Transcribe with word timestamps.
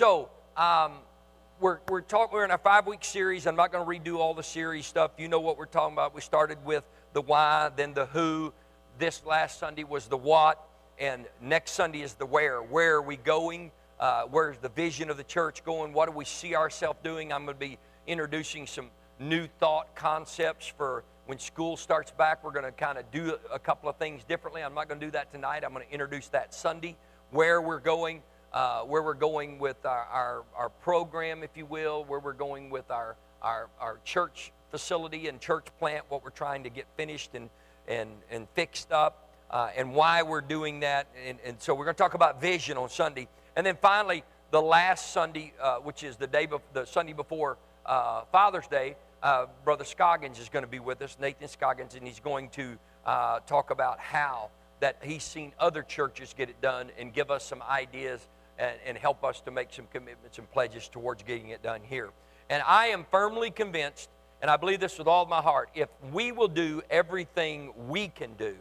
so 0.00 0.30
um, 0.56 0.92
we're 1.60 1.80
we're 1.90 2.00
talking. 2.00 2.32
We're 2.32 2.46
in 2.46 2.50
a 2.52 2.56
five 2.56 2.86
week 2.86 3.04
series. 3.04 3.46
I'm 3.46 3.54
not 3.54 3.70
going 3.70 3.84
to 3.84 4.10
redo 4.10 4.16
all 4.16 4.32
the 4.32 4.42
series 4.42 4.86
stuff. 4.86 5.10
You 5.18 5.28
know 5.28 5.40
what 5.40 5.58
we're 5.58 5.66
talking 5.66 5.92
about. 5.92 6.14
We 6.14 6.22
started 6.22 6.56
with 6.64 6.84
the 7.12 7.20
why, 7.20 7.70
then 7.76 7.92
the 7.92 8.06
who. 8.06 8.54
This 8.98 9.22
last 9.26 9.60
Sunday 9.60 9.84
was 9.84 10.06
the 10.06 10.16
what, 10.16 10.58
and 10.98 11.26
next 11.42 11.72
Sunday 11.72 12.00
is 12.00 12.14
the 12.14 12.24
where. 12.24 12.62
Where 12.62 12.94
are 12.94 13.02
we 13.02 13.18
going? 13.18 13.72
Uh, 13.98 14.22
where's 14.22 14.56
the 14.56 14.70
vision 14.70 15.10
of 15.10 15.18
the 15.18 15.24
church 15.24 15.62
going? 15.64 15.92
What 15.92 16.08
do 16.08 16.12
we 16.12 16.24
see 16.24 16.56
ourselves 16.56 16.98
doing? 17.04 17.30
I'm 17.30 17.44
going 17.44 17.58
to 17.58 17.60
be 17.60 17.76
introducing 18.06 18.66
some 18.66 18.88
new 19.18 19.48
thought 19.58 19.94
concepts 19.94 20.66
for 20.66 21.04
when 21.26 21.38
school 21.38 21.76
starts 21.76 22.10
back. 22.10 22.42
We're 22.42 22.52
going 22.52 22.64
to 22.64 22.72
kind 22.72 22.96
of 22.96 23.10
do 23.10 23.36
a 23.52 23.58
couple 23.58 23.90
of 23.90 23.96
things 23.96 24.24
differently. 24.24 24.62
I'm 24.62 24.72
not 24.72 24.88
going 24.88 24.98
to 24.98 25.06
do 25.06 25.10
that 25.10 25.30
tonight. 25.30 25.62
I'm 25.62 25.74
going 25.74 25.84
to 25.86 25.92
introduce 25.92 26.28
that 26.28 26.54
Sunday, 26.54 26.96
where 27.32 27.60
we're 27.60 27.80
going, 27.80 28.22
uh, 28.52 28.82
where 28.82 29.02
we're 29.02 29.14
going 29.14 29.58
with 29.58 29.84
our, 29.84 30.06
our, 30.12 30.44
our, 30.56 30.68
program, 30.68 31.42
if 31.42 31.56
you 31.56 31.66
will, 31.66 32.04
where 32.04 32.18
we're 32.18 32.32
going 32.32 32.70
with 32.70 32.90
our, 32.90 33.16
our, 33.42 33.68
our 33.80 33.98
church 34.04 34.52
facility 34.70 35.28
and 35.28 35.40
church 35.40 35.66
plant, 35.78 36.04
what 36.08 36.24
we're 36.24 36.30
trying 36.30 36.64
to 36.64 36.70
get 36.70 36.86
finished 36.96 37.30
and, 37.34 37.48
and, 37.86 38.10
and 38.30 38.48
fixed 38.54 38.92
up, 38.92 39.30
uh, 39.50 39.70
and 39.76 39.94
why 39.94 40.22
we're 40.22 40.40
doing 40.40 40.80
that. 40.80 41.08
And, 41.26 41.38
and 41.44 41.60
so 41.60 41.74
we're 41.74 41.84
going 41.84 41.94
to 41.94 42.02
talk 42.02 42.14
about 42.14 42.40
vision 42.40 42.76
on 42.76 42.88
Sunday. 42.88 43.28
And 43.56 43.64
then 43.64 43.76
finally, 43.80 44.24
the 44.50 44.60
last 44.62 45.12
Sunday, 45.12 45.52
uh, 45.60 45.76
which 45.76 46.02
is 46.02 46.16
the 46.16 46.26
day, 46.26 46.46
be- 46.46 46.56
the 46.72 46.84
Sunday 46.84 47.12
before 47.12 47.56
uh, 47.86 48.22
Father's 48.32 48.66
Day, 48.66 48.96
uh, 49.22 49.46
Brother 49.64 49.84
Scoggins 49.84 50.38
is 50.38 50.48
going 50.48 50.64
to 50.64 50.70
be 50.70 50.80
with 50.80 51.02
us, 51.02 51.16
Nathan 51.20 51.48
Scoggins, 51.48 51.94
and 51.94 52.06
he's 52.06 52.20
going 52.20 52.48
to 52.50 52.78
uh, 53.04 53.40
talk 53.40 53.70
about 53.70 54.00
how 54.00 54.50
that 54.80 54.96
he's 55.02 55.22
seen 55.22 55.52
other 55.58 55.82
churches 55.82 56.34
get 56.36 56.48
it 56.48 56.60
done 56.60 56.90
and 56.98 57.12
give 57.12 57.30
us 57.30 57.44
some 57.44 57.62
ideas 57.68 58.26
and, 58.60 58.76
and 58.86 58.98
help 58.98 59.24
us 59.24 59.40
to 59.40 59.50
make 59.50 59.72
some 59.72 59.86
commitments 59.92 60.38
and 60.38 60.50
pledges 60.52 60.88
towards 60.88 61.22
getting 61.22 61.48
it 61.48 61.62
done 61.62 61.80
here. 61.82 62.10
And 62.50 62.62
I 62.66 62.88
am 62.88 63.06
firmly 63.10 63.50
convinced, 63.50 64.10
and 64.42 64.50
I 64.50 64.56
believe 64.56 64.80
this 64.80 64.98
with 64.98 65.06
all 65.06 65.24
my 65.26 65.40
heart, 65.40 65.70
if 65.74 65.88
we 66.12 66.30
will 66.30 66.48
do 66.48 66.82
everything 66.90 67.72
we 67.88 68.08
can 68.08 68.34
do, 68.34 68.54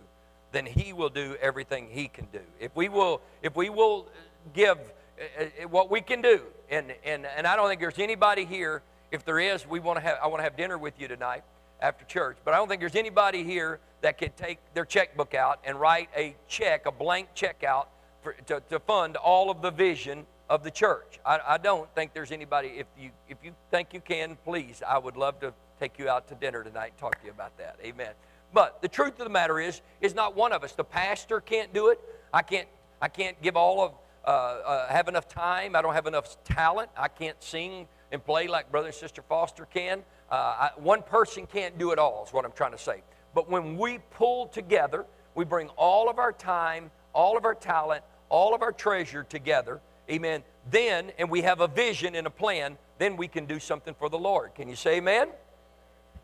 then 0.51 0.65
he 0.65 0.93
will 0.93 1.09
do 1.09 1.35
everything 1.41 1.89
he 1.91 2.07
can 2.07 2.27
do. 2.31 2.41
If 2.59 2.75
we 2.75 2.89
will, 2.89 3.21
if 3.43 3.55
we 3.55 3.69
will 3.69 4.07
give 4.53 4.77
uh, 4.77 5.43
uh, 5.43 5.67
what 5.67 5.91
we 5.91 6.01
can 6.01 6.21
do, 6.21 6.41
and, 6.69 6.93
and, 7.03 7.25
and 7.25 7.45
I 7.45 7.55
don't 7.55 7.67
think 7.67 7.81
there's 7.81 7.99
anybody 7.99 8.45
here 8.45 8.81
if 9.11 9.25
there 9.25 9.39
is, 9.39 9.67
we 9.67 9.79
want 9.79 9.97
to 9.97 10.01
have, 10.01 10.17
I 10.23 10.27
want 10.27 10.39
to 10.39 10.43
have 10.43 10.55
dinner 10.55 10.77
with 10.77 10.99
you 10.99 11.07
tonight 11.07 11.43
after 11.81 12.05
church. 12.05 12.37
But 12.45 12.53
I 12.53 12.57
don't 12.57 12.67
think 12.67 12.79
there's 12.79 12.95
anybody 12.95 13.43
here 13.43 13.79
that 14.01 14.17
could 14.17 14.37
take 14.37 14.59
their 14.73 14.85
checkbook 14.85 15.33
out 15.33 15.59
and 15.63 15.79
write 15.79 16.09
a 16.15 16.35
check, 16.47 16.85
a 16.85 16.91
blank 16.91 17.29
check 17.33 17.63
out 17.63 17.89
for, 18.21 18.33
to, 18.47 18.61
to 18.69 18.79
fund 18.79 19.15
all 19.17 19.49
of 19.49 19.61
the 19.61 19.71
vision 19.71 20.25
of 20.49 20.63
the 20.63 20.71
church. 20.71 21.19
I, 21.25 21.39
I 21.47 21.57
don't 21.57 21.93
think 21.95 22.13
there's 22.13 22.31
anybody. 22.31 22.69
If 22.77 22.87
you 22.99 23.11
if 23.27 23.37
you 23.43 23.53
think 23.71 23.93
you 23.93 24.01
can, 24.01 24.37
please, 24.43 24.81
I 24.87 24.97
would 24.97 25.15
love 25.15 25.39
to 25.41 25.53
take 25.79 25.99
you 25.99 26.09
out 26.09 26.27
to 26.29 26.35
dinner 26.35 26.63
tonight 26.63 26.91
and 26.91 26.97
talk 26.97 27.19
to 27.19 27.25
you 27.25 27.31
about 27.31 27.57
that. 27.57 27.77
Amen. 27.83 28.11
But 28.53 28.81
the 28.81 28.87
truth 28.87 29.19
of 29.19 29.25
the 29.25 29.29
matter 29.29 29.59
is, 29.59 29.81
is 30.01 30.15
not 30.15 30.35
one 30.35 30.53
of 30.53 30.63
us. 30.63 30.73
The 30.73 30.83
pastor 30.83 31.39
can't 31.39 31.73
do 31.73 31.89
it. 31.89 31.99
I 32.33 32.41
can't. 32.41 32.67
I 33.01 33.07
can't 33.07 33.41
give 33.41 33.55
all 33.55 33.81
of. 33.81 33.93
Uh, 34.25 34.31
uh, 34.31 34.87
have 34.89 35.07
enough 35.07 35.27
time. 35.29 35.75
I 35.75 35.81
don't 35.81 35.93
have 35.93 36.05
enough 36.05 36.43
talent. 36.43 36.89
I 36.97 37.07
can't 37.07 37.41
sing 37.41 37.87
and 38.11 38.23
play 38.23 38.47
like 38.47 38.69
Brother 38.69 38.87
and 38.87 38.95
Sister 38.95 39.21
Foster 39.21 39.65
can. 39.65 40.03
Uh, 40.29 40.35
I, 40.35 40.69
one 40.75 41.01
person 41.01 41.47
can't 41.47 41.77
do 41.77 41.91
it 41.91 41.99
all, 41.99 42.25
is 42.27 42.33
what 42.33 42.45
I'm 42.45 42.51
trying 42.51 42.73
to 42.73 42.77
say. 42.77 43.01
But 43.33 43.49
when 43.49 43.77
we 43.77 43.99
pull 44.11 44.47
together, 44.47 45.05
we 45.35 45.45
bring 45.45 45.69
all 45.69 46.09
of 46.09 46.19
our 46.19 46.33
time, 46.33 46.91
all 47.13 47.37
of 47.37 47.45
our 47.45 47.55
talent, 47.55 48.03
all 48.29 48.53
of 48.53 48.61
our 48.61 48.71
treasure 48.71 49.23
together, 49.23 49.81
amen, 50.09 50.43
then, 50.69 51.11
and 51.17 51.29
we 51.29 51.41
have 51.41 51.61
a 51.61 51.67
vision 51.67 52.15
and 52.15 52.27
a 52.27 52.29
plan, 52.29 52.77
then 52.97 53.17
we 53.17 53.27
can 53.27 53.45
do 53.45 53.59
something 53.59 53.93
for 53.93 54.09
the 54.09 54.19
Lord. 54.19 54.53
Can 54.55 54.67
you 54.67 54.75
say 54.75 54.97
amen? 54.97 55.29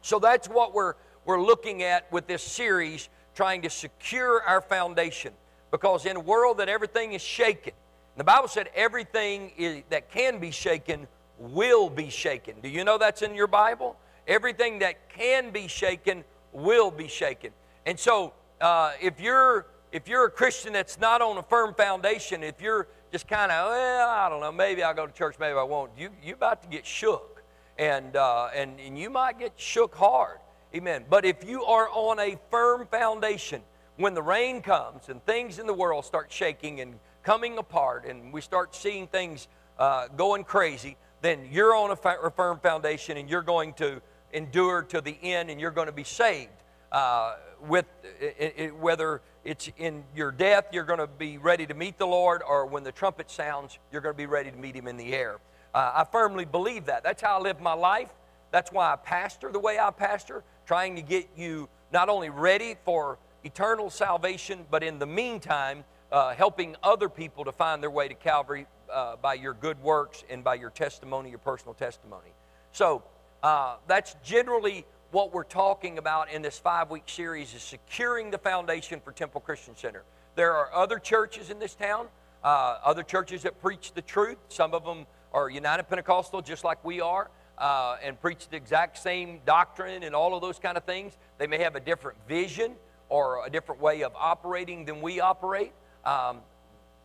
So 0.02 0.20
that's 0.20 0.48
what 0.48 0.74
we're, 0.74 0.94
we're 1.26 1.42
looking 1.42 1.84
at 1.84 2.12
with 2.12 2.28
this 2.28 2.44
series, 2.44 3.10
trying 3.34 3.62
to 3.64 3.70
secure 3.70 4.42
our 4.44 4.62
foundation. 4.62 5.34
Because 5.72 6.06
in 6.06 6.16
a 6.16 6.20
world 6.20 6.60
that 6.60 6.70
everything 6.70 7.14
is 7.14 7.22
shaken, 7.22 7.74
the 8.18 8.24
Bible 8.24 8.48
said 8.48 8.70
everything 8.76 9.52
is, 9.58 9.84
that 9.90 10.10
can 10.10 10.40
be 10.40 10.52
shaken 10.52 11.08
will 11.38 11.90
be 11.90 12.10
shaken. 12.10 12.56
Do 12.62 12.70
you 12.70 12.84
know 12.84 12.98
that's 12.98 13.22
in 13.22 13.36
your 13.36 13.48
Bible? 13.48 13.98
Everything 14.28 14.80
that 14.80 15.10
can 15.10 15.52
be 15.52 15.68
shaken 15.68 16.24
will 16.54 16.92
be 16.92 17.08
shaken. 17.08 17.52
And 17.86 18.00
so, 18.00 18.34
uh, 18.62 18.94
if 19.02 19.20
you're 19.20 19.66
if 19.96 20.10
you're 20.10 20.26
a 20.26 20.30
Christian 20.30 20.74
that's 20.74 21.00
not 21.00 21.22
on 21.22 21.38
a 21.38 21.44
firm 21.44 21.74
foundation, 21.74 22.44
if 22.44 22.60
you're 22.60 22.90
just 23.14 23.30
kind 23.30 23.50
of, 23.50 23.70
well, 23.70 24.10
I 24.10 24.28
don't 24.28 24.42
know, 24.42 24.52
maybe 24.52 24.84
I'll 24.84 24.94
go 24.94 25.08
to 25.08 25.14
church, 25.14 25.38
maybe 25.40 25.58
I 25.58 25.64
won't. 25.64 25.90
You 25.98 26.10
you're 26.22 26.36
about 26.36 26.62
to 26.64 26.68
get 26.68 26.86
shook, 26.86 27.42
and 27.80 28.18
uh, 28.18 28.50
and 28.54 28.78
and 28.78 29.00
you 29.00 29.10
might 29.10 29.40
get 29.40 29.54
shook 29.56 29.96
hard. 29.96 30.40
Amen. 30.76 31.06
But 31.10 31.24
if 31.24 31.46
you 31.48 31.64
are 31.64 31.88
on 31.94 32.20
a 32.20 32.38
firm 32.52 32.88
foundation, 32.88 33.62
when 33.96 34.14
the 34.14 34.22
rain 34.22 34.62
comes 34.62 35.08
and 35.08 35.26
things 35.26 35.60
in 35.60 35.66
the 35.66 35.74
world 35.74 36.04
start 36.04 36.30
shaking 36.30 36.82
and 36.82 37.00
coming 37.24 37.58
apart, 37.58 38.04
and 38.06 38.34
we 38.34 38.42
start 38.42 38.76
seeing 38.76 39.08
things 39.08 39.48
uh, 39.80 40.10
going 40.10 40.44
crazy, 40.44 40.98
then 41.22 41.48
you're 41.50 41.74
on 41.74 41.92
a 41.92 42.32
firm 42.32 42.60
foundation 42.60 43.16
and 43.16 43.30
you're 43.30 43.42
going 43.42 43.72
to 43.76 44.02
endure 44.34 44.82
to 44.82 45.00
the 45.00 45.18
end 45.24 45.50
and 45.50 45.62
you're 45.62 45.72
going 45.72 45.88
to 45.88 45.94
be 45.94 46.04
saved. 46.04 46.52
Uh, 46.92 47.36
with 47.68 47.86
it, 48.20 48.54
it, 48.58 48.76
whether 48.76 49.22
it's 49.46 49.70
in 49.78 50.04
your 50.16 50.32
death, 50.32 50.66
you're 50.74 50.84
going 50.84 51.00
to 51.00 51.08
be 51.08 51.38
ready 51.38 51.66
to 51.68 51.74
meet 51.76 51.98
the 52.00 52.08
Lord, 52.08 52.42
or 52.46 52.66
when 52.66 52.84
the 52.84 52.92
trumpet 52.92 53.30
sounds, 53.30 53.78
you're 53.92 54.02
going 54.02 54.16
to 54.16 54.18
be 54.18 54.26
ready 54.26 54.52
to 54.52 54.58
meet 54.58 54.76
Him 54.76 54.88
in 54.88 54.98
the 54.98 55.14
air. 55.14 55.38
Uh, 55.74 55.92
I 55.96 56.04
firmly 56.04 56.46
believe 56.46 56.86
that. 56.88 57.04
That's 57.04 57.22
how 57.22 57.38
I 57.38 57.42
live 57.42 57.62
my 57.62 57.74
life. 57.74 58.10
That's 58.52 58.72
why 58.72 58.92
I 58.92 58.96
pastor 58.96 59.52
the 59.52 59.60
way 59.60 59.78
I 59.78 59.92
pastor, 59.92 60.44
trying 60.66 60.96
to 60.96 61.02
get 61.02 61.30
you 61.38 61.70
not 61.94 62.10
only 62.10 62.30
ready 62.30 62.76
for 62.86 63.20
eternal 63.44 63.90
salvation, 63.90 64.66
but 64.72 64.84
in 64.84 64.98
the 64.98 65.06
meantime, 65.06 65.84
uh, 66.12 66.34
helping 66.34 66.76
other 66.82 67.08
people 67.08 67.46
to 67.46 67.52
find 67.52 67.84
their 67.84 67.92
way 67.92 68.08
to 68.08 68.16
Calvary 68.16 68.66
uh, 68.92 69.16
by 69.18 69.36
your 69.36 69.54
good 69.54 69.82
works 69.84 70.24
and 70.30 70.44
by 70.44 70.56
your 70.56 70.70
testimony, 70.72 71.30
your 71.30 71.40
personal 71.40 71.74
testimony. 71.74 72.34
So 72.72 73.04
uh, 73.44 73.76
that's 73.88 74.16
generally 74.24 74.86
what 75.16 75.34
we're 75.34 75.46
talking 75.46 75.98
about 75.98 76.30
in 76.30 76.42
this 76.42 76.60
five-week 76.60 77.04
series 77.06 77.54
is 77.54 77.62
securing 77.62 78.32
the 78.32 78.38
foundation 78.38 79.00
for 79.00 79.14
Temple 79.14 79.40
Christian 79.40 79.74
Center. 79.74 80.04
There 80.36 80.54
are 80.54 80.74
other 80.74 81.00
churches 81.00 81.50
in 81.50 81.58
this 81.58 81.74
town, 81.74 82.08
uh, 82.44 82.80
other 82.84 83.02
churches 83.02 83.44
that 83.44 83.62
preach 83.62 83.94
the 83.94 84.02
truth. 84.02 84.36
Some 84.50 84.74
of 84.74 84.84
them 84.84 85.06
are 85.32 85.50
United 85.50 85.84
Pentecostal, 85.84 86.42
just 86.42 86.66
like 86.66 86.84
we 86.84 87.00
are. 87.00 87.30
Uh, 87.58 87.96
and 88.04 88.20
preach 88.20 88.50
the 88.50 88.58
exact 88.58 88.98
same 88.98 89.40
doctrine 89.46 90.04
and 90.04 90.14
all 90.14 90.36
of 90.36 90.42
those 90.42 90.60
kind 90.60 90.76
of 90.76 90.84
things. 90.84 91.14
They 91.38 91.48
may 91.48 91.60
have 91.60 91.78
a 91.78 91.80
different 91.80 92.18
vision 92.28 92.74
or 93.08 93.46
a 93.48 93.50
different 93.50 93.80
way 93.80 94.04
of 94.04 94.12
operating 94.18 94.84
than 94.84 95.02
we 95.02 95.22
operate. 95.22 95.72
Um, 96.04 96.40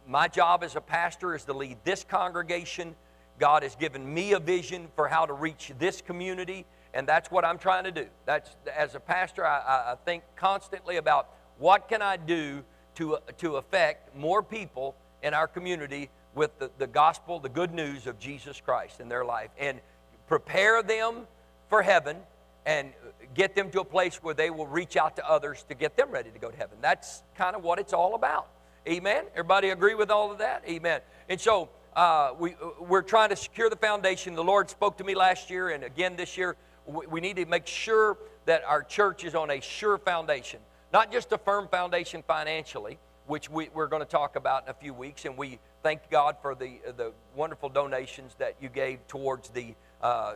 my 0.09 0.27
job 0.27 0.65
as 0.65 0.75
a 0.75 0.81
pastor 0.81 1.37
is 1.37 1.45
to 1.45 1.53
lead 1.53 1.77
this 1.85 2.03
congregation. 2.03 2.97
God 3.39 3.63
has 3.63 3.77
given 3.77 4.13
me 4.13 4.33
a 4.33 4.41
vision 4.41 4.89
for 4.97 5.07
how 5.07 5.27
to 5.27 5.33
reach 5.33 5.71
this 5.79 6.01
community, 6.01 6.67
and 6.95 7.07
that's 7.07 7.31
what 7.31 7.45
I'm 7.45 7.59
trying 7.59 7.85
to 7.85 7.93
do. 7.93 8.07
That's 8.27 8.57
as 8.75 8.95
a 8.95 9.01
pastor, 9.01 9.47
I, 9.47 9.93
I 9.93 9.95
think 10.05 10.23
constantly 10.37 10.97
about 10.97 11.29
what 11.59 11.89
can 11.89 12.03
I 12.03 12.17
do 12.17 12.65
to, 12.97 13.19
to 13.39 13.57
affect 13.57 14.17
more 14.17 14.43
people 14.43 14.97
in 15.23 15.35
our 15.35 15.47
community 15.47 16.11
with 16.35 16.59
the, 16.59 16.71
the 16.79 16.87
gospel, 16.87 17.39
the 17.39 17.49
good 17.49 17.73
news 17.73 18.07
of 18.07 18.19
Jesus 18.19 18.61
Christ 18.61 19.01
in 19.01 19.09
their 19.09 19.25
life, 19.25 19.51
and 19.59 19.81
prepare 20.27 20.83
them 20.83 21.27
for 21.69 21.83
heaven 21.83 22.17
and 22.67 22.93
get 23.35 23.55
them 23.55 23.71
to 23.71 23.81
a 23.81 23.85
place 23.85 24.17
where 24.23 24.35
they 24.35 24.51
will 24.51 24.67
reach 24.67 24.97
out 24.97 25.17
to 25.17 25.29
others 25.29 25.65
to 25.69 25.75
get 25.75 25.97
them 25.97 26.11
ready 26.11 26.31
to 26.31 26.39
go 26.39 26.51
to 26.51 26.57
heaven. 26.57 26.79
That's 26.81 27.23
kind 27.35 27.57
of 27.57 27.63
what 27.63 27.79
it's 27.79 27.93
all 27.93 28.15
about. 28.15 28.49
Amen. 28.89 29.25
Everybody 29.33 29.71
agree 29.71 29.95
with 29.95 30.11
all 30.11 30.31
of 30.33 30.39
that? 30.39 30.63
Amen. 30.69 31.01
And 31.29 31.41
so 31.41 31.69
uh, 31.95 32.33
we, 32.39 32.55
we're 32.81 33.03
trying 33.03 33.31
to 33.31 33.37
secure 33.37 33.69
the 33.69 33.77
foundation. 33.77 34.35
The 34.35 34.45
Lord 34.45 34.71
spoke 34.71 34.99
to 34.99 35.05
me 35.05 35.15
last 35.15 35.51
year 35.51 35.71
and 35.71 35.85
again 35.85 36.17
this 36.17 36.37
year. 36.37 36.57
We, 36.87 37.21
need 37.21 37.37
to 37.37 37.47
make 37.47 37.67
sure 37.67 38.19
that 38.47 38.65
our 38.65 38.83
church 38.83 39.25
is 39.25 39.35
on 39.35 39.51
a 39.51 39.61
sure 39.61 39.99
foundation, 39.99 40.61
not 40.93 41.13
just 41.13 41.33
a 41.33 41.39
firm 41.39 41.69
foundation 41.69 42.23
financially, 42.27 42.99
which 43.27 43.49
we, 43.49 43.69
we're 43.75 43.87
going 43.87 44.03
to 44.03 44.09
talk 44.09 44.37
about 44.37 44.65
in 44.65 44.71
a 44.71 44.75
few 44.75 44.93
weeks. 44.93 45.25
And 45.25 45.37
we 45.37 45.59
thank 45.83 46.11
God 46.11 46.37
for 46.43 46.55
the, 46.55 46.81
the 46.97 47.13
wonderful 47.37 47.69
donations 47.69 48.35
that 48.39 48.57
you 48.61 48.69
gave 48.69 49.07
towards 49.07 49.51
the 49.51 49.75
uh, 50.03 50.35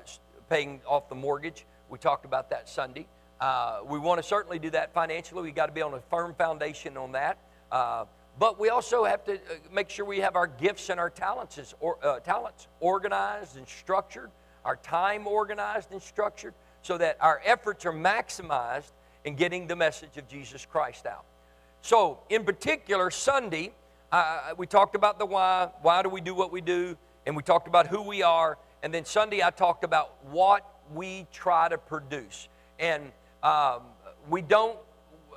paying 0.49 0.81
off 0.87 1.09
the 1.09 1.15
mortgage. 1.15 1.67
We 1.89 1.99
talked 1.99 2.25
about 2.25 2.51
that 2.51 2.69
Sunday. 2.69 3.07
Uh, 3.41 3.81
we 3.87 3.99
want 3.99 4.23
to 4.23 4.27
certainly 4.27 4.59
do 4.59 4.71
that 4.71 4.95
financially. 4.95 5.43
We've 5.43 5.55
got 5.55 5.67
to 5.67 5.73
be 5.73 5.83
on 5.83 5.93
a 5.95 6.01
firm 6.01 6.35
foundation 6.35 6.97
on 6.97 7.13
that. 7.13 7.39
Uh, 7.71 8.05
but 8.39 8.59
we 8.59 8.69
also 8.69 9.05
have 9.05 9.25
to 9.25 9.35
uh, 9.35 9.39
make 9.73 9.91
sure 9.91 10.05
we 10.05 10.21
have 10.21 10.37
our 10.37 10.47
gifts 10.47 10.89
and 10.89 10.99
our 10.99 11.11
talents, 11.11 11.75
or, 11.81 11.99
uh, 12.05 12.21
talents 12.21 12.69
organized 12.81 13.57
and 13.57 13.69
structured, 13.69 14.31
our 14.65 14.77
time 14.77 15.27
organized 15.27 15.93
and 15.93 16.03
structured, 16.03 16.55
so 16.83 16.99
that 16.99 17.17
our 17.21 17.41
efforts 17.45 17.87
are 17.87 17.93
maximized 17.93 18.93
in 19.25 19.35
getting 19.35 19.67
the 19.67 19.77
message 19.77 20.17
of 20.17 20.29
Jesus 20.29 20.67
Christ 20.67 21.07
out. 21.07 21.25
So, 21.83 22.21
in 22.31 22.45
particular, 22.45 23.11
Sunday, 23.11 23.73
uh, 24.13 24.55
we 24.57 24.67
talked 24.67 24.95
about 24.95 25.19
the 25.19 25.27
why. 25.27 25.71
Why 25.83 26.03
do 26.03 26.09
we 26.09 26.21
do 26.21 26.35
what 26.35 26.53
we 26.53 26.61
do? 26.61 26.97
and 27.27 27.37
we 27.37 27.43
talked 27.43 27.69
about 27.69 27.87
who 27.87 28.03
we 28.03 28.23
are. 28.23 28.59
And 28.83 28.93
then 28.93 29.05
Sunday, 29.05 29.43
I 29.43 29.51
talked 29.51 29.85
about 29.85 30.15
what 30.31 30.69
we 30.93 31.27
try 31.33 31.69
to 31.69 31.79
produce. 31.79 32.49
And 32.79 33.13
um, 33.43 33.83
we 34.29 34.43
don't, 34.43 34.79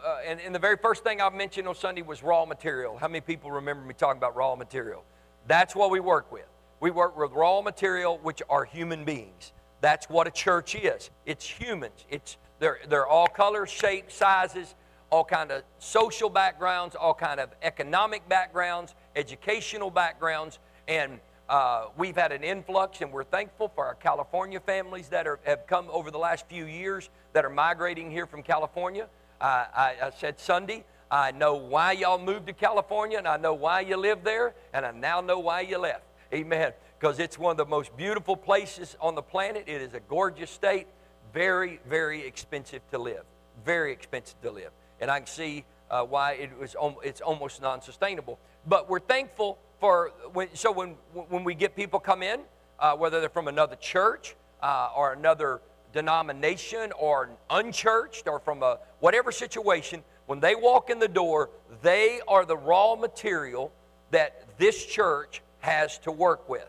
uh, 0.06 0.18
and, 0.26 0.40
and 0.42 0.54
the 0.54 0.60
very 0.60 0.78
first 0.78 1.04
thing 1.04 1.22
I 1.22 1.30
mentioned 1.30 1.68
on 1.68 1.76
Sunday 1.76 2.02
was 2.02 2.24
raw 2.24 2.46
material. 2.46 2.98
How 2.98 3.08
many 3.08 3.22
people 3.22 3.52
remember 3.52 3.86
me 3.86 3.94
talking 3.94 4.18
about 4.18 4.36
raw 4.36 4.56
material? 4.56 5.04
That's 5.48 5.76
what 5.76 5.92
we 5.92 6.00
work 6.00 6.32
with. 6.32 6.46
We 6.80 6.92
work 6.92 7.18
with 7.18 7.32
raw 7.32 7.62
material, 7.62 8.20
which 8.22 8.42
are 8.50 8.66
human 8.66 9.04
beings. 9.04 9.54
That's 9.82 10.10
what 10.10 10.28
a 10.28 10.32
church 10.32 10.76
is. 10.76 11.10
It's 11.26 11.48
humans. 11.48 12.06
It's 12.10 12.38
they're, 12.60 12.80
they're 12.90 13.08
all 13.08 13.28
colors, 13.28 13.70
shapes, 13.70 14.16
sizes, 14.16 14.76
all 15.10 15.24
kind 15.24 15.52
of 15.52 15.64
social 15.80 16.30
backgrounds, 16.30 16.96
all 16.96 17.14
kind 17.14 17.40
of 17.40 17.50
economic 17.62 18.28
backgrounds, 18.28 18.96
educational 19.16 19.92
backgrounds, 19.92 20.60
and 20.88 21.20
uh, 21.50 21.86
we've 21.98 22.16
had 22.16 22.32
an 22.32 22.44
influx, 22.44 23.02
and 23.02 23.12
we're 23.12 23.24
thankful 23.24 23.72
for 23.74 23.86
our 23.86 23.96
California 23.96 24.60
families 24.60 25.08
that 25.10 25.28
are, 25.28 25.40
have 25.44 25.66
come 25.66 25.88
over 25.92 26.12
the 26.12 26.18
last 26.18 26.46
few 26.48 26.66
years 26.66 27.10
that 27.34 27.46
are 27.46 27.50
migrating 27.50 28.12
here 28.12 28.26
from 28.26 28.44
California. 28.44 29.08
Uh, 29.40 29.66
I, 29.74 29.96
I 30.04 30.12
said 30.18 30.40
Sunday, 30.40 30.84
I 31.10 31.32
know 31.32 31.56
why 31.56 31.94
y'all 31.94 32.20
moved 32.20 32.48
to 32.48 32.54
California, 32.54 33.18
and 33.18 33.28
I 33.28 33.38
know 33.38 33.54
why 33.54 33.82
you 33.82 33.96
live 33.96 34.24
there, 34.24 34.56
and 34.74 34.86
I 34.86 34.92
now 34.92 35.22
know 35.22 35.40
why 35.40 35.62
you 35.62 35.78
left. 35.78 36.04
Amen. 36.34 36.74
Because 37.00 37.20
it's 37.20 37.38
one 37.38 37.52
of 37.52 37.58
the 37.58 37.66
most 37.66 37.96
beautiful 37.96 38.36
places 38.36 38.98
on 39.00 39.16
the 39.16 39.22
planet. 39.22 39.66
It 39.68 39.82
is 39.82 39.94
a 39.94 40.00
gorgeous 40.00 40.52
state, 40.52 40.88
very, 41.34 41.80
very 41.88 42.26
expensive 42.26 42.82
to 42.92 42.98
live. 42.98 43.24
Very 43.66 43.92
expensive 43.92 44.40
to 44.42 44.52
live. 44.52 44.72
And 45.00 45.10
I 45.10 45.20
can 45.20 45.28
see 45.28 45.66
uh, 45.90 46.04
why 46.04 46.34
it 46.34 46.58
was, 46.60 46.76
it's 47.04 47.22
almost 47.22 47.62
non 47.62 47.82
sustainable. 47.82 48.40
But 48.66 48.90
we're 48.90 49.00
thankful 49.00 49.58
for 49.80 50.12
when, 50.34 50.54
so 50.54 50.72
when, 50.72 50.96
when 51.14 51.44
we 51.44 51.56
get 51.56 51.76
people 51.76 52.00
come 52.00 52.24
in, 52.24 52.42
uh, 52.80 52.96
whether 52.96 53.20
they're 53.20 53.30
from 53.30 53.48
another 53.48 53.76
church 53.76 54.36
uh, 54.62 54.90
or 54.96 55.14
another 55.14 55.62
denomination 55.94 56.92
or 57.00 57.30
unchurched 57.50 58.28
or 58.28 58.40
from 58.40 58.64
a 58.64 58.80
whatever 59.00 59.32
situation, 59.32 60.04
when 60.26 60.40
they 60.40 60.56
walk 60.56 60.90
in 60.90 61.00
the 61.00 61.08
door, 61.08 61.50
they 61.82 62.20
are 62.28 62.46
the 62.46 62.58
raw 62.58 62.96
material 62.96 63.72
that 64.12 64.46
this 64.58 64.86
church 64.86 65.42
has 65.60 65.98
to 66.00 66.12
work 66.12 66.48
with. 66.50 66.68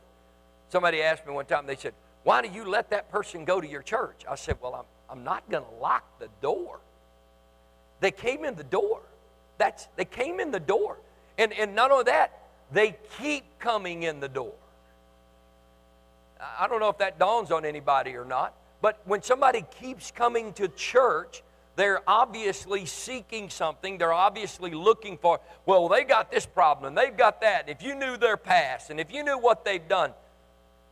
Somebody 0.71 1.03
asked 1.03 1.27
me 1.27 1.33
one 1.33 1.47
time, 1.47 1.67
they 1.67 1.77
said, 1.77 1.95
Why 2.25 2.43
do 2.43 2.49
you 2.49 2.65
let 2.65 2.91
that 2.91 3.11
person 3.11 3.45
go 3.45 3.61
to 3.61 3.67
your 3.67 3.83
church? 3.83 4.23
I 4.29 4.35
said, 4.35 4.57
Well, 4.61 4.75
I'm, 4.75 5.19
I'm 5.19 5.25
not 5.25 5.49
going 5.51 5.65
to 5.65 5.81
lock 5.81 6.19
the 6.19 6.29
door. 6.43 6.81
They 8.01 8.11
came 8.11 8.45
in 8.45 8.55
the 8.55 8.65
door. 8.65 9.01
That's, 9.57 9.89
they 9.97 10.05
came 10.05 10.41
in 10.41 10.51
the 10.51 10.61
door. 10.61 10.99
And, 11.37 11.53
and 11.53 11.75
not 11.75 11.91
only 11.91 12.05
that, 12.05 12.39
they 12.71 12.97
keep 13.19 13.45
coming 13.59 14.03
in 14.03 14.21
the 14.21 14.29
door. 14.29 14.55
I 16.59 16.69
don't 16.69 16.81
know 16.81 16.89
if 16.89 16.99
that 16.99 17.19
dawns 17.19 17.51
on 17.51 17.65
anybody 17.65 18.15
or 18.15 18.25
not, 18.25 18.55
but 18.81 19.01
when 19.05 19.23
somebody 19.23 19.65
keeps 19.81 20.11
coming 20.11 20.53
to 20.55 20.69
church, 20.69 21.43
they're 21.79 22.03
obviously 22.11 22.87
seeking 22.87 23.49
something. 23.49 23.99
They're 23.99 24.13
obviously 24.13 24.73
looking 24.73 25.17
for, 25.17 25.39
well, 25.65 25.89
they 25.89 26.03
got 26.03 26.29
this 26.29 26.45
problem, 26.45 26.89
and 26.89 26.99
they've 26.99 27.17
got 27.17 27.41
that. 27.43 27.69
If 27.69 27.85
you 27.85 27.95
knew 27.95 28.17
their 28.17 28.37
past 28.37 28.91
and 28.91 28.99
if 28.99 29.13
you 29.13 29.23
knew 29.23 29.39
what 29.39 29.65
they've 29.65 29.87
done, 29.87 30.13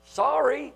sorry, 0.05 0.73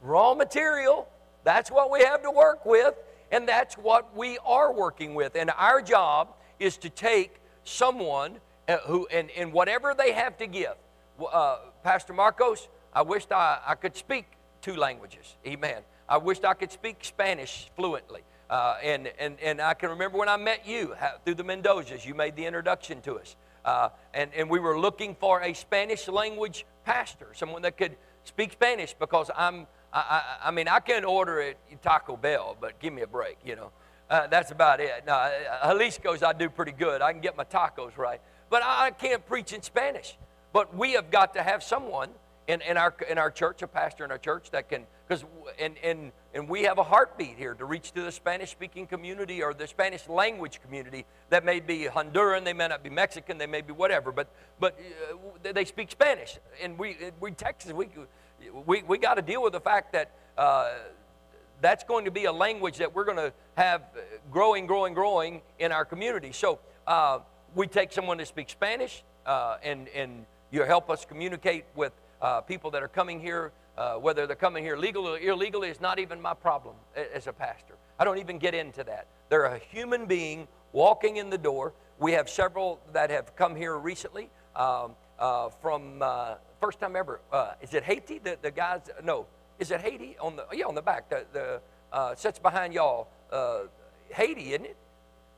raw 0.00 0.34
material. 0.34 1.08
That's 1.42 1.72
what 1.72 1.90
we 1.90 2.04
have 2.04 2.22
to 2.22 2.30
work 2.30 2.64
with, 2.64 2.94
and 3.32 3.48
that's 3.48 3.74
what 3.74 4.16
we 4.16 4.38
are 4.46 4.72
working 4.72 5.16
with. 5.16 5.34
And 5.34 5.50
our 5.58 5.82
job 5.82 6.36
is 6.60 6.76
to 6.78 6.88
take 6.88 7.40
someone 7.64 8.36
uh, 8.68 8.76
who, 8.86 9.08
and, 9.10 9.28
and 9.36 9.52
whatever 9.52 9.92
they 9.92 10.12
have 10.12 10.36
to 10.38 10.46
give. 10.46 10.74
Uh, 11.20 11.56
Pastor 11.82 12.12
Marcos, 12.12 12.68
I 12.92 13.02
wished 13.02 13.32
I, 13.32 13.58
I 13.66 13.74
could 13.74 13.96
speak 13.96 14.26
two 14.62 14.76
languages. 14.76 15.34
Amen. 15.44 15.82
I 16.08 16.18
wished 16.18 16.44
I 16.44 16.54
could 16.54 16.70
speak 16.70 16.98
Spanish 17.02 17.70
fluently. 17.74 18.22
Uh, 18.50 18.76
and, 18.82 19.10
and, 19.18 19.38
and 19.40 19.60
I 19.60 19.74
can 19.74 19.90
remember 19.90 20.18
when 20.18 20.28
I 20.28 20.36
met 20.36 20.66
you 20.66 20.94
how, 20.98 21.12
through 21.24 21.34
the 21.34 21.44
Mendozas, 21.44 22.04
you 22.06 22.14
made 22.14 22.36
the 22.36 22.46
introduction 22.46 23.00
to 23.02 23.18
us. 23.18 23.36
Uh, 23.64 23.90
and, 24.14 24.30
and 24.34 24.48
we 24.48 24.58
were 24.58 24.78
looking 24.78 25.14
for 25.14 25.42
a 25.42 25.52
Spanish 25.52 26.08
language 26.08 26.64
pastor, 26.84 27.28
someone 27.34 27.62
that 27.62 27.76
could 27.76 27.96
speak 28.24 28.52
Spanish 28.52 28.94
because 28.98 29.30
I'm, 29.36 29.66
I, 29.92 29.98
I, 30.42 30.48
I 30.48 30.50
mean, 30.50 30.68
I 30.68 30.80
can 30.80 31.04
order 31.04 31.40
at 31.42 31.56
Taco 31.82 32.16
Bell, 32.16 32.56
but 32.58 32.78
give 32.80 32.92
me 32.92 33.02
a 33.02 33.06
break, 33.06 33.36
you 33.44 33.56
know. 33.56 33.70
Uh, 34.08 34.26
that's 34.26 34.52
about 34.52 34.80
it. 34.80 35.04
Now, 35.06 35.30
Jalisco's 35.64 36.22
I 36.22 36.32
do 36.32 36.48
pretty 36.48 36.72
good. 36.72 37.02
I 37.02 37.12
can 37.12 37.20
get 37.20 37.36
my 37.36 37.44
tacos 37.44 37.98
right 37.98 38.22
but 38.50 38.62
I 38.64 38.90
can't 38.90 39.24
preach 39.26 39.52
in 39.52 39.62
Spanish. 39.62 40.16
But 40.52 40.74
we 40.74 40.92
have 40.92 41.10
got 41.10 41.34
to 41.34 41.42
have 41.42 41.62
someone 41.62 42.10
in, 42.46 42.62
in, 42.62 42.76
our, 42.76 42.94
in 43.08 43.18
our 43.18 43.30
church, 43.30 43.62
a 43.62 43.66
pastor 43.66 44.04
in 44.04 44.10
our 44.10 44.18
church 44.18 44.50
that 44.52 44.68
can, 44.68 44.86
because, 45.06 45.24
and, 45.58 45.76
and, 45.82 46.12
and 46.38 46.48
we 46.48 46.62
have 46.62 46.78
a 46.78 46.84
heartbeat 46.84 47.36
here 47.36 47.52
to 47.54 47.64
reach 47.64 47.90
to 47.90 48.00
the 48.00 48.12
Spanish 48.12 48.52
speaking 48.52 48.86
community 48.86 49.42
or 49.42 49.52
the 49.52 49.66
Spanish 49.66 50.08
language 50.08 50.60
community 50.62 51.04
that 51.30 51.44
may 51.44 51.58
be 51.58 51.88
Honduran, 51.92 52.44
they 52.44 52.52
may 52.52 52.68
not 52.68 52.84
be 52.84 52.90
Mexican, 52.90 53.38
they 53.38 53.46
may 53.48 53.60
be 53.60 53.72
whatever, 53.72 54.12
but, 54.12 54.28
but 54.60 54.78
uh, 55.10 55.52
they 55.52 55.64
speak 55.64 55.90
Spanish. 55.90 56.38
And 56.62 56.78
we, 56.78 56.96
we 57.18 57.32
Texas, 57.32 57.72
we, 57.72 57.88
we, 58.64 58.84
we 58.84 58.98
got 58.98 59.14
to 59.14 59.22
deal 59.22 59.42
with 59.42 59.52
the 59.52 59.60
fact 59.60 59.92
that 59.94 60.12
uh, 60.36 60.74
that's 61.60 61.82
going 61.82 62.04
to 62.04 62.12
be 62.12 62.26
a 62.26 62.32
language 62.32 62.76
that 62.76 62.94
we're 62.94 63.04
going 63.04 63.16
to 63.16 63.32
have 63.56 63.82
growing, 64.30 64.64
growing, 64.68 64.94
growing 64.94 65.42
in 65.58 65.72
our 65.72 65.84
community. 65.84 66.30
So, 66.30 66.60
uh, 66.86 67.18
we 67.56 67.66
take 67.66 67.90
someone 67.90 68.18
to 68.18 68.26
speak 68.26 68.48
Spanish 68.48 69.02
uh, 69.26 69.56
and, 69.64 69.88
and 69.88 70.24
you 70.52 70.62
help 70.62 70.88
us 70.88 71.04
communicate 71.04 71.64
with 71.74 71.92
uh, 72.22 72.42
people 72.42 72.70
that 72.70 72.82
are 72.82 72.88
coming 72.88 73.18
here, 73.18 73.50
uh, 73.78 73.94
whether 73.94 74.26
they're 74.26 74.36
coming 74.36 74.64
here 74.64 74.76
legally 74.76 75.26
or 75.26 75.32
illegally 75.32 75.68
is 75.68 75.80
not 75.80 75.98
even 75.98 76.20
my 76.20 76.34
problem 76.34 76.74
as 77.14 77.28
a 77.28 77.32
pastor. 77.32 77.74
I 77.98 78.04
don't 78.04 78.18
even 78.18 78.38
get 78.38 78.52
into 78.52 78.82
that. 78.84 79.06
They're 79.28 79.44
a 79.44 79.58
human 79.58 80.06
being 80.06 80.48
walking 80.72 81.16
in 81.16 81.30
the 81.30 81.38
door. 81.38 81.72
We 82.00 82.12
have 82.12 82.28
several 82.28 82.80
that 82.92 83.10
have 83.10 83.36
come 83.36 83.54
here 83.54 83.78
recently 83.78 84.30
um, 84.56 84.96
uh, 85.18 85.50
from 85.62 86.02
uh, 86.02 86.34
first 86.60 86.80
time 86.80 86.96
ever. 86.96 87.20
Uh, 87.32 87.52
is 87.62 87.72
it 87.72 87.84
Haiti? 87.84 88.18
The, 88.18 88.36
the 88.42 88.50
guys, 88.50 88.80
no. 89.04 89.26
Is 89.60 89.70
it 89.70 89.80
Haiti? 89.80 90.16
On 90.20 90.34
the, 90.34 90.46
yeah, 90.52 90.66
on 90.66 90.74
the 90.74 90.82
back. 90.82 91.08
The, 91.08 91.24
the 91.32 92.14
sits 92.16 92.38
behind 92.38 92.74
y'all. 92.74 93.08
Haiti, 94.10 94.54
isn't 94.54 94.66
it? 94.66 94.76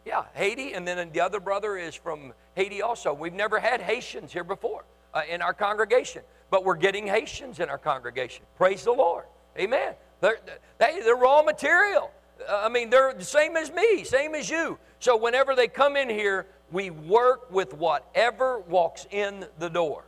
Yeah, 0.07 0.25
Haiti, 0.35 0.73
and 0.73 0.89
then 0.89 1.11
the 1.13 1.21
other 1.21 1.41
brother 1.41 1.77
is 1.77 1.95
from 1.95 2.33
Haiti 2.55 2.81
also. 2.81 3.13
We've 3.13 3.35
never 3.35 3.61
had 3.61 3.83
Haitians 3.83 4.33
here 4.33 4.45
before 4.45 4.85
uh, 5.13 5.23
in 5.29 5.43
our 5.43 5.53
congregation, 5.53 6.23
but 6.51 6.65
we're 6.65 6.77
getting 6.77 7.07
Haitians 7.07 7.61
in 7.61 7.71
our 7.71 7.79
congregation. 7.79 8.45
Praise 8.57 8.85
the 8.85 8.93
Lord. 8.93 9.25
Amen. 9.59 9.95
They're, 10.21 10.39
they, 10.79 11.01
they're 11.01 11.17
raw 11.17 11.43
material. 11.43 12.11
Uh, 12.49 12.63
I 12.65 12.69
mean, 12.69 12.91
they're 12.91 13.15
the 13.15 13.25
same 13.25 13.57
as 13.57 13.73
me, 13.73 14.05
same 14.05 14.35
as 14.35 14.51
you. 14.51 14.79
So 14.99 15.17
whenever 15.17 15.55
they 15.55 15.69
come 15.69 15.97
in 15.97 16.09
here, 16.09 16.47
we 16.71 16.91
work 16.91 17.51
with 17.51 17.75
whatever 17.75 18.61
walks 18.61 19.07
in 19.11 19.47
the 19.59 19.69
door. 19.69 20.05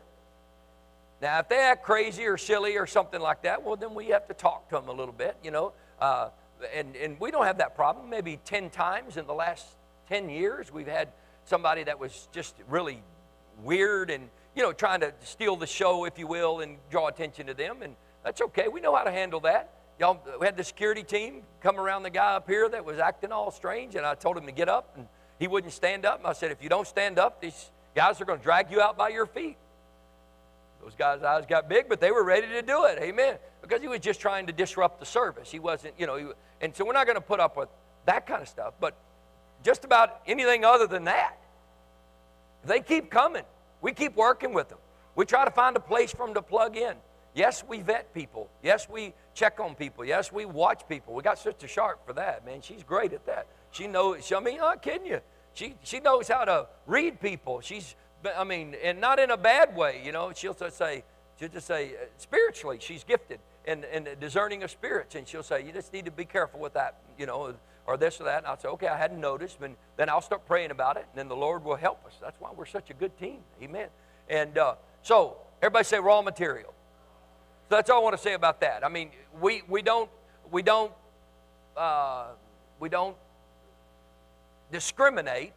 Now, 1.21 1.39
if 1.39 1.49
they 1.49 1.59
act 1.59 1.85
crazy 1.85 2.25
or 2.25 2.37
silly 2.37 2.77
or 2.77 2.87
something 2.87 3.21
like 3.21 3.43
that, 3.43 3.63
well, 3.63 3.77
then 3.77 3.95
we 3.95 4.07
have 4.09 4.27
to 4.29 4.35
talk 4.35 4.69
to 4.71 4.75
them 4.75 4.89
a 4.89 4.93
little 4.93 5.15
bit, 5.15 5.37
you 5.43 5.51
know. 5.51 5.73
Uh, 6.01 6.31
and, 6.75 6.97
and 6.97 7.19
we 7.21 7.31
don't 7.31 7.45
have 7.45 7.59
that 7.59 7.77
problem. 7.77 8.11
Maybe 8.11 8.41
10 8.45 8.71
times 8.71 9.17
in 9.17 9.27
the 9.27 9.35
last 9.35 9.67
10 10.09 10.29
years, 10.29 10.73
we've 10.73 10.89
had 10.89 11.09
somebody 11.45 11.85
that 11.85 11.99
was 11.99 12.29
just 12.33 12.57
really 12.69 13.03
weird 13.63 14.11
and, 14.11 14.29
you 14.55 14.63
know, 14.63 14.73
trying 14.73 15.01
to 15.01 15.13
steal 15.23 15.57
the 15.57 15.67
show, 15.67 16.05
if 16.05 16.19
you 16.19 16.27
will, 16.27 16.61
and 16.61 16.77
draw 16.91 17.09
attention 17.09 17.47
to 17.47 17.55
them. 17.55 17.83
And 17.83 17.97
that's 18.25 18.41
okay. 18.41 18.69
We 18.69 18.81
know 18.81 18.95
how 18.95 19.05
to 19.05 19.11
handle 19.11 19.41
that. 19.41 19.75
Y'all, 19.99 20.21
we 20.41 20.47
had 20.47 20.57
the 20.57 20.65
security 20.65 21.03
team 21.03 21.43
come 21.61 21.79
around 21.79 22.03
the 22.03 22.11
guy 22.11 22.35
up 22.35 22.49
here 22.49 22.69
that 22.69 22.85
was 22.85 22.99
acting 22.99 23.33
all 23.33 23.51
strange, 23.51 23.95
and 23.95 24.05
I 24.05 24.15
told 24.15 24.37
him 24.37 24.47
to 24.47 24.53
get 24.53 24.69
up, 24.69 24.95
and 24.97 25.07
he 25.39 25.49
wouldn't 25.49 25.73
stand 25.73 26.05
up. 26.05 26.19
And 26.19 26.27
I 26.27 26.33
said, 26.33 26.51
if 26.51 26.63
you 26.63 26.69
don't 26.69 26.87
stand 26.87 27.19
up, 27.19 27.41
these 27.41 27.71
guys 27.95 28.21
are 28.21 28.25
going 28.25 28.39
to 28.39 28.45
drag 28.45 28.71
you 28.71 28.81
out 28.81 28.97
by 28.97 29.09
your 29.09 29.27
feet. 29.27 29.57
Those 30.83 30.95
guys' 30.97 31.23
eyes 31.23 31.45
got 31.47 31.69
big, 31.69 31.89
but 31.89 32.01
they 32.01 32.11
were 32.11 32.25
ready 32.25 32.49
to 32.49 32.63
do 32.63 32.87
it. 32.87 32.99
Amen. 33.01 33.37
Because 33.61 33.81
he 33.81 33.89
was 33.89 34.01
just 34.01 34.21
trying 34.21 34.47
to 34.49 34.53
disrupt 34.53 34.99
the 34.99 35.07
service. 35.07 35.51
He 35.51 35.61
wasn't, 35.61 35.95
you 35.97 36.07
know, 36.07 36.17
he, 36.17 36.27
and 36.61 36.75
so 36.75 36.85
we're 36.85 36.93
not 36.93 37.07
going 37.07 37.17
to 37.17 37.21
put 37.21 37.39
up 37.39 37.57
with 37.57 37.69
that 38.07 38.27
kind 38.27 38.43
of 38.43 38.49
stuff. 38.49 38.75
But 38.81 38.97
just 39.63 39.85
about 39.85 40.21
anything 40.27 40.65
other 40.65 40.89
than 40.89 41.05
that. 41.05 41.37
They 42.65 42.81
keep 42.81 43.11
coming. 43.11 43.45
We 43.83 43.93
keep 43.93 44.17
working 44.17 44.55
with 44.55 44.69
them. 44.69 44.79
We 45.15 45.27
try 45.27 45.45
to 45.45 45.51
find 45.51 45.77
a 45.77 45.81
place 45.81 46.13
for 46.13 46.25
them 46.25 46.35
to 46.35 46.43
plug 46.43 46.77
in. 46.77 46.95
Yes, 47.35 47.65
we 47.67 47.81
vet 47.81 48.15
people. 48.15 48.49
Yes, 48.63 48.89
we 48.89 49.15
check 49.35 49.59
on 49.59 49.75
people. 49.75 50.05
Yes, 50.05 50.33
we 50.33 50.45
watch 50.45 50.83
people. 50.89 51.15
We 51.15 51.23
got 51.23 51.39
Sister 51.39 51.67
Sharp 51.67 52.07
for 52.07 52.13
that, 52.15 52.47
man. 52.47 52.61
She's 52.63 52.83
great 52.83 53.13
at 53.13 53.27
that. 53.27 53.47
She 53.71 53.87
knows, 53.87 54.31
I 54.35 54.41
mean, 54.41 54.61
I'm 54.63 54.79
kidding 54.79 55.07
you. 55.07 55.21
She, 55.55 55.75
she 55.83 56.01
knows 56.01 56.29
how 56.29 56.45
to 56.45 56.67
read 56.87 57.21
people. 57.21 57.61
She's, 57.61 57.95
I 58.37 58.45
mean, 58.45 58.77
and 58.83 59.01
not 59.01 59.19
in 59.19 59.31
a 59.31 59.37
bad 59.37 59.75
way, 59.75 60.03
you 60.05 60.13
know. 60.13 60.33
She'll 60.35 60.55
just 60.55 60.77
say, 60.77 61.05
she'll 61.39 61.49
just 61.49 61.67
say, 61.67 61.93
uh, 61.95 62.05
spiritually, 62.19 62.79
she's 62.81 63.05
gifted 63.05 63.41
and, 63.67 63.85
and 63.87 64.09
discerning 64.21 64.63
of 64.63 64.71
spirits. 64.71 65.15
And 65.15 65.27
she'll 65.27 65.43
say, 65.43 65.65
you 65.65 65.73
just 65.73 65.93
need 65.93 66.05
to 66.05 66.11
be 66.11 66.25
careful 66.25 66.61
with 66.61 66.75
that, 66.75 66.99
you 67.19 67.27
know 67.27 67.55
or 67.87 67.97
this 67.97 68.21
or 68.21 68.25
that. 68.25 68.39
And 68.39 68.47
I'll 68.47 68.59
say, 68.59 68.69
okay, 68.69 68.89
I 68.89 68.97
hadn't 68.97 69.21
noticed. 69.21 69.61
And 69.61 69.77
then 69.97 70.09
I'll 70.09 70.21
start 70.21 70.47
praying 70.47 70.71
about 70.71 70.97
it, 70.97 71.07
and 71.11 71.19
then 71.19 71.29
the 71.29 71.37
Lord 71.37 71.65
will 71.65 71.77
help 71.77 72.05
us. 72.07 72.15
That's 72.21 72.41
why 72.41 72.51
we're 72.57 72.67
such 72.67 72.91
a 72.91 72.95
good 72.95 73.17
team. 73.19 73.39
Amen. 73.63 73.89
And 74.29 74.57
uh, 74.57 74.75
so, 75.03 75.37
everybody 75.61 75.85
say 75.85 75.99
raw 75.99 76.23
material. 76.23 76.73
So 77.69 77.77
that's 77.77 77.91
all 77.91 78.01
I 78.01 78.03
want 78.03 78.17
to 78.17 78.23
say 78.23 78.35
about 78.35 78.61
that. 78.61 78.85
I 78.85 78.89
mean, 78.89 79.11
we, 79.41 79.63
we 79.69 79.83
don't, 79.83 80.11
we 80.51 80.63
don't, 80.63 80.93
uh, 81.77 82.27
we 82.79 82.89
don't 82.89 83.17
discriminate 84.71 85.53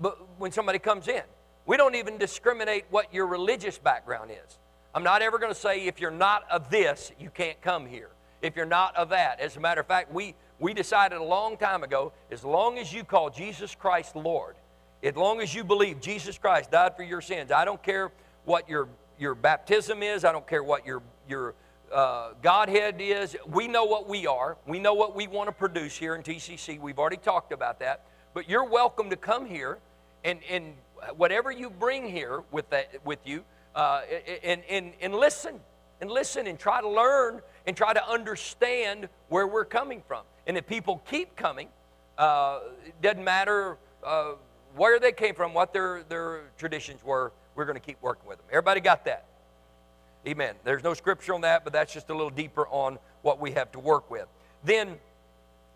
but 0.00 0.18
when 0.38 0.50
somebody 0.50 0.78
comes 0.78 1.08
in. 1.08 1.22
We 1.64 1.76
don't 1.76 1.94
even 1.94 2.18
discriminate 2.18 2.84
what 2.90 3.14
your 3.14 3.26
religious 3.26 3.78
background 3.78 4.32
is. 4.32 4.58
I'm 4.94 5.04
not 5.04 5.22
ever 5.22 5.38
going 5.38 5.54
to 5.54 5.58
say 5.58 5.86
if 5.86 6.00
you're 6.00 6.10
not 6.10 6.44
of 6.50 6.68
this, 6.70 7.12
you 7.18 7.30
can't 7.30 7.60
come 7.62 7.86
here. 7.86 8.10
If 8.42 8.56
you're 8.56 8.66
not 8.66 8.96
of 8.96 9.10
that. 9.10 9.40
As 9.40 9.56
a 9.56 9.60
matter 9.60 9.80
of 9.80 9.86
fact, 9.86 10.12
we, 10.12 10.34
we 10.62 10.72
decided 10.72 11.18
a 11.18 11.24
long 11.24 11.56
time 11.56 11.82
ago 11.82 12.12
as 12.30 12.44
long 12.44 12.78
as 12.78 12.92
you 12.92 13.02
call 13.02 13.30
Jesus 13.30 13.74
Christ 13.74 14.14
Lord, 14.14 14.54
as 15.02 15.16
long 15.16 15.40
as 15.40 15.52
you 15.52 15.64
believe 15.64 16.00
Jesus 16.00 16.38
Christ 16.38 16.70
died 16.70 16.96
for 16.96 17.02
your 17.02 17.20
sins, 17.20 17.50
I 17.50 17.64
don't 17.64 17.82
care 17.82 18.12
what 18.44 18.68
your, 18.68 18.88
your 19.18 19.34
baptism 19.34 20.04
is, 20.04 20.24
I 20.24 20.30
don't 20.30 20.46
care 20.46 20.62
what 20.62 20.86
your, 20.86 21.02
your 21.28 21.54
uh, 21.92 22.34
Godhead 22.42 23.00
is. 23.00 23.36
We 23.44 23.66
know 23.66 23.84
what 23.84 24.08
we 24.08 24.28
are, 24.28 24.56
we 24.64 24.78
know 24.78 24.94
what 24.94 25.16
we 25.16 25.26
want 25.26 25.48
to 25.48 25.52
produce 25.52 25.96
here 25.96 26.14
in 26.14 26.22
TCC. 26.22 26.78
We've 26.78 26.98
already 26.98 27.16
talked 27.16 27.52
about 27.52 27.80
that. 27.80 28.06
But 28.32 28.48
you're 28.48 28.64
welcome 28.64 29.10
to 29.10 29.16
come 29.16 29.46
here 29.46 29.78
and, 30.24 30.38
and 30.48 30.74
whatever 31.16 31.50
you 31.50 31.70
bring 31.70 32.08
here 32.08 32.44
with, 32.52 32.70
that, 32.70 33.04
with 33.04 33.18
you, 33.24 33.42
uh, 33.74 34.02
and, 34.44 34.62
and, 34.70 34.92
and 35.00 35.12
listen 35.12 35.58
and 36.00 36.10
listen 36.10 36.46
and 36.46 36.58
try 36.58 36.80
to 36.80 36.88
learn 36.88 37.40
and 37.66 37.76
try 37.76 37.92
to 37.92 38.08
understand 38.08 39.08
where 39.28 39.46
we're 39.46 39.64
coming 39.64 40.02
from. 40.06 40.22
And 40.46 40.56
if 40.56 40.66
people 40.66 41.02
keep 41.08 41.36
coming, 41.36 41.68
uh, 42.18 42.60
doesn't 43.00 43.22
matter 43.22 43.78
uh, 44.04 44.32
where 44.74 44.98
they 44.98 45.12
came 45.12 45.34
from, 45.34 45.54
what 45.54 45.72
their, 45.72 46.02
their 46.08 46.42
traditions 46.58 47.02
were, 47.04 47.32
we're 47.54 47.64
going 47.64 47.78
to 47.78 47.84
keep 47.84 48.00
working 48.02 48.28
with 48.28 48.38
them. 48.38 48.46
Everybody 48.50 48.80
got 48.80 49.04
that? 49.04 49.26
Amen. 50.26 50.54
There's 50.64 50.82
no 50.82 50.94
scripture 50.94 51.34
on 51.34 51.40
that, 51.42 51.64
but 51.64 51.72
that's 51.72 51.92
just 51.92 52.10
a 52.10 52.14
little 52.14 52.30
deeper 52.30 52.66
on 52.68 52.98
what 53.22 53.40
we 53.40 53.52
have 53.52 53.72
to 53.72 53.80
work 53.80 54.10
with. 54.10 54.26
Then 54.64 54.96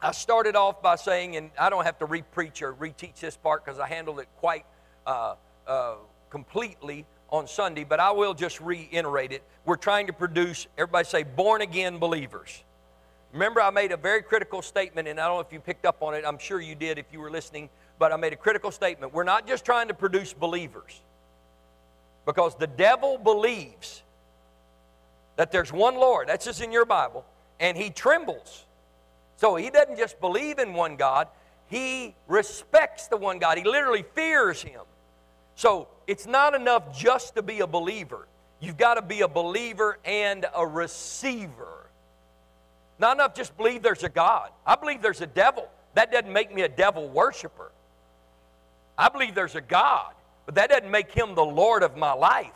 I 0.00 0.12
started 0.12 0.56
off 0.56 0.82
by 0.82 0.96
saying, 0.96 1.37
and 1.37 1.50
I 1.58 1.68
don't 1.70 1.85
have 1.85 1.99
to 1.99 2.06
re-preach 2.06 2.62
or 2.62 2.75
reteach 2.75 3.20
this 3.20 3.37
part 3.37 3.64
because 3.64 3.80
I 3.80 3.88
handled 3.88 4.20
it 4.20 4.28
quite 4.38 4.64
uh, 5.06 5.35
uh, 5.66 5.94
completely 6.30 7.06
on 7.30 7.49
Sunday, 7.49 7.82
but 7.82 7.99
I 7.99 8.12
will 8.12 8.35
just 8.35 8.61
reiterate 8.61 9.32
it. 9.32 9.42
We're 9.64 9.76
trying 9.76 10.06
to 10.06 10.12
produce, 10.12 10.68
everybody 10.78 11.06
say, 11.06 11.23
born 11.25 11.61
again 11.61 11.99
believers. 11.99 12.62
Remember, 13.33 13.61
I 13.61 13.71
made 13.71 13.92
a 13.92 13.97
very 13.97 14.23
critical 14.23 14.62
statement, 14.62 15.09
and 15.09 15.21
I 15.21 15.26
don't 15.26 15.37
know 15.37 15.40
if 15.40 15.52
you 15.52 15.61
picked 15.61 15.85
up 15.85 16.02
on 16.02 16.14
it. 16.14 16.25
I'm 16.26 16.38
sure 16.38 16.61
you 16.61 16.75
did 16.75 16.99
if 16.99 17.06
you 17.12 17.21
were 17.21 17.30
listening, 17.30 17.68
but 17.99 18.12
I 18.12 18.16
made 18.16 18.33
a 18.33 18.37
critical 18.37 18.71
statement. 18.71 19.12
We're 19.12 19.25
not 19.25 19.47
just 19.47 19.64
trying 19.64 19.88
to 19.88 19.95
produce 19.95 20.33
believers, 20.33 21.00
because 22.25 22.54
the 22.54 22.66
devil 22.66 23.18
believes 23.18 24.02
that 25.37 25.52
there's 25.52 25.73
one 25.73 25.97
Lord. 25.97 26.28
That's 26.28 26.47
just 26.47 26.62
in 26.62 26.73
your 26.73 26.87
Bible, 26.87 27.25
and 27.61 27.76
he 27.76 27.90
trembles. 27.90 28.64
So 29.37 29.56
he 29.56 29.68
doesn't 29.68 29.99
just 29.99 30.18
believe 30.21 30.59
in 30.59 30.73
one 30.73 30.97
God, 30.97 31.28
he 31.68 32.14
respects 32.26 33.09
the 33.09 33.16
one 33.16 33.38
God. 33.38 33.59
He 33.59 33.64
literally 33.64 34.04
fears 34.14 34.62
him. 34.62 34.83
So 35.56 35.88
it's 36.06 36.26
not 36.26 36.54
enough 36.54 36.97
just 36.97 37.35
to 37.35 37.42
be 37.42 37.61
a 37.61 37.66
believer. 37.66 38.28
You've 38.61 38.78
got 38.78 38.95
to 38.95 39.02
be 39.02 39.21
a 39.23 39.28
believer 39.28 39.99
and 40.04 40.47
a 40.54 40.66
receiver. 40.66 41.86
Not 42.99 43.17
enough 43.17 43.35
just 43.35 43.57
believe 43.57 43.83
there's 43.83 44.05
a 44.05 44.09
God. 44.09 44.50
I 44.67 44.75
believe 44.76 45.03
there's 45.03 45.21
a 45.21 45.26
devil. 45.26 45.69
That 45.95 46.12
doesn't 46.12 46.33
make 46.33 46.55
me 46.55 46.62
a 46.62 46.69
devil 46.69 47.09
worshiper. 47.09 47.73
I 48.99 49.09
believe 49.09 49.35
there's 49.35 49.55
a 49.55 49.61
God, 49.61 50.15
but 50.47 50.55
that 50.55 50.71
doesn't 50.71 50.91
make 50.91 51.12
him 51.12 51.35
the 51.35 51.45
Lord 51.45 51.83
of 51.83 51.97
my 51.97 52.12
life. 52.12 52.53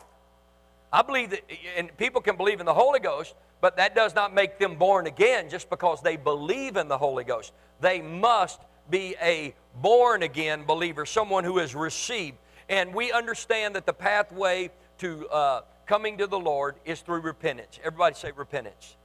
I 0.91 1.03
believe 1.03 1.29
that, 1.29 1.41
and 1.77 1.95
people 1.97 2.21
can 2.21 2.35
believe 2.35 2.59
in 2.59 2.65
the 2.65 2.73
Holy 2.73 2.99
Ghost, 2.99 3.35
but 3.61 3.77
that 3.77 3.95
does 3.95 4.15
not 4.15 4.33
make 4.33 4.57
them 4.57 4.75
born 4.75 5.05
again 5.07 5.49
just 5.49 5.69
because 5.69 6.01
they 6.01 6.17
believe 6.17 6.77
in 6.77 6.87
the 6.87 6.97
Holy 6.97 7.23
Ghost. 7.23 7.53
They 7.79 8.01
must 8.01 8.59
be 8.89 9.15
a 9.21 9.53
born 9.81 10.23
again 10.23 10.63
believer, 10.65 11.05
someone 11.05 11.43
who 11.43 11.59
has 11.59 11.75
received. 11.75 12.37
And 12.67 12.93
we 12.93 13.11
understand 13.11 13.75
that 13.75 13.85
the 13.85 13.93
pathway 13.93 14.71
to 14.97 15.27
uh, 15.29 15.61
coming 15.85 16.17
to 16.17 16.27
the 16.27 16.39
Lord 16.39 16.75
is 16.85 17.01
through 17.01 17.21
repentance. 17.21 17.79
Everybody 17.83 18.15
say 18.15 18.31
repentance. 18.31 18.95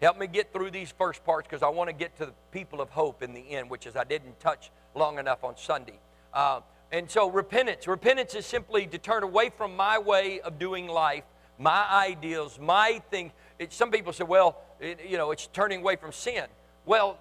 Help 0.00 0.18
me 0.18 0.26
get 0.26 0.52
through 0.52 0.70
these 0.70 0.92
first 0.92 1.24
parts 1.24 1.48
because 1.48 1.62
I 1.62 1.68
want 1.68 1.88
to 1.88 1.94
get 1.94 2.16
to 2.18 2.26
the 2.26 2.34
people 2.52 2.80
of 2.80 2.90
hope 2.90 3.22
in 3.22 3.32
the 3.32 3.50
end, 3.52 3.70
which 3.70 3.86
is 3.86 3.96
I 3.96 4.04
didn't 4.04 4.38
touch 4.40 4.70
long 4.94 5.18
enough 5.18 5.42
on 5.42 5.56
Sunday. 5.56 5.98
Uh, 6.34 6.60
and 6.92 7.10
so 7.10 7.30
repentance. 7.30 7.86
Repentance 7.88 8.34
is 8.34 8.44
simply 8.44 8.86
to 8.86 8.98
turn 8.98 9.22
away 9.22 9.50
from 9.50 9.74
my 9.74 9.98
way 9.98 10.40
of 10.40 10.58
doing 10.58 10.86
life, 10.86 11.24
my 11.58 11.86
ideals, 11.90 12.58
my 12.58 13.02
thing. 13.10 13.32
It, 13.58 13.72
some 13.72 13.90
people 13.90 14.12
say, 14.12 14.24
well, 14.24 14.58
it, 14.80 15.00
you 15.08 15.16
know, 15.16 15.30
it's 15.30 15.46
turning 15.48 15.80
away 15.80 15.96
from 15.96 16.12
sin. 16.12 16.44
Well, 16.84 17.18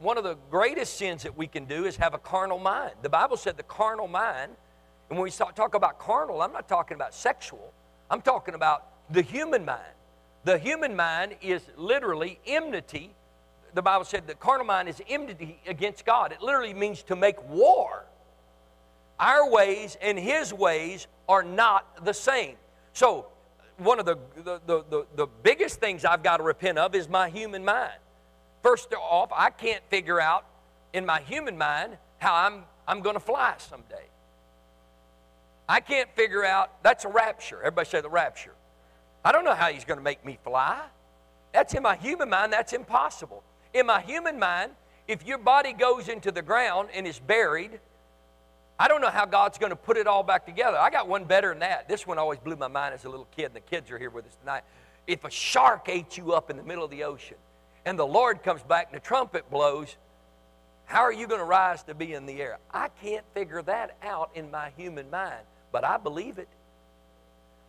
one 0.00 0.16
of 0.18 0.24
the 0.24 0.36
greatest 0.50 0.96
sins 0.96 1.22
that 1.22 1.36
we 1.36 1.46
can 1.46 1.64
do 1.64 1.84
is 1.86 1.96
have 1.96 2.14
a 2.14 2.18
carnal 2.18 2.58
mind. 2.58 2.92
The 3.02 3.08
Bible 3.08 3.36
said 3.36 3.56
the 3.56 3.62
carnal 3.62 4.08
mind, 4.08 4.52
and 5.08 5.18
when 5.18 5.24
we 5.24 5.30
talk 5.30 5.74
about 5.74 5.98
carnal, 5.98 6.42
I'm 6.42 6.52
not 6.52 6.68
talking 6.68 6.94
about 6.94 7.14
sexual, 7.14 7.72
I'm 8.10 8.22
talking 8.22 8.54
about 8.54 9.12
the 9.12 9.22
human 9.22 9.64
mind. 9.64 9.80
The 10.44 10.58
human 10.58 10.96
mind 10.96 11.36
is 11.42 11.62
literally 11.76 12.40
enmity. 12.46 13.10
The 13.74 13.82
Bible 13.82 14.04
said 14.04 14.26
the 14.26 14.34
carnal 14.34 14.66
mind 14.66 14.88
is 14.88 15.00
enmity 15.08 15.60
against 15.66 16.04
God. 16.04 16.32
It 16.32 16.40
literally 16.40 16.74
means 16.74 17.02
to 17.04 17.16
make 17.16 17.42
war. 17.48 18.04
Our 19.18 19.50
ways 19.50 19.98
and 20.00 20.18
His 20.18 20.52
ways 20.52 21.06
are 21.28 21.42
not 21.42 22.04
the 22.04 22.14
same. 22.14 22.56
So, 22.94 23.26
one 23.76 23.98
of 23.98 24.06
the, 24.06 24.18
the, 24.36 24.60
the, 24.66 24.84
the, 24.90 25.06
the 25.16 25.26
biggest 25.42 25.80
things 25.80 26.04
I've 26.04 26.22
got 26.22 26.38
to 26.38 26.42
repent 26.42 26.78
of 26.78 26.94
is 26.94 27.08
my 27.08 27.28
human 27.28 27.64
mind. 27.64 27.92
First 28.62 28.92
off, 28.94 29.30
I 29.34 29.50
can't 29.50 29.82
figure 29.88 30.20
out 30.20 30.44
in 30.92 31.06
my 31.06 31.20
human 31.20 31.56
mind 31.56 31.96
how 32.18 32.34
I'm, 32.34 32.64
I'm 32.86 33.00
going 33.00 33.14
to 33.14 33.20
fly 33.20 33.54
someday. 33.58 34.04
I 35.68 35.80
can't 35.80 36.10
figure 36.14 36.44
out, 36.44 36.82
that's 36.82 37.04
a 37.04 37.08
rapture. 37.08 37.58
Everybody 37.58 37.88
say 37.88 38.00
the 38.00 38.10
rapture. 38.10 38.54
I 39.24 39.32
don't 39.32 39.44
know 39.44 39.54
how 39.54 39.68
he's 39.68 39.84
going 39.84 39.98
to 39.98 40.04
make 40.04 40.24
me 40.24 40.38
fly. 40.42 40.80
That's 41.52 41.74
in 41.74 41.82
my 41.82 41.96
human 41.96 42.30
mind, 42.30 42.52
that's 42.52 42.72
impossible. 42.72 43.42
In 43.74 43.86
my 43.86 44.00
human 44.00 44.38
mind, 44.38 44.72
if 45.08 45.26
your 45.26 45.38
body 45.38 45.72
goes 45.72 46.08
into 46.08 46.30
the 46.30 46.42
ground 46.42 46.88
and 46.94 47.06
is 47.06 47.18
buried, 47.18 47.80
I 48.78 48.88
don't 48.88 49.00
know 49.00 49.10
how 49.10 49.26
God's 49.26 49.58
going 49.58 49.70
to 49.70 49.76
put 49.76 49.96
it 49.96 50.06
all 50.06 50.22
back 50.22 50.46
together. 50.46 50.78
I 50.78 50.88
got 50.90 51.06
one 51.06 51.24
better 51.24 51.50
than 51.50 51.58
that. 51.58 51.88
This 51.88 52.06
one 52.06 52.18
always 52.18 52.38
blew 52.38 52.56
my 52.56 52.68
mind 52.68 52.94
as 52.94 53.04
a 53.04 53.10
little 53.10 53.28
kid, 53.36 53.46
and 53.46 53.54
the 53.54 53.60
kids 53.60 53.90
are 53.90 53.98
here 53.98 54.10
with 54.10 54.26
us 54.26 54.36
tonight. 54.36 54.62
If 55.06 55.24
a 55.24 55.30
shark 55.30 55.88
ate 55.88 56.16
you 56.16 56.32
up 56.32 56.48
in 56.48 56.56
the 56.56 56.62
middle 56.62 56.84
of 56.84 56.90
the 56.90 57.04
ocean, 57.04 57.36
and 57.84 57.98
the 57.98 58.06
Lord 58.06 58.42
comes 58.42 58.62
back 58.62 58.88
and 58.90 58.96
the 58.96 59.04
trumpet 59.04 59.50
blows, 59.50 59.96
how 60.84 61.00
are 61.00 61.12
you 61.12 61.26
going 61.26 61.40
to 61.40 61.46
rise 61.46 61.82
to 61.84 61.94
be 61.94 62.14
in 62.14 62.26
the 62.26 62.40
air? 62.40 62.58
I 62.72 62.88
can't 63.02 63.24
figure 63.34 63.62
that 63.62 63.96
out 64.02 64.30
in 64.34 64.50
my 64.50 64.70
human 64.76 65.10
mind, 65.10 65.44
but 65.72 65.84
I 65.84 65.98
believe 65.98 66.38
it. 66.38 66.48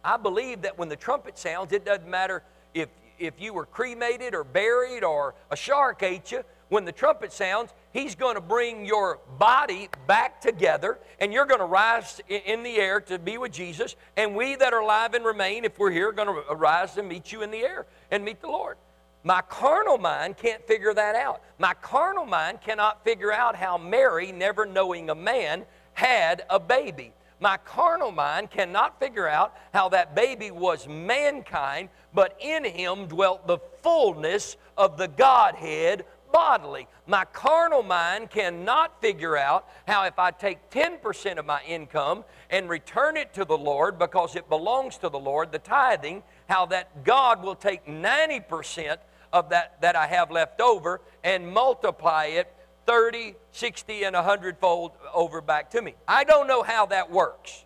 I 0.03 0.17
believe 0.17 0.63
that 0.63 0.77
when 0.77 0.89
the 0.89 0.95
trumpet 0.95 1.37
sounds, 1.37 1.71
it 1.71 1.85
doesn't 1.85 2.09
matter 2.09 2.43
if, 2.73 2.89
if 3.19 3.39
you 3.39 3.53
were 3.53 3.65
cremated 3.65 4.33
or 4.33 4.43
buried 4.43 5.03
or 5.03 5.35
a 5.49 5.55
shark 5.55 6.03
ate 6.03 6.31
you. 6.31 6.43
When 6.69 6.85
the 6.85 6.91
trumpet 6.93 7.33
sounds, 7.33 7.71
He's 7.91 8.15
going 8.15 8.35
to 8.35 8.41
bring 8.41 8.85
your 8.85 9.19
body 9.37 9.89
back 10.07 10.39
together, 10.39 10.99
and 11.19 11.33
you're 11.33 11.45
going 11.45 11.59
to 11.59 11.65
rise 11.65 12.21
in 12.29 12.63
the 12.63 12.77
air 12.77 13.01
to 13.01 13.19
be 13.19 13.37
with 13.37 13.51
Jesus. 13.51 13.97
And 14.15 14.35
we 14.35 14.55
that 14.55 14.73
are 14.73 14.79
alive 14.79 15.13
and 15.13 15.25
remain, 15.25 15.65
if 15.65 15.77
we're 15.77 15.91
here, 15.91 16.09
are 16.09 16.13
going 16.13 16.29
to 16.29 16.55
rise 16.55 16.95
and 16.95 17.09
meet 17.09 17.33
you 17.33 17.41
in 17.41 17.51
the 17.51 17.59
air 17.59 17.85
and 18.09 18.23
meet 18.23 18.39
the 18.39 18.47
Lord. 18.47 18.77
My 19.23 19.41
carnal 19.41 19.97
mind 19.97 20.37
can't 20.37 20.65
figure 20.65 20.93
that 20.93 21.15
out. 21.15 21.41
My 21.59 21.73
carnal 21.73 22.25
mind 22.25 22.61
cannot 22.61 23.03
figure 23.03 23.31
out 23.31 23.55
how 23.55 23.77
Mary, 23.77 24.31
never 24.31 24.65
knowing 24.65 25.09
a 25.09 25.15
man, 25.15 25.65
had 25.93 26.43
a 26.49 26.59
baby. 26.59 27.13
My 27.41 27.57
carnal 27.57 28.11
mind 28.11 28.51
cannot 28.51 28.99
figure 28.99 29.27
out 29.27 29.57
how 29.73 29.89
that 29.89 30.15
baby 30.15 30.51
was 30.51 30.87
mankind, 30.87 31.89
but 32.13 32.37
in 32.39 32.63
him 32.63 33.07
dwelt 33.07 33.47
the 33.47 33.57
fullness 33.81 34.57
of 34.77 34.97
the 34.97 35.07
Godhead 35.07 36.05
bodily. 36.31 36.87
My 37.07 37.25
carnal 37.25 37.81
mind 37.81 38.29
cannot 38.29 39.01
figure 39.01 39.35
out 39.35 39.67
how, 39.87 40.05
if 40.05 40.19
I 40.19 40.29
take 40.29 40.69
10% 40.69 41.39
of 41.39 41.45
my 41.47 41.61
income 41.67 42.25
and 42.51 42.69
return 42.69 43.17
it 43.17 43.33
to 43.33 43.43
the 43.43 43.57
Lord 43.57 43.97
because 43.97 44.35
it 44.35 44.47
belongs 44.47 44.99
to 44.99 45.09
the 45.09 45.19
Lord, 45.19 45.51
the 45.51 45.59
tithing, 45.59 46.21
how 46.47 46.67
that 46.67 47.03
God 47.03 47.41
will 47.41 47.55
take 47.55 47.87
90% 47.87 48.97
of 49.33 49.49
that 49.49 49.81
that 49.81 49.95
I 49.95 50.07
have 50.07 50.29
left 50.29 50.61
over 50.61 51.01
and 51.23 51.51
multiply 51.51 52.25
it 52.25 52.53
30, 52.85 53.35
60, 53.51 54.03
and 54.03 54.15
100 54.15 54.57
fold 54.57 54.91
over 55.13 55.41
back 55.41 55.71
to 55.71 55.81
me. 55.81 55.95
I 56.07 56.23
don't 56.23 56.47
know 56.47 56.63
how 56.63 56.87
that 56.87 57.11
works, 57.11 57.65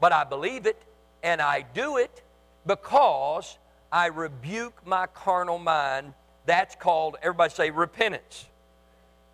but 0.00 0.12
I 0.12 0.24
believe 0.24 0.66
it 0.66 0.80
and 1.22 1.40
I 1.40 1.64
do 1.74 1.96
it 1.96 2.22
because 2.66 3.58
I 3.90 4.06
rebuke 4.06 4.86
my 4.86 5.06
carnal 5.06 5.58
mind. 5.58 6.14
That's 6.46 6.76
called, 6.76 7.16
everybody 7.22 7.52
say, 7.52 7.70
repentance. 7.70 8.46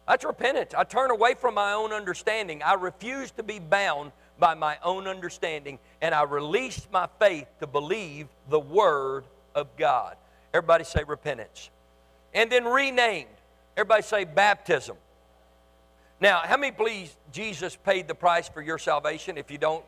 That's 0.09 0.25
repentance. 0.25 0.75
I 0.75 0.85
turn 0.85 1.11
away 1.11 1.35
from 1.35 1.55
my 1.55 1.73
own 1.73 1.93
understanding. 1.93 2.63
I 2.63 2.75
refuse 2.75 3.31
to 3.33 3.43
be 3.43 3.59
bound 3.59 4.13
by 4.39 4.55
my 4.55 4.79
own 4.83 5.07
understanding, 5.07 5.79
and 6.01 6.15
I 6.15 6.23
release 6.23 6.89
my 6.93 7.09
faith 7.21 7.47
to 7.61 7.67
believe 7.67 8.27
the 8.49 8.59
Word 8.59 9.25
of 9.55 9.77
God. 9.77 10.17
Everybody 10.53 10.85
say 10.85 11.05
repentance. 11.07 11.71
And 12.35 12.51
then 12.51 12.65
renamed. 12.65 13.29
Everybody 13.77 14.03
say 14.03 14.25
baptism. 14.25 14.97
Now, 16.21 16.43
how 16.45 16.57
many 16.57 16.71
believes 16.71 17.17
Jesus 17.33 17.77
paid 17.77 18.07
the 18.07 18.15
price 18.15 18.49
for 18.49 18.63
your 18.63 18.79
salvation? 18.79 19.37
If 19.39 19.51
you 19.51 19.59
don't, 19.59 19.85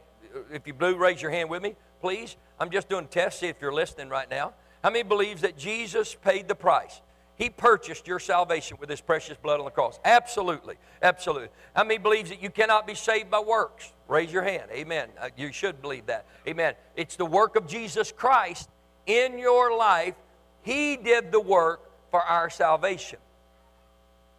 if 0.51 0.67
you 0.67 0.75
blew, 0.75 0.97
raise 0.97 1.23
your 1.23 1.31
hand 1.31 1.49
with 1.49 1.63
me, 1.63 1.77
please. 2.01 2.37
I'm 2.59 2.71
just 2.71 2.89
doing 2.89 3.07
tests, 3.07 3.41
see 3.41 3.47
if 3.47 3.57
you're 3.61 3.73
listening 3.73 4.09
right 4.09 4.29
now. 4.29 4.55
How 4.83 4.91
many 4.91 5.05
believes 5.05 5.43
that 5.43 5.57
Jesus 5.57 6.15
paid 6.15 6.49
the 6.49 6.55
price? 6.55 7.01
He 7.37 7.51
purchased 7.51 8.07
your 8.07 8.21
salvation 8.21 8.77
with 8.81 8.89
his 8.89 9.01
precious 9.01 9.37
blood 9.37 9.59
on 9.59 9.65
the 9.65 9.71
cross. 9.71 9.99
Absolutely. 10.05 10.77
Absolutely. 11.03 11.49
How 11.75 11.83
many 11.83 11.99
believes 11.99 12.31
that 12.31 12.43
you 12.43 12.51
cannot 12.51 12.87
be 12.87 12.95
saved 12.95 13.31
by 13.31 13.41
works? 13.41 13.93
Raise 14.09 14.33
your 14.33 14.43
hand. 14.43 14.71
Amen. 14.73 15.09
Uh, 15.21 15.31
you 15.37 15.53
should 15.53 15.83
believe 15.83 16.07
that. 16.07 16.27
Amen. 16.47 16.75
It's 16.97 17.17
the 17.17 17.27
work 17.27 17.57
of 17.57 17.67
Jesus 17.67 18.13
Christ 18.13 18.69
in 19.07 19.39
your 19.39 19.77
life. 19.77 20.15
He 20.63 20.97
did 20.97 21.33
the 21.33 21.41
work 21.41 21.81
for 22.11 22.21
our 22.21 22.51
salvation. 22.51 23.19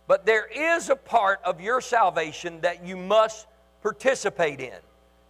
But 0.08 0.26
there 0.26 0.46
is 0.46 0.90
a 0.90 0.96
part 0.96 1.40
of 1.44 1.62
your 1.62 1.82
salvation 1.82 2.62
that 2.62 2.86
you 2.86 2.96
must 2.96 3.48
participate 3.82 4.60
in. 4.60 4.78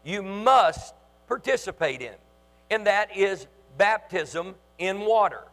You 0.04 0.22
must 0.22 0.94
participate 1.28 2.02
in. 2.02 2.14
And 2.70 2.88
that 2.88 3.16
is 3.16 3.48
baptism 3.78 4.56
in 4.78 5.02
water. 5.02 5.44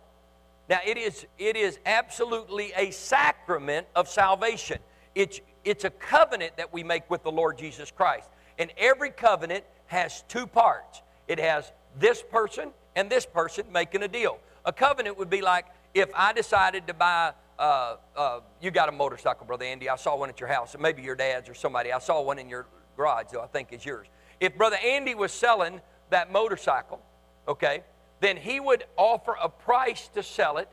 Now, 0.69 0.79
it 0.85 0.97
is, 0.97 1.27
it 1.39 1.57
is 1.57 1.79
absolutely 1.87 2.73
a 2.77 2.91
sacrament 2.91 3.87
of 3.95 4.09
salvation. 4.09 4.79
It's, 5.15 5.41
it's 5.65 5.85
a 5.85 5.91
covenant 5.91 6.57
that 6.57 6.73
we 6.73 6.83
make 6.83 7.11
with 7.11 7.23
the 7.23 7.33
Lord 7.33 7.59
Jesus 7.59 7.91
Christ. 7.91 8.29
And 8.59 8.71
every 8.77 9.11
covenant 9.11 9.65
has 9.87 10.25
two 10.29 10.47
parts 10.47 11.03
it 11.29 11.39
has 11.39 11.73
this 11.99 12.23
person 12.23 12.71
and 12.97 13.09
this 13.09 13.25
person 13.25 13.65
making 13.73 14.03
a 14.03 14.09
deal. 14.09 14.39
A 14.65 14.73
covenant 14.73 15.19
would 15.19 15.31
be 15.31 15.41
like 15.41 15.67
if 15.95 16.11
I 16.15 16.33
decided 16.33 16.87
to 16.89 16.95
buy, 16.95 17.33
uh, 17.63 17.97
uh, 18.17 18.41
you 18.61 18.73
got 18.73 18.89
a 18.89 18.93
motorcycle, 18.93 19.47
Brother 19.47 19.65
Andy. 19.65 19.89
I 19.89 19.95
saw 19.95 20.17
one 20.17 20.29
at 20.29 20.41
your 20.41 20.49
house, 20.49 20.75
maybe 20.79 21.01
your 21.01 21.15
dad's 21.15 21.49
or 21.49 21.55
somebody. 21.55 21.93
I 21.93 22.01
saw 22.01 22.21
one 22.21 22.41
in 22.41 22.49
your 22.49 22.67
garage, 22.97 23.27
though 23.33 23.41
I 23.41 23.47
think 23.47 23.73
is 23.73 23.87
yours. 23.87 24.09
If 24.41 24.57
Brother 24.57 24.79
Andy 24.85 25.15
was 25.15 25.33
selling 25.33 25.81
that 26.11 26.33
motorcycle, 26.33 27.01
okay, 27.47 27.85
then 28.19 28.37
he 28.37 28.59
would 28.59 28.85
offer 28.97 29.37
a 29.41 29.49
price 29.49 30.09
to 30.15 30.25
sell 30.25 30.59
it, 30.59 30.69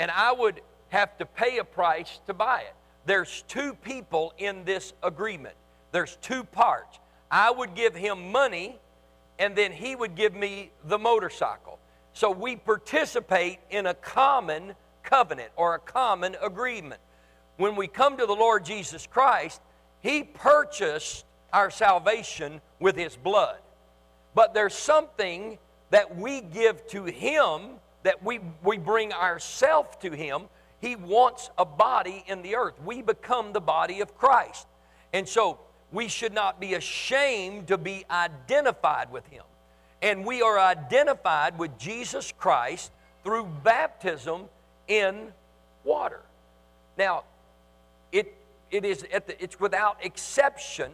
and 0.00 0.10
I 0.10 0.32
would 0.32 0.62
have 0.88 1.16
to 1.18 1.26
pay 1.26 1.58
a 1.58 1.64
price 1.64 2.18
to 2.26 2.34
buy 2.34 2.62
it. 2.62 2.74
There's 3.06 3.44
two 3.46 3.74
people 3.74 4.34
in 4.36 4.64
this 4.64 4.94
agreement, 5.04 5.54
there's 5.92 6.16
two 6.22 6.42
parts. 6.42 6.98
I 7.30 7.52
would 7.52 7.76
give 7.76 7.94
him 7.94 8.32
money, 8.32 8.80
and 9.38 9.54
then 9.54 9.70
he 9.70 9.94
would 9.94 10.16
give 10.16 10.34
me 10.34 10.72
the 10.84 10.98
motorcycle. 10.98 11.78
So 12.14 12.32
we 12.32 12.56
participate 12.56 13.60
in 13.70 13.86
a 13.86 13.94
common 13.94 14.74
covenant 15.12 15.50
or 15.56 15.74
a 15.74 15.78
common 15.78 16.36
agreement. 16.42 17.00
When 17.58 17.76
we 17.76 17.86
come 17.86 18.16
to 18.16 18.24
the 18.24 18.32
Lord 18.32 18.64
Jesus 18.64 19.06
Christ, 19.06 19.60
he 20.00 20.24
purchased 20.24 21.26
our 21.52 21.70
salvation 21.70 22.62
with 22.80 22.96
his 22.96 23.14
blood. 23.14 23.58
But 24.34 24.54
there's 24.54 24.74
something 24.74 25.58
that 25.90 26.16
we 26.16 26.40
give 26.40 26.86
to 26.88 27.04
Him, 27.04 27.60
that 28.02 28.22
we, 28.24 28.40
we 28.64 28.78
bring 28.78 29.12
ourself 29.12 30.00
to 30.00 30.10
Him. 30.10 30.44
He 30.80 30.96
wants 30.96 31.50
a 31.58 31.66
body 31.66 32.24
in 32.26 32.40
the 32.40 32.56
earth. 32.56 32.80
We 32.82 33.02
become 33.02 33.52
the 33.52 33.60
body 33.60 34.00
of 34.00 34.16
Christ. 34.16 34.66
And 35.12 35.28
so 35.28 35.60
we 35.92 36.08
should 36.08 36.32
not 36.32 36.58
be 36.58 36.72
ashamed 36.72 37.68
to 37.68 37.76
be 37.76 38.06
identified 38.10 39.12
with 39.12 39.26
Him. 39.26 39.44
And 40.00 40.24
we 40.24 40.40
are 40.40 40.58
identified 40.58 41.58
with 41.58 41.78
Jesus 41.78 42.32
Christ 42.32 42.90
through 43.22 43.44
baptism 43.62 44.46
in 44.92 45.32
water. 45.84 46.20
Now, 46.98 47.24
it, 48.12 48.34
it 48.70 48.84
is 48.84 49.06
at 49.12 49.26
the, 49.26 49.42
it's 49.42 49.58
without 49.58 49.96
exception 50.04 50.92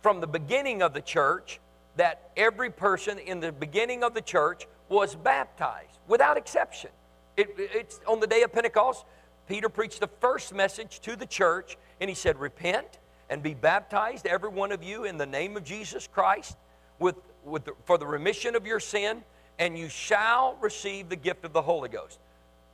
from 0.00 0.20
the 0.20 0.26
beginning 0.26 0.80
of 0.82 0.94
the 0.94 1.02
church 1.02 1.60
that 1.96 2.30
every 2.38 2.70
person 2.70 3.18
in 3.18 3.40
the 3.40 3.52
beginning 3.52 4.02
of 4.02 4.14
the 4.14 4.22
church 4.22 4.66
was 4.88 5.14
baptized 5.14 5.98
without 6.06 6.38
exception. 6.38 6.90
It, 7.36 7.54
it's 7.58 8.00
on 8.06 8.20
the 8.20 8.26
day 8.26 8.42
of 8.42 8.52
Pentecost. 8.52 9.04
Peter 9.46 9.68
preached 9.68 10.00
the 10.00 10.08
first 10.20 10.54
message 10.54 11.00
to 11.00 11.14
the 11.14 11.26
church, 11.26 11.76
and 12.00 12.08
he 12.08 12.14
said, 12.14 12.38
Repent 12.38 12.98
and 13.28 13.42
be 13.42 13.52
baptized, 13.52 14.26
every 14.26 14.48
one 14.48 14.72
of 14.72 14.82
you, 14.82 15.04
in 15.04 15.18
the 15.18 15.26
name 15.26 15.56
of 15.58 15.64
Jesus 15.64 16.06
Christ, 16.06 16.56
with, 16.98 17.16
with 17.44 17.66
the, 17.66 17.72
for 17.84 17.98
the 17.98 18.06
remission 18.06 18.54
of 18.56 18.66
your 18.66 18.80
sin, 18.80 19.22
and 19.58 19.76
you 19.76 19.90
shall 19.90 20.56
receive 20.62 21.10
the 21.10 21.16
gift 21.16 21.44
of 21.44 21.52
the 21.52 21.60
Holy 21.60 21.90
Ghost. 21.90 22.18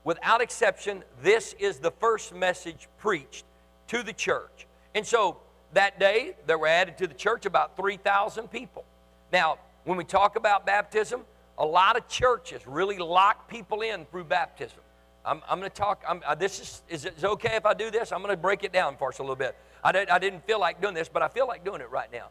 Without 0.05 0.43
exception, 0.43 1.03
this 1.23 1.55
is 1.59 1.79
the 1.79 1.91
first 1.91 2.35
message 2.35 2.89
preached 2.99 3.45
to 3.89 4.03
the 4.03 4.13
church. 4.13 4.67
And 4.95 5.07
so 5.07 5.39
that 5.73 5.99
day, 5.99 6.37
there 6.47 6.59
were 6.59 6.67
added 6.67 6.99
to 6.99 7.07
the 7.07 7.15
church 7.15 7.47
about 7.47 7.77
3,000 7.77 8.51
people. 8.51 8.85
Now, 9.33 9.59
when 9.85 9.97
we 9.97 10.05
talk 10.05 10.37
about 10.37 10.67
baptism, 10.67 11.23
a 11.59 11.65
lot 11.65 11.97
of 11.97 12.07
churches 12.09 12.67
really 12.67 12.99
lock 12.99 13.49
people 13.49 13.81
in 13.81 14.05
through 14.07 14.25
baptism. 14.25 14.81
I'm, 15.25 15.41
I'm 15.49 15.59
going 15.59 15.71
to 15.71 15.77
talk. 15.77 16.05
I'm, 16.07 16.23
uh, 16.27 16.35
this 16.35 16.61
is, 16.61 16.83
is 16.89 17.05
it 17.07 17.25
okay 17.25 17.57
if 17.57 17.65
I 17.65 17.73
do 17.73 17.91
this? 17.91 18.13
I'm 18.13 18.21
going 18.21 18.31
to 18.31 18.37
break 18.37 18.63
it 18.63 18.73
down 18.73 18.97
for 18.97 19.09
us 19.09 19.19
a 19.19 19.23
little 19.23 19.37
bit. 19.37 19.57
I, 19.83 19.93
did, 19.93 20.11
I 20.11 20.19
didn't 20.19 20.47
feel 20.47 20.61
like 20.61 20.83
doing 20.83 20.95
this, 20.95 21.09
but 21.09 21.23
I 21.23 21.29
feel 21.29 21.47
like 21.47 21.65
doing 21.65 21.81
it 21.81 21.91
right 21.91 22.13
now. 22.13 22.29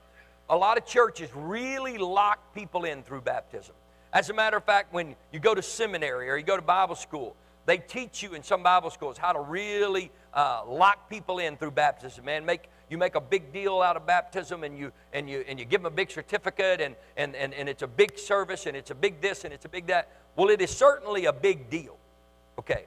A 0.49 0.55
lot 0.55 0.77
of 0.77 0.85
churches 0.85 1.29
really 1.33 1.97
lock 1.97 2.53
people 2.53 2.83
in 2.83 3.01
through 3.01 3.21
baptism. 3.21 3.73
As 4.11 4.29
a 4.29 4.33
matter 4.33 4.57
of 4.57 4.63
fact, 4.63 4.93
when 4.93 5.15
you 5.31 5.39
go 5.39 5.55
to 5.55 5.61
seminary 5.61 6.29
or 6.29 6.37
you 6.37 6.43
go 6.43 6.55
to 6.55 6.61
Bible 6.61 6.95
school, 6.95 7.35
they 7.65 7.77
teach 7.77 8.21
you 8.21 8.33
in 8.33 8.43
some 8.43 8.63
Bible 8.63 8.89
schools 8.89 9.17
how 9.17 9.31
to 9.31 9.39
really 9.39 10.11
uh, 10.33 10.63
lock 10.67 11.09
people 11.09 11.39
in 11.39 11.55
through 11.55 11.71
baptism, 11.71 12.25
man. 12.25 12.45
Make 12.45 12.69
you 12.89 12.97
make 12.97 13.15
a 13.15 13.21
big 13.21 13.53
deal 13.53 13.81
out 13.81 13.95
of 13.95 14.05
baptism 14.05 14.63
and 14.63 14.77
you 14.77 14.91
and 15.13 15.29
you 15.29 15.43
and 15.47 15.57
you 15.57 15.65
give 15.65 15.81
them 15.81 15.91
a 15.91 15.95
big 15.95 16.11
certificate 16.11 16.81
and, 16.81 16.95
and, 17.17 17.35
and, 17.35 17.53
and 17.53 17.69
it's 17.69 17.81
a 17.81 17.87
big 17.87 18.17
service 18.19 18.65
and 18.65 18.75
it's 18.75 18.91
a 18.91 18.95
big 18.95 19.21
this 19.21 19.45
and 19.45 19.53
it's 19.53 19.65
a 19.65 19.69
big 19.69 19.87
that. 19.87 20.09
Well, 20.35 20.49
it 20.49 20.61
is 20.61 20.75
certainly 20.75 21.25
a 21.25 21.33
big 21.33 21.69
deal. 21.69 21.97
Okay. 22.59 22.85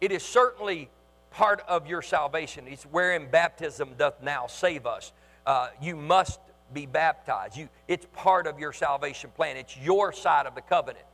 It 0.00 0.12
is 0.12 0.22
certainly 0.22 0.88
part 1.30 1.62
of 1.66 1.86
your 1.86 2.02
salvation. 2.02 2.66
It's 2.66 2.84
wherein 2.84 3.30
baptism 3.30 3.90
doth 3.98 4.22
now 4.22 4.46
save 4.46 4.86
us. 4.86 5.12
Uh, 5.46 5.68
you 5.80 5.96
must 5.96 6.40
be 6.72 6.86
baptized. 6.86 7.56
You, 7.56 7.68
it's 7.88 8.06
part 8.12 8.46
of 8.46 8.58
your 8.58 8.72
salvation 8.72 9.30
plan. 9.30 9.56
It's 9.56 9.76
your 9.76 10.12
side 10.12 10.46
of 10.46 10.54
the 10.54 10.60
covenant. 10.60 11.04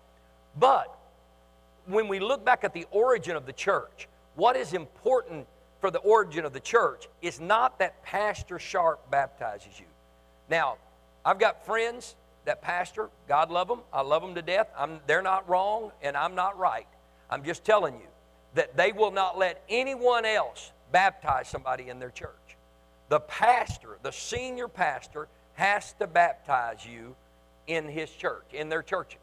But 0.58 0.97
when 1.88 2.08
we 2.08 2.20
look 2.20 2.44
back 2.44 2.64
at 2.64 2.74
the 2.74 2.86
origin 2.90 3.36
of 3.36 3.46
the 3.46 3.52
church, 3.52 4.08
what 4.36 4.56
is 4.56 4.72
important 4.72 5.46
for 5.80 5.90
the 5.90 5.98
origin 5.98 6.44
of 6.44 6.52
the 6.52 6.60
church 6.60 7.08
is 7.22 7.40
not 7.40 7.78
that 7.78 8.02
Pastor 8.02 8.58
Sharp 8.58 9.10
baptizes 9.10 9.78
you. 9.78 9.86
Now, 10.50 10.76
I've 11.24 11.38
got 11.38 11.64
friends 11.64 12.14
that 12.44 12.62
pastor, 12.62 13.10
God 13.28 13.50
love 13.50 13.68
them, 13.68 13.80
I 13.92 14.00
love 14.00 14.22
them 14.22 14.34
to 14.34 14.42
death. 14.42 14.68
I'm, 14.76 15.00
they're 15.06 15.22
not 15.22 15.48
wrong, 15.48 15.92
and 16.02 16.16
I'm 16.16 16.34
not 16.34 16.58
right. 16.58 16.86
I'm 17.28 17.44
just 17.44 17.64
telling 17.64 17.94
you 17.94 18.08
that 18.54 18.76
they 18.76 18.92
will 18.92 19.10
not 19.10 19.36
let 19.36 19.62
anyone 19.68 20.24
else 20.24 20.72
baptize 20.90 21.48
somebody 21.48 21.90
in 21.90 21.98
their 21.98 22.10
church. 22.10 22.56
The 23.10 23.20
pastor, 23.20 23.98
the 24.02 24.12
senior 24.12 24.68
pastor, 24.68 25.28
has 25.54 25.92
to 25.94 26.06
baptize 26.06 26.86
you 26.86 27.14
in 27.66 27.86
his 27.86 28.10
church, 28.10 28.46
in 28.52 28.68
their 28.68 28.82
churches. 28.82 29.20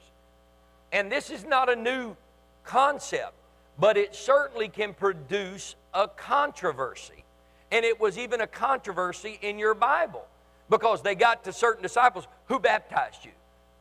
And 0.92 1.12
this 1.12 1.30
is 1.30 1.44
not 1.44 1.70
a 1.70 1.76
new 1.76 2.16
concept 2.66 3.34
but 3.78 3.98
it 3.98 4.16
certainly 4.16 4.70
can 4.70 4.94
produce 4.94 5.76
a 5.94 6.08
controversy. 6.08 7.24
And 7.72 7.84
it 7.84 8.00
was 8.00 8.18
even 8.18 8.42
a 8.42 8.48
controversy 8.48 9.38
in 9.42 9.60
your 9.60 9.74
Bible 9.74 10.26
because 10.70 11.02
they 11.02 11.16
got 11.16 11.44
to 11.44 11.54
certain 11.54 11.84
disciples 11.84 12.28
who 12.46 12.60
baptized 12.60 13.26
you. 13.26 13.32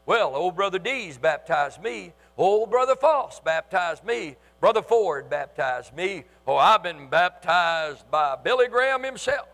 Well, 0.07 0.35
old 0.35 0.57
brother 0.57 0.79
Dees 0.79 1.17
baptized 1.17 1.81
me. 1.81 2.13
Old 2.37 2.71
brother 2.71 2.97
Foss 2.97 3.41
baptized 3.41 4.05
me. 4.05 4.37
Brother 4.61 4.83
Ford 4.83 5.31
baptized 5.31 5.95
me. 5.95 6.25
Oh, 6.47 6.57
I've 6.57 6.83
been 6.83 7.09
baptized 7.09 8.11
by 8.11 8.37
Billy 8.37 8.69
Graham 8.69 9.03
himself. 9.03 9.49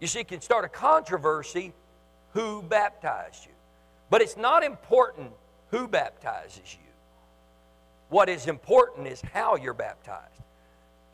You 0.00 0.06
see, 0.06 0.24
can 0.24 0.40
start 0.40 0.64
a 0.64 0.68
controversy 0.68 1.72
who 2.34 2.62
baptized 2.62 3.46
you. 3.46 3.52
But 4.10 4.20
it's 4.20 4.36
not 4.36 4.62
important 4.62 5.30
who 5.68 5.88
baptizes 5.88 6.76
you. 6.78 6.81
What 8.12 8.28
is 8.28 8.46
important 8.46 9.06
is 9.06 9.22
how 9.32 9.56
you're 9.56 9.72
baptized. 9.72 10.42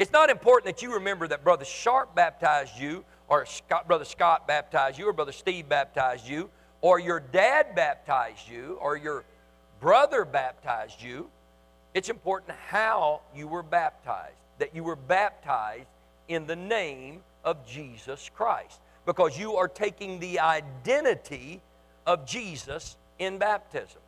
It's 0.00 0.10
not 0.10 0.30
important 0.30 0.74
that 0.74 0.82
you 0.82 0.94
remember 0.94 1.28
that 1.28 1.44
Brother 1.44 1.64
Sharp 1.64 2.12
baptized 2.16 2.76
you, 2.76 3.04
or 3.28 3.46
Scott, 3.46 3.86
Brother 3.86 4.04
Scott 4.04 4.48
baptized 4.48 4.98
you, 4.98 5.08
or 5.08 5.12
Brother 5.12 5.30
Steve 5.30 5.68
baptized 5.68 6.26
you, 6.26 6.50
or 6.80 6.98
your 6.98 7.20
dad 7.20 7.76
baptized 7.76 8.48
you, 8.48 8.78
or 8.80 8.96
your 8.96 9.24
brother 9.80 10.24
baptized 10.24 11.00
you. 11.00 11.30
It's 11.94 12.08
important 12.08 12.58
how 12.66 13.20
you 13.32 13.46
were 13.46 13.62
baptized, 13.62 14.34
that 14.58 14.74
you 14.74 14.82
were 14.82 14.96
baptized 14.96 15.86
in 16.26 16.48
the 16.48 16.56
name 16.56 17.20
of 17.44 17.64
Jesus 17.64 18.28
Christ, 18.34 18.80
because 19.06 19.38
you 19.38 19.54
are 19.54 19.68
taking 19.68 20.18
the 20.18 20.40
identity 20.40 21.60
of 22.08 22.26
Jesus 22.26 22.96
in 23.20 23.38
baptism. 23.38 24.00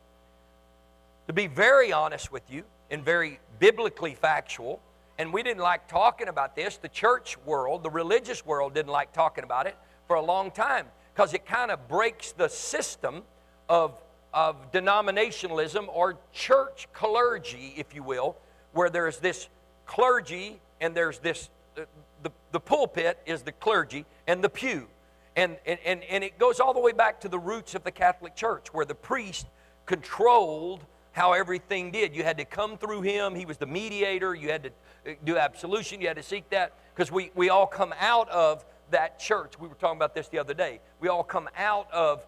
To 1.27 1.33
be 1.33 1.47
very 1.47 1.93
honest 1.93 2.33
with 2.33 2.43
you, 2.51 2.65
and 2.91 3.03
very 3.03 3.39
biblically 3.57 4.13
factual. 4.13 4.79
And 5.17 5.33
we 5.33 5.41
didn't 5.41 5.63
like 5.63 5.87
talking 5.87 6.27
about 6.27 6.55
this. 6.55 6.77
The 6.77 6.89
church 6.89 7.37
world, 7.45 7.83
the 7.83 7.89
religious 7.89 8.45
world, 8.45 8.73
didn't 8.73 8.91
like 8.91 9.13
talking 9.13 9.43
about 9.43 9.65
it 9.65 9.75
for 10.07 10.15
a 10.15 10.21
long 10.21 10.51
time 10.51 10.85
because 11.13 11.33
it 11.33 11.45
kind 11.45 11.71
of 11.71 11.87
breaks 11.87 12.33
the 12.33 12.49
system 12.49 13.23
of, 13.69 13.93
of 14.33 14.71
denominationalism 14.71 15.87
or 15.87 16.17
church 16.33 16.87
clergy, 16.93 17.73
if 17.77 17.95
you 17.95 18.03
will, 18.03 18.35
where 18.73 18.89
there's 18.89 19.17
this 19.19 19.47
clergy 19.85 20.59
and 20.79 20.95
there's 20.95 21.19
this, 21.19 21.49
the, 21.75 21.87
the, 22.23 22.31
the 22.51 22.59
pulpit 22.59 23.17
is 23.25 23.41
the 23.41 23.51
clergy 23.51 24.05
and 24.27 24.43
the 24.43 24.49
pew. 24.49 24.87
And, 25.35 25.57
and, 25.65 25.79
and, 25.85 26.03
and 26.03 26.23
it 26.23 26.37
goes 26.37 26.59
all 26.59 26.73
the 26.73 26.79
way 26.79 26.91
back 26.91 27.21
to 27.21 27.29
the 27.29 27.39
roots 27.39 27.75
of 27.75 27.83
the 27.83 27.91
Catholic 27.91 28.35
Church, 28.35 28.73
where 28.73 28.85
the 28.85 28.95
priest 28.95 29.47
controlled 29.85 30.85
how 31.11 31.33
everything 31.33 31.91
did. 31.91 32.15
You 32.15 32.23
had 32.23 32.37
to 32.37 32.45
come 32.45 32.77
through 32.77 33.01
him, 33.01 33.35
he 33.35 33.45
was 33.45 33.57
the 33.57 33.65
mediator. 33.65 34.33
You 34.33 34.49
had 34.49 34.63
to 34.63 34.69
uh, 34.69 35.15
do 35.23 35.37
absolution, 35.37 36.01
you 36.01 36.07
had 36.07 36.17
to 36.17 36.23
seek 36.23 36.49
that, 36.51 36.73
because 36.93 37.11
we, 37.11 37.31
we 37.35 37.49
all 37.49 37.67
come 37.67 37.93
out 37.99 38.29
of 38.29 38.65
that 38.91 39.19
church. 39.19 39.59
We 39.59 39.67
were 39.67 39.75
talking 39.75 39.97
about 39.97 40.13
this 40.13 40.27
the 40.27 40.39
other 40.39 40.53
day. 40.53 40.79
We 40.99 41.07
all 41.07 41.23
come 41.23 41.49
out 41.57 41.91
of 41.91 42.25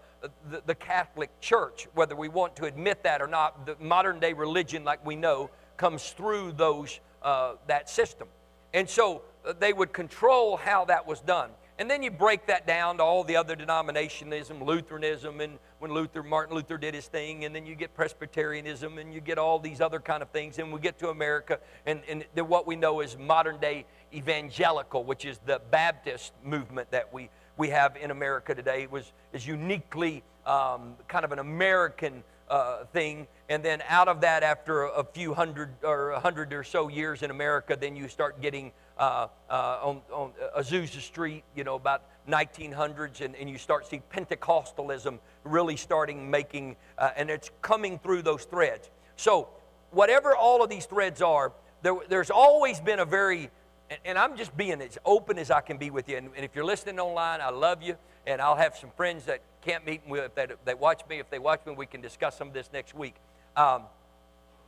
the, 0.50 0.62
the 0.66 0.76
Catholic 0.76 1.30
Church, 1.42 1.88
whether 1.94 2.16
we 2.16 2.30
want 2.30 2.56
to 2.58 2.66
admit 2.66 3.04
that 3.04 3.22
or 3.22 3.28
not. 3.28 3.66
The 3.66 3.76
modern 3.80 4.20
day 4.20 4.34
religion, 4.34 4.84
like 4.84 5.06
we 5.06 5.16
know, 5.16 5.50
comes 5.78 6.12
through 6.12 6.54
those, 6.54 7.00
uh, 7.22 7.56
that 7.68 7.90
system. 7.90 8.28
And 8.74 8.90
so 8.90 9.24
uh, 9.46 9.54
they 9.60 9.74
would 9.74 9.94
control 9.94 10.58
how 10.58 10.86
that 10.86 11.06
was 11.06 11.20
done. 11.20 11.50
And 11.80 11.90
then 11.90 12.04
you 12.04 12.12
break 12.12 12.46
that 12.48 12.68
down 12.68 12.98
to 12.98 13.04
all 13.04 13.24
the 13.24 13.36
other 13.36 13.56
denominationism, 13.56 14.64
Lutheranism, 14.64 15.42
and 15.42 15.58
when 15.80 15.92
Luther, 15.92 16.22
Martin 16.22 16.56
Luther 16.56 16.78
did 16.78 16.94
his 16.94 17.08
thing, 17.08 17.46
and 17.46 17.56
then 17.56 17.66
you 17.66 17.74
get 17.74 17.96
Presbyterianism, 17.96 19.00
and 19.00 19.12
you 19.12 19.20
get 19.20 19.40
all 19.40 19.58
these 19.58 19.82
other 19.82 20.00
kind 20.00 20.22
of 20.22 20.30
things, 20.30 20.60
and 20.60 20.72
we 20.72 20.80
get 20.80 21.00
to 21.00 21.10
America, 21.10 21.60
and, 21.88 22.02
and 22.08 22.26
what 22.48 22.68
we 22.68 22.76
know 22.76 23.02
is 23.02 23.18
modern 23.18 23.60
day 23.60 23.86
evangelical, 24.14 25.04
which 25.04 25.26
is 25.26 25.40
the 25.46 25.60
Baptist 25.72 26.32
movement 26.44 26.92
that 26.92 27.12
we, 27.12 27.30
we 27.58 27.70
have 27.70 27.96
in 27.96 28.12
America 28.12 28.54
today, 28.54 28.88
was 28.88 29.12
is 29.34 29.48
uniquely 29.48 30.24
um, 30.46 30.96
kind 31.08 31.26
of 31.26 31.32
an 31.32 31.40
American 31.40 32.24
uh, 32.50 32.86
thing. 32.86 33.28
And 33.50 33.64
then 33.64 33.82
out 33.90 34.08
of 34.08 34.22
that, 34.22 34.44
after 34.44 34.84
a 34.84 35.04
few 35.04 35.34
hundred 35.34 35.70
or 35.84 36.12
a 36.12 36.20
hundred 36.20 36.54
or 36.54 36.64
so 36.64 36.88
years 36.88 37.24
in 37.24 37.32
America, 37.32 37.76
then 37.80 37.96
you 37.96 38.08
start 38.08 38.42
getting 38.42 38.72
uh, 38.98 39.28
uh, 39.50 39.80
on, 39.82 40.02
on 40.12 40.32
Azusa 40.58 41.02
Street, 41.02 41.44
you 41.56 41.64
know, 41.64 41.76
about 41.76 42.04
1900s, 42.28 43.22
and, 43.22 43.36
and 43.36 43.50
you 43.50 43.58
start 43.58 43.88
see 43.88 44.02
Pentecostalism 44.14 45.20
really 45.44 45.76
starting 45.76 46.30
making, 46.30 46.76
uh, 46.98 47.10
and 47.16 47.30
it's 47.30 47.52
coming 47.62 48.00
through 48.00 48.22
those 48.22 48.46
threads. 48.46 48.90
So 49.16 49.50
whatever 49.92 50.36
all 50.36 50.64
of 50.64 50.70
these 50.70 50.86
threads 50.86 51.22
are, 51.22 51.54
there, 51.82 51.96
there's 52.10 52.30
always 52.30 52.80
been 52.80 53.00
a 53.00 53.06
very 53.06 53.50
and, 53.90 54.00
and, 54.06 54.18
I'm 54.18 54.38
just 54.38 54.56
being 54.56 54.82
as 54.82 54.98
open 55.06 55.38
as 55.38 55.52
I 55.52 55.60
can 55.60 55.78
be 55.78 55.92
with 55.92 56.08
you. 56.08 56.18
And, 56.18 56.30
and, 56.36 56.46
if 56.46 56.56
you're 56.56 56.66
listening 56.66 57.00
online, 57.00 57.42
I 57.42 57.50
love 57.50 57.84
you. 57.84 57.98
And 58.26 58.42
I'll 58.42 58.56
have 58.56 58.78
some 58.78 58.90
friends 58.96 59.26
that 59.26 59.42
can't 59.62 59.86
meet 59.86 60.02
with 60.08 60.34
that 60.36 60.52
they 60.64 60.74
watch 60.74 61.02
me. 61.10 61.20
If 61.20 61.30
they 61.30 61.38
watch 61.38 61.66
me, 61.66 61.74
we 61.74 61.86
can 61.86 62.00
discuss 62.00 62.38
some 62.38 62.48
of 62.48 62.54
this 62.54 62.70
next 62.72 62.96
week. 62.96 63.16
Um, 63.58 63.84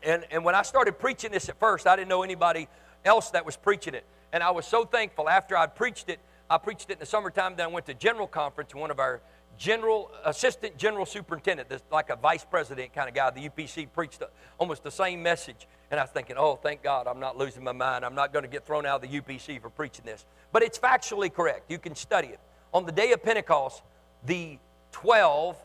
and, 0.03 0.25
and 0.29 0.43
when 0.43 0.53
I 0.53 0.61
started 0.61 0.99
preaching 0.99 1.31
this 1.31 1.47
at 1.49 1.59
first, 1.59 1.87
I 1.87 1.95
didn't 1.95 2.09
know 2.09 2.23
anybody 2.23 2.67
else 3.05 3.29
that 3.29 3.45
was 3.45 3.55
preaching 3.55 3.93
it. 3.93 4.05
And 4.33 4.43
I 4.43 4.51
was 4.51 4.65
so 4.65 4.83
thankful 4.83 5.29
after 5.29 5.55
I'd 5.55 5.75
preached 5.75 6.09
it. 6.09 6.19
I 6.49 6.57
preached 6.57 6.89
it 6.89 6.93
in 6.93 6.99
the 6.99 7.05
summertime. 7.05 7.55
Then 7.55 7.67
I 7.67 7.69
went 7.69 7.85
to 7.85 7.93
general 7.93 8.27
conference. 8.27 8.75
One 8.75 8.91
of 8.91 8.99
our 8.99 9.21
general 9.57 10.11
assistant 10.25 10.77
general 10.77 11.05
superintendent, 11.05 11.69
this, 11.69 11.81
like 11.91 12.09
a 12.09 12.15
vice 12.15 12.43
president 12.43 12.93
kind 12.93 13.07
of 13.07 13.15
guy, 13.15 13.29
the 13.29 13.49
UPC 13.49 13.87
preached 13.93 14.21
almost 14.57 14.83
the 14.83 14.91
same 14.91 15.23
message. 15.23 15.67
And 15.91 15.99
I 15.99 16.03
was 16.03 16.09
thinking, 16.09 16.35
oh, 16.37 16.55
thank 16.55 16.83
God, 16.83 17.07
I'm 17.07 17.19
not 17.19 17.37
losing 17.37 17.63
my 17.63 17.71
mind. 17.71 18.03
I'm 18.03 18.15
not 18.15 18.33
going 18.33 18.43
to 18.43 18.49
get 18.49 18.65
thrown 18.65 18.85
out 18.85 19.03
of 19.03 19.09
the 19.09 19.21
UPC 19.21 19.61
for 19.61 19.69
preaching 19.69 20.03
this. 20.05 20.25
But 20.51 20.63
it's 20.63 20.77
factually 20.77 21.33
correct. 21.33 21.71
You 21.71 21.77
can 21.77 21.95
study 21.95 22.29
it. 22.29 22.39
On 22.73 22.85
the 22.85 22.91
day 22.91 23.11
of 23.13 23.23
Pentecost, 23.23 23.83
the 24.25 24.57
12 24.91 25.55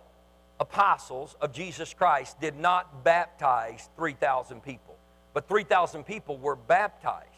apostles 0.61 1.37
of 1.41 1.53
Jesus 1.53 1.95
Christ 1.95 2.41
did 2.41 2.57
not 2.57 3.03
baptize 3.03 3.89
3,000 3.97 4.63
people, 4.63 4.97
but 5.33 5.49
3,000 5.49 6.05
people 6.05 6.37
were 6.37 6.55
baptized. 6.55 7.30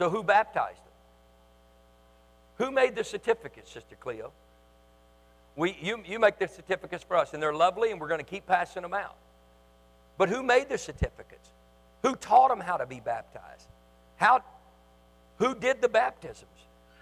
So 0.00 0.08
who 0.08 0.22
baptized 0.22 0.78
them? 0.78 0.94
Who 2.56 2.70
made 2.70 2.96
the 2.96 3.04
certificates, 3.04 3.70
Sister 3.70 3.96
Cleo? 4.00 4.32
We, 5.56 5.76
you, 5.78 6.02
you 6.06 6.18
make 6.18 6.38
the 6.38 6.48
certificates 6.48 7.04
for 7.04 7.18
us, 7.18 7.34
and 7.34 7.42
they're 7.42 7.52
lovely, 7.52 7.90
and 7.90 8.00
we're 8.00 8.08
going 8.08 8.24
to 8.24 8.24
keep 8.24 8.46
passing 8.46 8.80
them 8.80 8.94
out. 8.94 9.16
But 10.16 10.30
who 10.30 10.42
made 10.42 10.70
the 10.70 10.78
certificates? 10.78 11.50
Who 12.02 12.16
taught 12.16 12.48
them 12.48 12.60
how 12.60 12.78
to 12.78 12.86
be 12.86 12.98
baptized? 12.98 13.68
How, 14.16 14.42
who 15.36 15.54
did 15.54 15.82
the 15.82 15.88
baptisms? 15.90 16.48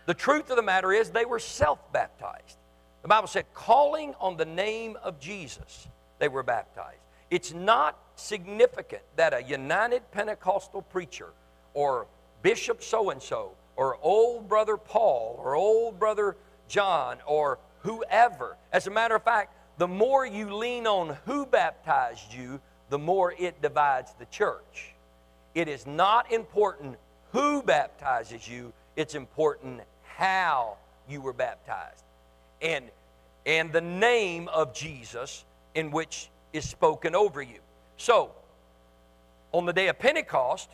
The 0.06 0.14
truth 0.14 0.50
of 0.50 0.56
the 0.56 0.62
matter 0.62 0.92
is 0.92 1.10
they 1.10 1.24
were 1.24 1.38
self 1.38 1.92
baptized. 1.92 2.56
The 3.02 3.08
Bible 3.08 3.28
said, 3.28 3.44
calling 3.54 4.16
on 4.18 4.36
the 4.36 4.44
name 4.44 4.98
of 5.04 5.20
Jesus, 5.20 5.86
they 6.18 6.26
were 6.26 6.42
baptized. 6.42 6.98
It's 7.30 7.54
not 7.54 7.96
significant 8.16 9.02
that 9.14 9.34
a 9.34 9.44
United 9.44 10.10
Pentecostal 10.10 10.82
preacher 10.82 11.28
or 11.74 12.08
Bishop 12.42 12.82
so 12.82 13.10
and 13.10 13.22
so, 13.22 13.52
or 13.76 13.98
old 14.02 14.48
brother 14.48 14.76
Paul, 14.76 15.40
or 15.42 15.54
old 15.54 15.98
brother 15.98 16.36
John, 16.68 17.18
or 17.26 17.58
whoever. 17.82 18.56
As 18.72 18.86
a 18.86 18.90
matter 18.90 19.14
of 19.14 19.22
fact, 19.22 19.54
the 19.78 19.88
more 19.88 20.26
you 20.26 20.54
lean 20.54 20.86
on 20.86 21.16
who 21.24 21.46
baptized 21.46 22.32
you, 22.32 22.60
the 22.90 22.98
more 22.98 23.34
it 23.38 23.62
divides 23.62 24.12
the 24.18 24.26
church. 24.26 24.92
It 25.54 25.68
is 25.68 25.86
not 25.86 26.32
important 26.32 26.96
who 27.32 27.62
baptizes 27.62 28.48
you, 28.48 28.72
it's 28.96 29.14
important 29.14 29.80
how 30.02 30.76
you 31.08 31.20
were 31.20 31.32
baptized. 31.32 32.04
And, 32.60 32.86
and 33.46 33.72
the 33.72 33.80
name 33.80 34.48
of 34.48 34.74
Jesus 34.74 35.44
in 35.74 35.90
which 35.90 36.28
is 36.52 36.68
spoken 36.68 37.14
over 37.14 37.40
you. 37.40 37.60
So, 37.96 38.32
on 39.52 39.66
the 39.66 39.72
day 39.72 39.88
of 39.88 39.98
Pentecost, 39.98 40.68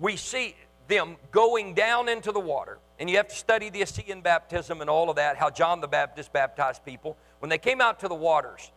we 0.00 0.16
see 0.16 0.54
them 0.88 1.16
going 1.30 1.74
down 1.74 2.08
into 2.08 2.32
the 2.32 2.40
water. 2.40 2.78
And 2.98 3.10
you 3.10 3.16
have 3.16 3.28
to 3.28 3.34
study 3.34 3.70
the 3.70 3.82
Essene 3.82 4.20
baptism 4.20 4.80
and 4.80 4.88
all 4.88 5.10
of 5.10 5.16
that, 5.16 5.36
how 5.36 5.50
John 5.50 5.80
the 5.80 5.88
Baptist 5.88 6.32
baptized 6.32 6.84
people. 6.84 7.16
When 7.40 7.48
they 7.48 7.58
came 7.58 7.80
out 7.80 8.00
to 8.00 8.08
the 8.08 8.14
waters, 8.14 8.70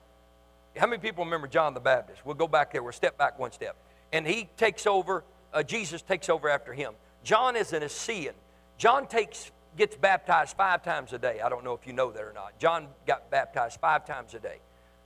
how 0.75 0.87
many 0.87 1.01
people 1.01 1.23
remember 1.23 1.47
John 1.47 1.73
the 1.73 1.79
Baptist? 1.79 2.25
We'll 2.25 2.35
go 2.35 2.47
back 2.47 2.71
there. 2.71 2.81
We'll 2.81 2.93
step 2.93 3.17
back 3.17 3.37
one 3.37 3.51
step. 3.51 3.75
And 4.11 4.25
he 4.25 4.49
takes 4.57 4.87
over, 4.87 5.23
uh, 5.53 5.63
Jesus 5.63 6.01
takes 6.01 6.29
over 6.29 6.49
after 6.49 6.73
him. 6.73 6.93
John 7.23 7.55
is 7.55 7.73
an 7.73 7.83
Essene. 7.83 8.31
John 8.77 9.07
takes, 9.07 9.51
gets 9.75 9.95
baptized 9.95 10.55
five 10.55 10.83
times 10.83 11.13
a 11.13 11.17
day. 11.17 11.41
I 11.41 11.49
don't 11.49 11.63
know 11.63 11.73
if 11.73 11.85
you 11.85 11.93
know 11.93 12.11
that 12.11 12.21
or 12.21 12.33
not. 12.33 12.57
John 12.59 12.87
got 13.05 13.29
baptized 13.29 13.79
five 13.79 14.05
times 14.05 14.33
a 14.33 14.39
day. 14.39 14.59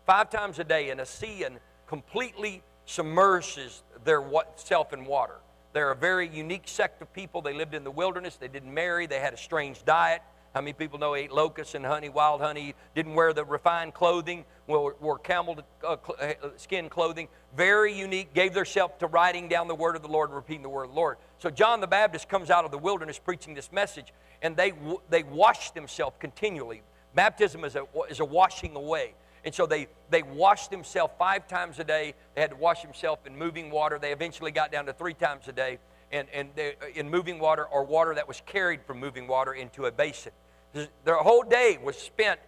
Five 0.05 0.29
times 0.29 0.59
a 0.59 0.63
day, 0.63 0.89
an 0.89 0.99
Essene 0.99 1.59
completely 1.87 2.63
submerges 2.85 3.83
their 4.03 4.23
self 4.55 4.93
in 4.93 5.05
water. 5.05 5.37
They're 5.73 5.91
a 5.91 5.95
very 5.95 6.27
unique 6.27 6.67
sect 6.67 7.01
of 7.01 7.11
people. 7.13 7.41
They 7.41 7.53
lived 7.53 7.73
in 7.73 7.83
the 7.83 7.91
wilderness. 7.91 8.35
They 8.35 8.47
didn't 8.47 8.73
marry. 8.73 9.07
They 9.07 9.19
had 9.19 9.33
a 9.33 9.37
strange 9.37 9.85
diet. 9.85 10.21
How 10.53 10.59
many 10.59 10.73
people 10.73 10.99
know 10.99 11.15
ate 11.15 11.31
locusts 11.31 11.75
and 11.75 11.85
honey, 11.85 12.09
wild 12.09 12.41
honey, 12.41 12.75
didn't 12.93 13.13
wear 13.13 13.31
the 13.31 13.45
refined 13.45 13.93
clothing, 13.93 14.43
wore, 14.67 14.97
wore 14.99 15.17
camel 15.17 15.57
uh, 15.81 15.95
uh, 16.19 16.33
skin 16.57 16.89
clothing? 16.89 17.29
Very 17.55 17.93
unique, 17.93 18.33
gave 18.33 18.53
themselves 18.53 18.95
to 18.99 19.07
writing 19.07 19.47
down 19.47 19.69
the 19.69 19.75
word 19.75 19.95
of 19.95 20.01
the 20.01 20.09
Lord 20.09 20.29
and 20.29 20.35
repeating 20.35 20.61
the 20.61 20.69
word 20.69 20.85
of 20.85 20.89
the 20.89 20.95
Lord. 20.97 21.17
So 21.37 21.49
John 21.49 21.79
the 21.79 21.87
Baptist 21.87 22.27
comes 22.27 22.49
out 22.49 22.65
of 22.65 22.71
the 22.71 22.77
wilderness 22.77 23.17
preaching 23.17 23.53
this 23.53 23.71
message, 23.71 24.13
and 24.41 24.57
they, 24.57 24.73
they 25.09 25.23
wash 25.23 25.71
themselves 25.71 26.17
continually. 26.19 26.81
Baptism 27.15 27.63
is 27.63 27.77
a, 27.77 27.85
is 28.09 28.19
a 28.19 28.25
washing 28.25 28.75
away. 28.75 29.13
And 29.43 29.53
so 29.53 29.65
they, 29.65 29.87
they 30.09 30.21
washed 30.21 30.69
themselves 30.69 31.13
five 31.17 31.47
times 31.47 31.79
a 31.79 31.83
day. 31.83 32.13
They 32.35 32.41
had 32.41 32.51
to 32.51 32.57
wash 32.57 32.83
themselves 32.83 33.21
in 33.25 33.37
moving 33.37 33.71
water. 33.71 33.97
They 33.99 34.11
eventually 34.11 34.51
got 34.51 34.71
down 34.71 34.85
to 34.85 34.93
three 34.93 35.13
times 35.13 35.47
a 35.47 35.51
day 35.51 35.79
and, 36.11 36.27
and 36.33 36.49
they, 36.55 36.75
in 36.95 37.09
moving 37.09 37.39
water 37.39 37.65
or 37.65 37.83
water 37.83 38.13
that 38.15 38.27
was 38.27 38.41
carried 38.45 38.81
from 38.83 38.99
moving 38.99 39.27
water 39.27 39.53
into 39.53 39.85
a 39.85 39.91
basin. 39.91 40.31
Their 40.73 41.15
whole 41.15 41.43
day 41.43 41.79
was 41.83 41.97
spent 41.97 42.39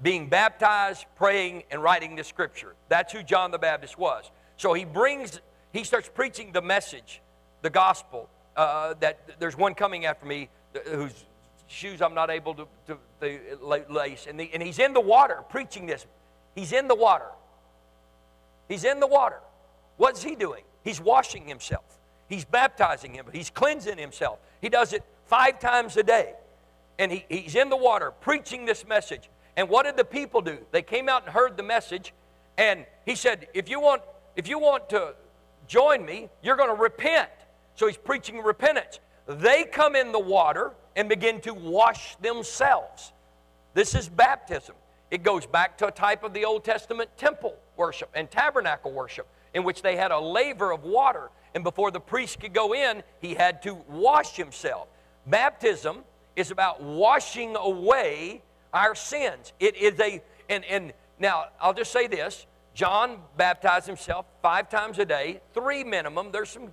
being 0.00 0.28
baptized, 0.28 1.04
praying, 1.16 1.64
and 1.70 1.82
writing 1.82 2.16
the 2.16 2.24
scripture. 2.24 2.74
That's 2.88 3.12
who 3.12 3.22
John 3.22 3.50
the 3.50 3.58
Baptist 3.58 3.98
was. 3.98 4.30
So 4.56 4.72
he 4.72 4.84
brings, 4.84 5.40
he 5.72 5.84
starts 5.84 6.08
preaching 6.12 6.52
the 6.52 6.62
message, 6.62 7.20
the 7.62 7.70
gospel, 7.70 8.28
uh, 8.56 8.94
that 9.00 9.38
there's 9.38 9.56
one 9.56 9.74
coming 9.74 10.06
after 10.06 10.26
me 10.26 10.48
whose 10.86 11.24
shoes 11.66 12.00
I'm 12.00 12.14
not 12.14 12.30
able 12.30 12.54
to, 12.54 12.68
to, 12.86 12.98
to 13.20 13.84
lace. 13.88 14.26
And, 14.28 14.38
the, 14.38 14.50
and 14.52 14.62
he's 14.62 14.78
in 14.78 14.92
the 14.92 15.00
water 15.00 15.42
preaching 15.48 15.86
this 15.86 16.06
He's 16.58 16.72
in 16.72 16.88
the 16.88 16.94
water. 16.96 17.30
He's 18.68 18.82
in 18.82 18.98
the 18.98 19.06
water. 19.06 19.38
What's 19.96 20.24
he 20.24 20.34
doing? 20.34 20.64
He's 20.82 21.00
washing 21.00 21.46
himself. 21.46 21.84
He's 22.28 22.44
baptizing 22.44 23.14
him. 23.14 23.26
He's 23.32 23.48
cleansing 23.48 23.96
himself. 23.96 24.40
He 24.60 24.68
does 24.68 24.92
it 24.92 25.04
five 25.26 25.60
times 25.60 25.96
a 25.96 26.02
day. 26.02 26.34
And 26.98 27.12
he, 27.12 27.24
he's 27.28 27.54
in 27.54 27.68
the 27.68 27.76
water 27.76 28.10
preaching 28.10 28.66
this 28.66 28.84
message. 28.84 29.30
And 29.56 29.68
what 29.68 29.84
did 29.84 29.96
the 29.96 30.04
people 30.04 30.40
do? 30.40 30.58
They 30.72 30.82
came 30.82 31.08
out 31.08 31.22
and 31.22 31.32
heard 31.32 31.56
the 31.56 31.62
message. 31.62 32.12
And 32.56 32.86
he 33.06 33.14
said, 33.14 33.46
if 33.54 33.68
you 33.68 33.78
want, 33.78 34.02
if 34.34 34.48
you 34.48 34.58
want 34.58 34.88
to 34.90 35.14
join 35.68 36.04
me, 36.04 36.28
you're 36.42 36.56
going 36.56 36.74
to 36.74 36.82
repent. 36.82 37.30
So 37.76 37.86
he's 37.86 37.96
preaching 37.96 38.42
repentance. 38.42 38.98
They 39.28 39.62
come 39.62 39.94
in 39.94 40.10
the 40.10 40.18
water 40.18 40.72
and 40.96 41.08
begin 41.08 41.40
to 41.42 41.54
wash 41.54 42.16
themselves. 42.16 43.12
This 43.74 43.94
is 43.94 44.08
baptism. 44.08 44.74
It 45.10 45.22
goes 45.22 45.46
back 45.46 45.78
to 45.78 45.86
a 45.86 45.90
type 45.90 46.22
of 46.22 46.34
the 46.34 46.44
Old 46.44 46.64
Testament 46.64 47.10
temple 47.16 47.56
worship 47.76 48.10
and 48.14 48.30
tabernacle 48.30 48.92
worship 48.92 49.26
in 49.54 49.64
which 49.64 49.82
they 49.82 49.96
had 49.96 50.10
a 50.10 50.18
laver 50.18 50.72
of 50.72 50.84
water. 50.84 51.30
And 51.54 51.64
before 51.64 51.90
the 51.90 52.00
priest 52.00 52.40
could 52.40 52.52
go 52.52 52.74
in, 52.74 53.02
he 53.20 53.34
had 53.34 53.62
to 53.62 53.74
wash 53.88 54.36
himself. 54.36 54.88
Baptism 55.26 56.04
is 56.36 56.50
about 56.50 56.82
washing 56.82 57.56
away 57.56 58.42
our 58.72 58.94
sins. 58.94 59.52
It 59.58 59.76
is 59.76 59.98
a, 59.98 60.22
and, 60.48 60.64
and 60.66 60.92
now 61.18 61.46
I'll 61.60 61.74
just 61.74 61.90
say 61.92 62.06
this 62.06 62.46
John 62.74 63.18
baptized 63.36 63.86
himself 63.86 64.26
five 64.42 64.68
times 64.68 64.98
a 64.98 65.04
day, 65.04 65.40
three 65.54 65.82
minimum. 65.84 66.30
There's 66.30 66.50
some 66.50 66.70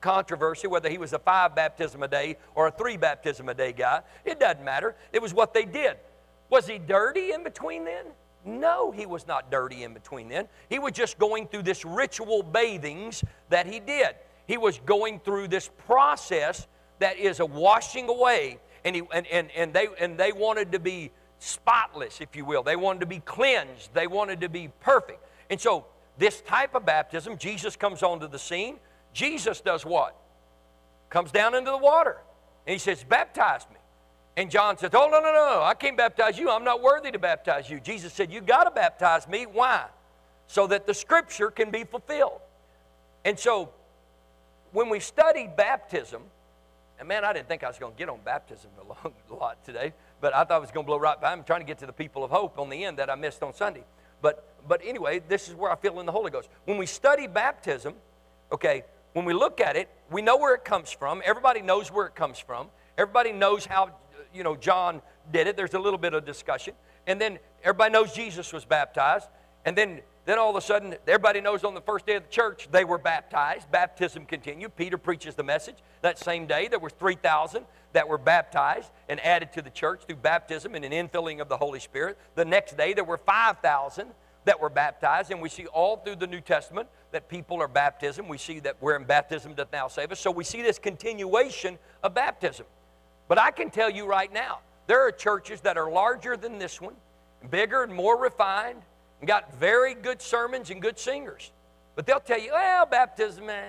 controversy 0.00 0.66
whether 0.66 0.90
he 0.90 0.98
was 0.98 1.14
a 1.14 1.18
five 1.18 1.54
baptism 1.54 2.02
a 2.02 2.08
day 2.08 2.36
or 2.54 2.66
a 2.66 2.70
three 2.70 2.98
baptism 2.98 3.48
a 3.48 3.54
day 3.54 3.72
guy. 3.72 4.02
It 4.24 4.38
doesn't 4.38 4.62
matter. 4.62 4.96
It 5.12 5.22
was 5.22 5.32
what 5.32 5.54
they 5.54 5.64
did. 5.64 5.96
Was 6.54 6.68
he 6.68 6.78
dirty 6.78 7.32
in 7.32 7.42
between 7.42 7.84
then? 7.84 8.04
No, 8.44 8.92
he 8.92 9.06
was 9.06 9.26
not 9.26 9.50
dirty 9.50 9.82
in 9.82 9.92
between 9.92 10.28
then. 10.28 10.46
He 10.70 10.78
was 10.78 10.92
just 10.92 11.18
going 11.18 11.48
through 11.48 11.64
this 11.64 11.84
ritual 11.84 12.44
bathings 12.44 13.24
that 13.48 13.66
he 13.66 13.80
did. 13.80 14.14
He 14.46 14.56
was 14.56 14.78
going 14.86 15.18
through 15.18 15.48
this 15.48 15.68
process 15.88 16.68
that 17.00 17.18
is 17.18 17.40
a 17.40 17.44
washing 17.44 18.08
away. 18.08 18.60
And, 18.84 18.94
he, 18.94 19.02
and, 19.12 19.26
and, 19.26 19.50
and, 19.56 19.74
they, 19.74 19.88
and 19.98 20.16
they 20.16 20.30
wanted 20.30 20.70
to 20.70 20.78
be 20.78 21.10
spotless, 21.40 22.20
if 22.20 22.36
you 22.36 22.44
will. 22.44 22.62
They 22.62 22.76
wanted 22.76 23.00
to 23.00 23.06
be 23.06 23.18
cleansed. 23.18 23.92
They 23.92 24.06
wanted 24.06 24.40
to 24.42 24.48
be 24.48 24.70
perfect. 24.78 25.24
And 25.50 25.60
so, 25.60 25.86
this 26.18 26.40
type 26.42 26.76
of 26.76 26.86
baptism, 26.86 27.36
Jesus 27.36 27.74
comes 27.74 28.04
onto 28.04 28.28
the 28.28 28.38
scene. 28.38 28.76
Jesus 29.12 29.60
does 29.60 29.84
what? 29.84 30.14
Comes 31.10 31.32
down 31.32 31.56
into 31.56 31.72
the 31.72 31.78
water. 31.78 32.18
And 32.64 32.74
he 32.74 32.78
says, 32.78 33.02
Baptize 33.02 33.66
me. 33.72 33.80
And 34.36 34.50
John 34.50 34.76
says, 34.76 34.90
Oh, 34.94 35.08
no, 35.10 35.20
no, 35.20 35.32
no, 35.32 35.62
I 35.62 35.74
can't 35.74 35.96
baptize 35.96 36.38
you. 36.38 36.50
I'm 36.50 36.64
not 36.64 36.82
worthy 36.82 37.10
to 37.10 37.18
baptize 37.18 37.70
you. 37.70 37.80
Jesus 37.80 38.12
said, 38.12 38.32
You 38.32 38.40
got 38.40 38.64
to 38.64 38.70
baptize 38.70 39.28
me. 39.28 39.46
Why? 39.46 39.84
So 40.46 40.66
that 40.66 40.86
the 40.86 40.94
scripture 40.94 41.50
can 41.50 41.70
be 41.70 41.84
fulfilled. 41.84 42.40
And 43.24 43.38
so, 43.38 43.70
when 44.72 44.90
we 44.90 45.00
studied 45.00 45.56
baptism, 45.56 46.22
and 46.98 47.08
man, 47.08 47.24
I 47.24 47.32
didn't 47.32 47.48
think 47.48 47.64
I 47.64 47.68
was 47.68 47.78
going 47.78 47.92
to 47.92 47.98
get 47.98 48.08
on 48.08 48.18
baptism 48.24 48.70
a 49.30 49.34
lot 49.34 49.64
today, 49.64 49.92
but 50.20 50.34
I 50.34 50.44
thought 50.44 50.56
I 50.56 50.58
was 50.58 50.70
going 50.70 50.84
to 50.84 50.88
blow 50.88 50.98
right 50.98 51.20
by. 51.20 51.32
I'm 51.32 51.44
trying 51.44 51.60
to 51.60 51.66
get 51.66 51.78
to 51.78 51.86
the 51.86 51.92
people 51.92 52.24
of 52.24 52.30
hope 52.30 52.58
on 52.58 52.68
the 52.68 52.84
end 52.84 52.98
that 52.98 53.08
I 53.08 53.14
missed 53.14 53.42
on 53.42 53.54
Sunday. 53.54 53.84
But, 54.20 54.44
but 54.66 54.80
anyway, 54.84 55.20
this 55.28 55.48
is 55.48 55.54
where 55.54 55.70
I 55.70 55.76
feel 55.76 56.00
in 56.00 56.06
the 56.06 56.12
Holy 56.12 56.30
Ghost. 56.30 56.48
When 56.64 56.76
we 56.76 56.86
study 56.86 57.26
baptism, 57.26 57.94
okay, 58.52 58.84
when 59.12 59.24
we 59.24 59.32
look 59.32 59.60
at 59.60 59.76
it, 59.76 59.88
we 60.10 60.22
know 60.22 60.36
where 60.36 60.54
it 60.54 60.64
comes 60.64 60.90
from. 60.90 61.22
Everybody 61.24 61.60
knows 61.62 61.92
where 61.92 62.06
it 62.06 62.14
comes 62.14 62.38
from. 62.38 62.68
Everybody 62.96 63.32
knows 63.32 63.64
how 63.64 63.90
you 64.34 64.42
know, 64.42 64.56
John 64.56 65.00
did 65.32 65.46
it. 65.46 65.56
There's 65.56 65.74
a 65.74 65.78
little 65.78 65.98
bit 65.98 66.14
of 66.14 66.24
discussion. 66.24 66.74
And 67.06 67.20
then 67.20 67.38
everybody 67.62 67.92
knows 67.92 68.12
Jesus 68.12 68.52
was 68.52 68.64
baptized. 68.64 69.28
And 69.64 69.76
then, 69.76 70.00
then 70.26 70.38
all 70.38 70.50
of 70.50 70.56
a 70.56 70.60
sudden, 70.60 70.96
everybody 71.06 71.40
knows 71.40 71.64
on 71.64 71.74
the 71.74 71.80
first 71.80 72.06
day 72.06 72.16
of 72.16 72.24
the 72.24 72.30
church 72.30 72.68
they 72.70 72.84
were 72.84 72.98
baptized. 72.98 73.70
Baptism 73.70 74.26
continued. 74.26 74.76
Peter 74.76 74.98
preaches 74.98 75.34
the 75.34 75.42
message. 75.42 75.76
That 76.02 76.18
same 76.18 76.46
day, 76.46 76.68
there 76.68 76.78
were 76.78 76.90
3,000 76.90 77.64
that 77.92 78.08
were 78.08 78.18
baptized 78.18 78.90
and 79.08 79.20
added 79.24 79.52
to 79.52 79.62
the 79.62 79.70
church 79.70 80.02
through 80.06 80.16
baptism 80.16 80.74
and 80.74 80.84
an 80.84 80.92
infilling 80.92 81.40
of 81.40 81.48
the 81.48 81.56
Holy 81.56 81.80
Spirit. 81.80 82.18
The 82.34 82.44
next 82.44 82.76
day, 82.76 82.92
there 82.92 83.04
were 83.04 83.18
5,000 83.18 84.08
that 84.44 84.60
were 84.60 84.70
baptized. 84.70 85.30
And 85.30 85.40
we 85.40 85.48
see 85.48 85.66
all 85.66 85.96
through 85.98 86.16
the 86.16 86.26
New 86.26 86.40
Testament 86.40 86.88
that 87.12 87.28
people 87.28 87.62
are 87.62 87.68
baptism. 87.68 88.28
We 88.28 88.38
see 88.38 88.60
that 88.60 88.76
we're 88.80 88.96
in 88.96 89.04
baptism 89.04 89.54
doth 89.54 89.72
now 89.72 89.88
save 89.88 90.12
us. 90.12 90.20
So 90.20 90.30
we 90.30 90.44
see 90.44 90.62
this 90.62 90.78
continuation 90.78 91.78
of 92.02 92.14
baptism. 92.14 92.66
But 93.28 93.38
I 93.38 93.50
can 93.50 93.70
tell 93.70 93.90
you 93.90 94.06
right 94.06 94.32
now, 94.32 94.58
there 94.86 95.06
are 95.06 95.10
churches 95.10 95.60
that 95.62 95.78
are 95.78 95.90
larger 95.90 96.36
than 96.36 96.58
this 96.58 96.80
one, 96.80 96.94
bigger 97.50 97.82
and 97.82 97.94
more 97.94 98.18
refined, 98.18 98.82
and 99.20 99.28
got 99.28 99.54
very 99.54 99.94
good 99.94 100.20
sermons 100.20 100.70
and 100.70 100.82
good 100.82 100.98
singers. 100.98 101.50
But 101.96 102.06
they'll 102.06 102.20
tell 102.20 102.40
you, 102.40 102.52
well, 102.52 102.86
baptism, 102.86 103.48
eh, 103.48 103.62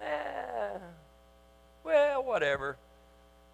eh, 0.00 0.78
well, 1.84 2.22
whatever. 2.24 2.76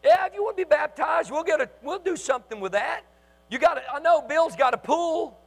Yeah, 0.03 0.27
if 0.27 0.35
you 0.35 0.43
want 0.43 0.57
to 0.57 0.65
be 0.65 0.69
baptized, 0.69 1.31
we'll 1.31 1.45
get 1.45 1.61
a, 1.61 1.69
we'll 1.83 1.99
do 1.99 2.17
something 2.17 2.61
with 2.61 2.73
that. 2.73 3.03
You 3.51 3.59
got 3.59 3.81
I 3.93 3.99
know 4.01 4.23
Bill's 4.23 4.57
got 4.57 4.75
a 4.75 4.79
pool. 4.79 5.39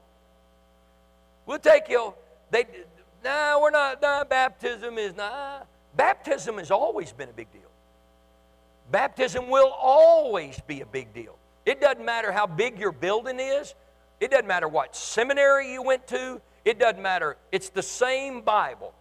We'll 1.45 1.59
take 1.59 1.89
you. 1.89 2.13
They, 2.49 2.65
nah, 3.23 3.59
we're 3.61 3.71
not. 3.71 4.01
Nah, 4.01 4.23
baptism 4.23 4.97
is 4.97 5.15
not. 5.15 5.67
Baptism 5.95 6.57
has 6.57 6.71
always 6.71 7.11
been 7.11 7.29
a 7.29 7.33
big 7.33 7.51
deal. 7.51 7.61
Baptism 8.91 9.49
will 9.49 9.69
always 9.69 10.59
be 10.67 10.81
a 10.81 10.85
big 10.85 11.13
deal. 11.13 11.37
It 11.65 11.79
doesn't 11.79 12.03
matter 12.03 12.31
how 12.31 12.47
big 12.47 12.79
your 12.79 12.91
building 12.91 13.39
is, 13.39 13.75
it 14.19 14.31
doesn't 14.31 14.47
matter 14.47 14.67
what 14.67 14.95
seminary 14.95 15.71
you 15.71 15.81
went 15.81 16.07
to, 16.07 16.41
it 16.65 16.79
doesn't 16.79 17.01
matter. 17.01 17.37
It's 17.51 17.69
the 17.69 17.83
same 17.83 18.41
Bible. 18.41 18.93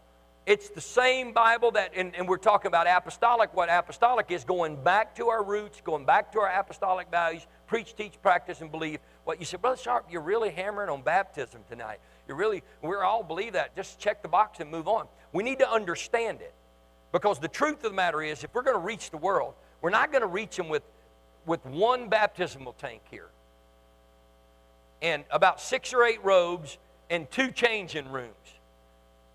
It's 0.47 0.71
the 0.71 0.81
same 0.81 1.33
Bible 1.33 1.71
that, 1.73 1.93
and, 1.95 2.15
and, 2.17 2.27
we're 2.27 2.39
talking 2.39 2.69
about 2.69 2.87
apostolic. 2.89 3.55
What 3.55 3.69
apostolic 3.71 4.31
is 4.31 4.43
going 4.43 4.83
back 4.83 5.15
to 5.17 5.29
our 5.29 5.45
roots, 5.45 5.81
going 5.83 6.07
back 6.07 6.33
to 6.33 6.41
our 6.41 6.49
apostolic 6.49 7.11
values, 7.11 7.47
preach, 7.67 7.95
teach, 7.95 8.21
practice, 8.23 8.63
and 8.63 8.71
believe. 8.71 9.01
What 9.25 9.39
you 9.39 9.45
said, 9.45 9.61
Brother 9.61 9.77
Sharp, 9.77 10.07
you're 10.11 10.23
really 10.23 10.51
hammering 10.51 10.89
on 10.89 11.03
baptism 11.03 11.61
tonight. 11.69 12.01
You 12.27 12.35
really, 12.35 12.63
we 12.83 12.97
all 12.97 13.23
believe 13.23 13.53
that. 13.53 13.77
Just 13.77 13.99
check 14.01 14.23
the 14.23 14.29
box 14.29 14.61
and 14.61 14.71
move 14.71 14.89
on. 14.89 15.07
We 15.33 15.43
need 15.43 15.59
to 15.59 15.71
understand 15.71 16.41
it. 16.41 16.55
Because 17.13 17.39
the 17.39 17.49
truth 17.49 17.77
of 17.77 17.91
the 17.91 17.93
matter 17.93 18.23
is, 18.23 18.45
if 18.45 18.55
we're 18.55 18.63
going 18.63 18.77
to 18.77 18.83
reach 18.83 19.11
the 19.11 19.17
world, 19.17 19.55
we're 19.81 19.91
not 19.91 20.13
going 20.13 20.23
to 20.23 20.29
reach 20.29 20.57
them 20.57 20.69
with, 20.69 20.83
with 21.47 21.65
one 21.67 22.09
baptismal 22.09 22.75
tank 22.75 23.03
here 23.11 23.29
and 25.03 25.25
about 25.31 25.61
six 25.61 25.93
or 25.95 26.05
eight 26.05 26.23
robes 26.25 26.79
and 27.09 27.31
two 27.31 27.51
changing 27.51 28.11
rooms. 28.11 28.35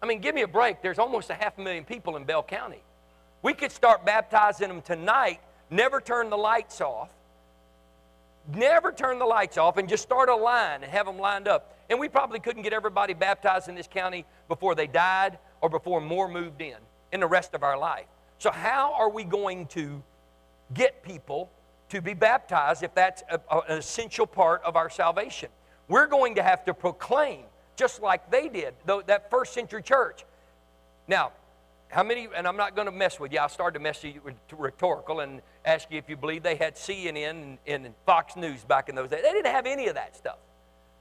I 0.01 0.05
mean, 0.05 0.19
give 0.19 0.35
me 0.35 0.43
a 0.43 0.47
break. 0.47 0.81
There's 0.81 0.99
almost 0.99 1.29
a 1.29 1.33
half 1.33 1.57
a 1.57 1.61
million 1.61 1.83
people 1.83 2.15
in 2.17 2.23
Bell 2.23 2.43
County. 2.43 2.81
We 3.41 3.53
could 3.53 3.71
start 3.71 4.05
baptizing 4.05 4.67
them 4.67 4.81
tonight, 4.81 5.39
never 5.69 5.99
turn 5.99 6.29
the 6.29 6.38
lights 6.38 6.81
off, 6.81 7.09
never 8.53 8.91
turn 8.91 9.19
the 9.19 9.25
lights 9.25 9.57
off, 9.57 9.77
and 9.77 9.89
just 9.89 10.03
start 10.03 10.29
a 10.29 10.35
line 10.35 10.83
and 10.83 10.91
have 10.91 11.05
them 11.05 11.17
lined 11.17 11.47
up. 11.47 11.75
And 11.89 11.99
we 11.99 12.09
probably 12.09 12.39
couldn't 12.39 12.61
get 12.61 12.73
everybody 12.73 13.13
baptized 13.13 13.67
in 13.67 13.75
this 13.75 13.88
county 13.88 14.25
before 14.47 14.75
they 14.75 14.88
died 14.88 15.38
or 15.61 15.69
before 15.69 16.01
more 16.01 16.27
moved 16.27 16.61
in 16.61 16.77
in 17.11 17.19
the 17.19 17.27
rest 17.27 17.53
of 17.53 17.63
our 17.63 17.77
life. 17.77 18.05
So, 18.39 18.51
how 18.51 18.93
are 18.93 19.09
we 19.09 19.23
going 19.23 19.67
to 19.67 20.03
get 20.73 21.03
people 21.03 21.49
to 21.89 22.01
be 22.01 22.13
baptized 22.13 22.83
if 22.83 22.93
that's 22.93 23.23
a, 23.29 23.39
a, 23.49 23.59
an 23.69 23.77
essential 23.77 24.25
part 24.27 24.63
of 24.63 24.75
our 24.75 24.89
salvation? 24.89 25.49
We're 25.87 26.07
going 26.07 26.35
to 26.35 26.43
have 26.43 26.65
to 26.65 26.73
proclaim, 26.73 27.43
just 27.75 28.01
like 28.01 28.31
they 28.31 28.49
did, 28.49 28.73
though, 28.85 29.01
that 29.03 29.29
first 29.29 29.53
century 29.53 29.83
church. 29.83 30.25
Now, 31.07 31.31
how 31.89 32.03
many, 32.03 32.27
and 32.35 32.47
I'm 32.47 32.57
not 32.57 32.75
going 32.75 32.87
to 32.87 32.91
mess 32.91 33.19
with 33.19 33.31
you, 33.31 33.39
I 33.39 33.47
started 33.47 33.77
to 33.77 33.83
mess 33.83 34.03
with 34.03 34.15
you 34.15 34.21
with 34.23 34.35
rhetorical 34.51 35.19
and 35.19 35.41
ask 35.63 35.89
you 35.91 35.97
if 35.97 36.09
you 36.09 36.17
believe 36.17 36.43
they 36.43 36.55
had 36.55 36.75
CNN 36.75 37.31
and, 37.31 37.57
and 37.67 37.93
Fox 38.05 38.35
News 38.35 38.63
back 38.63 38.89
in 38.89 38.95
those 38.95 39.09
days. 39.09 39.21
They 39.21 39.31
didn't 39.31 39.51
have 39.51 39.65
any 39.65 39.87
of 39.87 39.95
that 39.95 40.15
stuff. 40.15 40.37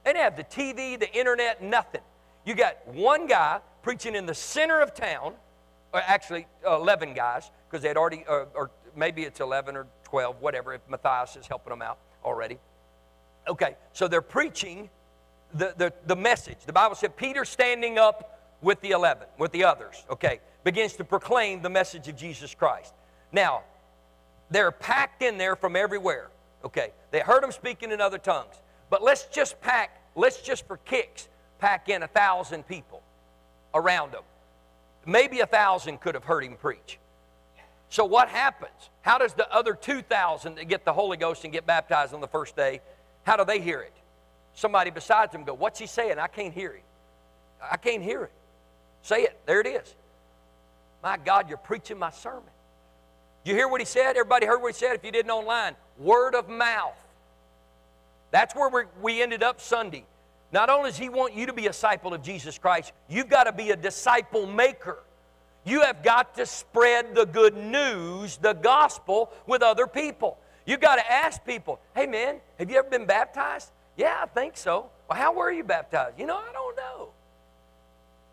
They 0.03 0.13
didn't 0.13 0.23
have 0.23 0.37
the 0.37 0.43
TV, 0.43 0.99
the 0.99 1.11
internet, 1.11 1.63
nothing. 1.63 2.01
You 2.45 2.53
got 2.53 2.87
one 2.87 3.25
guy 3.25 3.59
preaching 3.81 4.15
in 4.15 4.27
the 4.27 4.35
center 4.35 4.79
of 4.79 4.93
town 4.93 5.33
or 5.95 6.01
actually 6.05 6.45
11 6.67 7.13
guys, 7.13 7.49
because 7.69 7.81
they 7.81 7.87
had 7.87 7.95
already, 7.95 8.25
uh, 8.27 8.43
or 8.53 8.69
maybe 8.97 9.23
it's 9.23 9.39
11 9.39 9.77
or 9.77 9.87
12, 10.03 10.41
whatever, 10.41 10.73
if 10.73 10.81
Matthias 10.89 11.37
is 11.37 11.47
helping 11.47 11.69
them 11.69 11.81
out 11.81 11.97
already. 12.25 12.57
Okay, 13.47 13.77
so 13.93 14.09
they're 14.09 14.21
preaching 14.21 14.89
the, 15.53 15.73
the, 15.77 15.93
the 16.05 16.15
message. 16.15 16.57
The 16.65 16.73
Bible 16.73 16.95
said 16.95 17.15
Peter 17.15 17.45
standing 17.45 17.97
up 17.97 18.57
with 18.61 18.81
the 18.81 18.91
11, 18.91 19.25
with 19.37 19.53
the 19.53 19.63
others, 19.63 20.03
okay, 20.09 20.41
begins 20.65 20.93
to 20.93 21.05
proclaim 21.05 21.61
the 21.61 21.69
message 21.69 22.09
of 22.09 22.17
Jesus 22.17 22.53
Christ. 22.53 22.93
Now, 23.31 23.63
they're 24.49 24.71
packed 24.71 25.23
in 25.23 25.37
there 25.37 25.55
from 25.55 25.77
everywhere, 25.77 26.29
okay. 26.65 26.91
They 27.11 27.21
heard 27.21 27.41
them 27.41 27.53
speaking 27.53 27.91
in 27.91 28.01
other 28.01 28.17
tongues. 28.17 28.55
But 28.89 29.01
let's 29.01 29.25
just 29.27 29.61
pack, 29.61 30.01
let's 30.15 30.41
just 30.41 30.67
for 30.67 30.75
kicks, 30.77 31.29
pack 31.59 31.87
in 31.87 32.03
a 32.03 32.07
thousand 32.07 32.67
people 32.67 33.01
around 33.73 34.11
them. 34.11 34.23
Maybe 35.05 35.39
a 35.39 35.45
thousand 35.45 36.01
could 36.01 36.15
have 36.15 36.23
heard 36.23 36.43
him 36.43 36.55
preach. 36.55 36.99
So 37.89 38.05
what 38.05 38.29
happens? 38.29 38.89
How 39.01 39.17
does 39.17 39.33
the 39.33 39.51
other 39.53 39.73
2,000 39.73 40.55
that 40.55 40.67
get 40.67 40.85
the 40.85 40.93
Holy 40.93 41.17
Ghost 41.17 41.43
and 41.43 41.53
get 41.53 41.65
baptized 41.65 42.13
on 42.13 42.21
the 42.21 42.27
first 42.27 42.55
day, 42.55 42.81
how 43.23 43.37
do 43.37 43.45
they 43.45 43.59
hear 43.59 43.81
it? 43.81 43.93
Somebody 44.53 44.89
besides 44.89 45.31
them 45.31 45.43
go, 45.43 45.53
what's 45.53 45.79
he 45.79 45.85
saying? 45.85 46.17
I 46.17 46.27
can't 46.27 46.53
hear 46.53 46.73
him. 46.73 46.83
I 47.61 47.77
can't 47.77 48.01
hear 48.01 48.23
it. 48.23 48.31
Say 49.01 49.21
it. 49.21 49.39
There 49.45 49.61
it 49.61 49.67
is. 49.67 49.93
My 51.03 51.17
God, 51.17 51.49
you're 51.49 51.57
preaching 51.57 51.99
my 51.99 52.09
sermon. 52.09 52.43
You 53.43 53.53
hear 53.53 53.67
what 53.67 53.79
he 53.79 53.85
said? 53.85 54.11
Everybody 54.17 54.47
heard 54.47 54.61
what 54.61 54.73
he 54.73 54.79
said 54.79 54.95
if 54.95 55.05
you 55.05 55.11
didn't 55.11 55.29
online. 55.29 55.75
Word 55.99 56.33
of 56.33 56.49
mouth. 56.49 56.97
That's 58.31 58.55
where 58.55 58.87
we 59.01 59.21
ended 59.21 59.43
up 59.43 59.61
Sunday. 59.61 60.05
Not 60.55 60.69
only 60.69 60.89
does 60.89 60.97
He 60.97 61.09
want 61.09 61.33
you 61.33 61.47
to 61.47 61.53
be 61.53 61.65
a 61.65 61.69
disciple 61.69 62.13
of 62.13 62.21
Jesus 62.23 62.57
Christ, 62.57 62.93
you've 63.09 63.27
got 63.27 63.43
to 63.43 63.51
be 63.51 63.71
a 63.71 63.75
disciple 63.75 64.47
maker. 64.47 64.99
You 65.65 65.81
have 65.81 66.01
got 66.01 66.35
to 66.35 66.45
spread 66.45 67.13
the 67.13 67.25
good 67.25 67.57
news, 67.57 68.37
the 68.37 68.53
gospel, 68.53 69.33
with 69.47 69.61
other 69.61 69.85
people. 69.85 70.37
You've 70.65 70.79
got 70.79 70.95
to 70.95 71.11
ask 71.11 71.43
people, 71.45 71.81
hey 71.93 72.05
man, 72.07 72.37
have 72.57 72.71
you 72.71 72.77
ever 72.77 72.89
been 72.89 73.05
baptized? 73.05 73.69
Yeah, 73.97 74.15
I 74.23 74.27
think 74.27 74.55
so. 74.55 74.89
Well, 75.09 75.19
how 75.19 75.33
were 75.33 75.51
you 75.51 75.65
baptized? 75.65 76.17
You 76.17 76.25
know, 76.25 76.37
I 76.37 76.53
don't 76.53 76.77
know. 76.77 77.09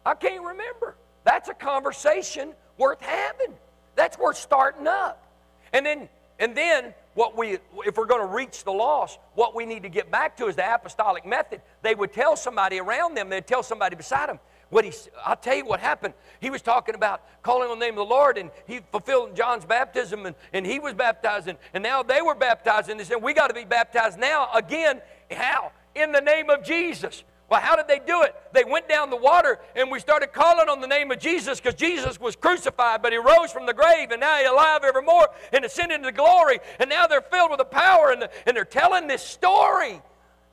I 0.06 0.14
can't 0.14 0.44
remember. 0.44 0.94
That's 1.24 1.48
a 1.48 1.54
conversation 1.54 2.52
worth 2.78 3.00
having. 3.00 3.52
That's 3.96 4.16
worth 4.16 4.36
starting 4.36 4.86
up. 4.86 5.26
And 5.72 5.84
then, 5.84 6.08
and 6.38 6.56
then 6.56 6.94
what 7.14 7.36
we, 7.36 7.58
if 7.86 7.96
we're 7.96 8.06
going 8.06 8.26
to 8.26 8.34
reach 8.34 8.64
the 8.64 8.72
lost, 8.72 9.18
what 9.34 9.54
we 9.54 9.66
need 9.66 9.82
to 9.82 9.88
get 9.88 10.10
back 10.10 10.36
to 10.38 10.46
is 10.46 10.56
the 10.56 10.74
apostolic 10.74 11.26
method. 11.26 11.60
They 11.82 11.94
would 11.94 12.12
tell 12.12 12.36
somebody 12.36 12.80
around 12.80 13.14
them, 13.14 13.28
they'd 13.28 13.46
tell 13.46 13.62
somebody 13.62 13.96
beside 13.96 14.28
them. 14.28 14.38
What 14.70 14.86
he, 14.86 14.92
I'll 15.22 15.36
tell 15.36 15.54
you 15.54 15.66
what 15.66 15.80
happened. 15.80 16.14
He 16.40 16.48
was 16.48 16.62
talking 16.62 16.94
about 16.94 17.22
calling 17.42 17.70
on 17.70 17.78
the 17.78 17.84
name 17.84 17.98
of 17.98 18.08
the 18.08 18.14
Lord, 18.14 18.38
and 18.38 18.50
he 18.66 18.80
fulfilled 18.90 19.36
John's 19.36 19.66
baptism, 19.66 20.24
and, 20.24 20.34
and 20.54 20.64
he 20.64 20.78
was 20.78 20.94
baptizing, 20.94 21.58
and 21.74 21.82
now 21.82 22.02
they 22.02 22.22
were 22.22 22.34
baptized, 22.34 22.88
and 22.88 22.98
they 22.98 23.04
said, 23.04 23.22
We 23.22 23.34
got 23.34 23.48
to 23.48 23.54
be 23.54 23.64
baptized 23.64 24.18
now 24.18 24.48
again. 24.54 25.02
How? 25.30 25.72
In 25.94 26.10
the 26.10 26.22
name 26.22 26.48
of 26.48 26.64
Jesus. 26.64 27.22
Well, 27.52 27.60
how 27.60 27.76
did 27.76 27.86
they 27.86 27.98
do 27.98 28.22
it? 28.22 28.34
They 28.54 28.64
went 28.64 28.88
down 28.88 29.10
the 29.10 29.16
water 29.18 29.58
and 29.76 29.90
we 29.90 30.00
started 30.00 30.32
calling 30.32 30.70
on 30.70 30.80
the 30.80 30.86
name 30.86 31.10
of 31.10 31.18
Jesus 31.18 31.60
because 31.60 31.74
Jesus 31.74 32.18
was 32.18 32.34
crucified, 32.34 33.02
but 33.02 33.12
he 33.12 33.18
rose 33.18 33.52
from 33.52 33.66
the 33.66 33.74
grave 33.74 34.10
and 34.10 34.20
now 34.20 34.38
he's 34.38 34.48
alive 34.48 34.84
evermore 34.84 35.28
and 35.52 35.62
ascended 35.62 35.96
into 35.96 36.12
glory. 36.12 36.60
And 36.78 36.88
now 36.88 37.06
they're 37.06 37.20
filled 37.20 37.50
with 37.50 37.58
the 37.58 37.66
power 37.66 38.10
and, 38.10 38.22
the, 38.22 38.30
and 38.46 38.56
they're 38.56 38.64
telling 38.64 39.06
this 39.06 39.22
story 39.22 40.00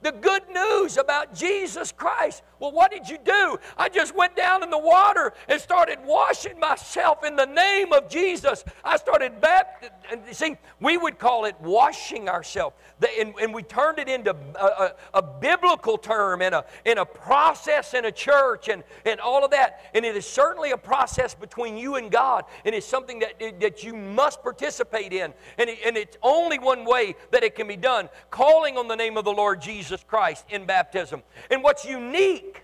the 0.02 0.12
good 0.12 0.44
news 0.50 0.98
about 0.98 1.34
Jesus 1.34 1.92
Christ. 1.92 2.44
Well, 2.60 2.72
what 2.72 2.92
did 2.92 3.10
you 3.10 3.18
do? 3.24 3.58
I 3.78 3.90
just 3.90 4.16
went 4.16 4.36
down 4.36 4.64
in 4.64 4.70
the 4.70 4.78
water 4.78 5.34
and 5.48 5.60
started 5.60 6.00
washing 6.04 6.60
myself 6.60 7.24
in 7.24 7.36
the 7.36 7.46
name 7.46 7.94
of 7.94 8.10
Jesus. 8.10 8.64
I 8.84 8.98
started 8.98 9.40
baptizing. 9.40 9.90
You 10.28 10.34
see, 10.34 10.58
we 10.82 10.98
would 10.98 11.20
call 11.20 11.46
it 11.46 11.56
washing 11.62 12.28
ourselves. 12.28 12.76
And, 13.18 13.34
and 13.42 13.54
we 13.54 13.64
turned 13.64 13.98
it 13.98 14.10
into 14.10 14.36
a, 14.56 14.66
a, 14.66 14.96
a, 15.16 15.22
biblical 15.22 15.98
term 15.98 16.42
and 16.42 16.54
a, 16.54 16.66
and 16.86 17.00
a 17.00 17.06
process 17.06 17.94
in 17.94 18.04
a 18.06 18.12
church 18.12 18.68
and, 18.68 18.84
and 19.06 19.22
all 19.22 19.46
of 19.46 19.52
that. 19.52 19.90
And 19.94 20.04
it 20.04 20.18
is 20.18 20.26
certainly 20.26 20.72
a 20.72 20.78
process 20.78 21.34
between 21.34 21.78
you 21.78 21.96
and 21.96 22.12
God. 22.12 22.44
And 22.66 22.76
it's 22.76 22.86
something 22.86 23.20
that, 23.20 23.40
that 23.62 23.84
you 23.84 23.94
must 23.94 24.44
participate 24.44 25.14
in. 25.14 25.34
And, 25.58 25.70
it, 25.70 25.80
and 25.86 25.96
it's 25.96 26.18
only 26.22 26.60
one 26.60 26.84
way 26.84 27.16
that 27.32 27.44
it 27.44 27.56
can 27.56 27.68
be 27.68 27.78
done 27.78 28.10
calling 28.32 28.78
on 28.78 28.90
the 28.90 28.96
name 28.96 29.16
of 29.16 29.24
the 29.24 29.32
Lord 29.32 29.62
Jesus 29.62 29.89
Christ 29.98 30.46
in 30.50 30.66
baptism. 30.66 31.24
And 31.50 31.64
what's 31.64 31.86
unique 31.86 32.64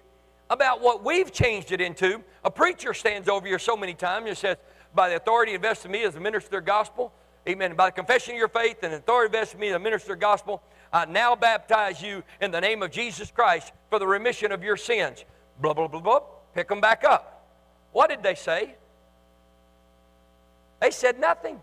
about 0.50 0.82
what 0.82 1.04
we've 1.04 1.32
changed 1.32 1.72
it 1.72 1.82
into, 1.82 2.24
a 2.44 2.52
preacher 2.52 2.94
stands 2.94 3.28
over 3.28 3.48
you 3.48 3.58
so 3.58 3.76
many 3.76 3.94
times 3.94 4.28
and 4.28 4.38
says, 4.38 4.58
By 4.94 5.10
the 5.10 5.16
authority 5.16 5.54
invested 5.54 5.88
in 5.88 5.92
me 5.94 6.04
as 6.04 6.16
a 6.16 6.20
minister 6.20 6.58
of 6.58 6.64
the 6.64 6.68
gospel, 6.68 7.12
Amen. 7.48 7.76
By 7.76 7.90
the 7.90 7.92
confession 7.92 8.34
of 8.34 8.40
your 8.40 8.48
faith 8.48 8.78
and 8.82 8.92
the 8.92 8.98
authority 8.98 9.32
vested 9.32 9.56
in 9.56 9.62
me, 9.62 9.70
as 9.70 9.76
a 9.76 9.80
minister 9.80 10.14
of 10.14 10.20
the 10.20 10.22
gospel, 10.22 10.64
I 10.92 11.06
now 11.06 11.36
baptize 11.36 12.02
you 12.02 12.24
in 12.42 12.50
the 12.52 12.60
name 12.60 12.82
of 12.82 12.90
Jesus 12.90 13.30
Christ 13.30 13.72
for 13.90 14.00
the 14.00 14.08
remission 14.08 14.52
of 14.52 14.64
your 14.64 14.78
sins. 14.78 15.24
Blah, 15.62 15.74
blah, 15.74 15.88
blah, 15.88 16.00
blah. 16.00 16.22
Pick 16.56 16.70
them 16.70 16.82
back 16.82 17.04
up. 17.04 17.48
What 17.92 18.10
did 18.10 18.24
they 18.24 18.36
say? 18.36 18.76
They 20.82 20.92
said 20.92 21.20
nothing. 21.20 21.60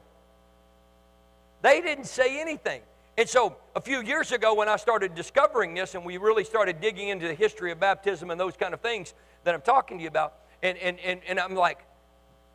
They 1.62 1.81
didn't 1.81 2.07
say 2.07 2.40
anything. 2.40 2.83
And 3.18 3.29
so, 3.29 3.57
a 3.77 3.81
few 3.81 4.03
years 4.03 4.33
ago, 4.33 4.55
when 4.55 4.68
I 4.68 4.77
started 4.77 5.14
discovering 5.14 5.75
this 5.75 5.94
and 5.94 6.05
we 6.05 6.16
really 6.16 6.44
started 6.44 6.81
digging 6.81 7.09
into 7.09 7.29
the 7.29 7.35
history 7.35 7.70
of 7.70 7.79
baptism 7.79 8.31
and 8.31 8.40
those 8.40 8.57
kind 8.57 8.72
of 8.72 8.81
things 8.81 9.12
that 9.44 9.55
I'm 9.55 9.61
talking 9.61 9.98
to 9.98 10.03
you 10.03 10.09
about, 10.09 10.35
and, 10.62 10.79
and, 10.79 10.98
and, 11.01 11.20
and 11.29 11.38
I'm 11.38 11.55
like, 11.55 11.81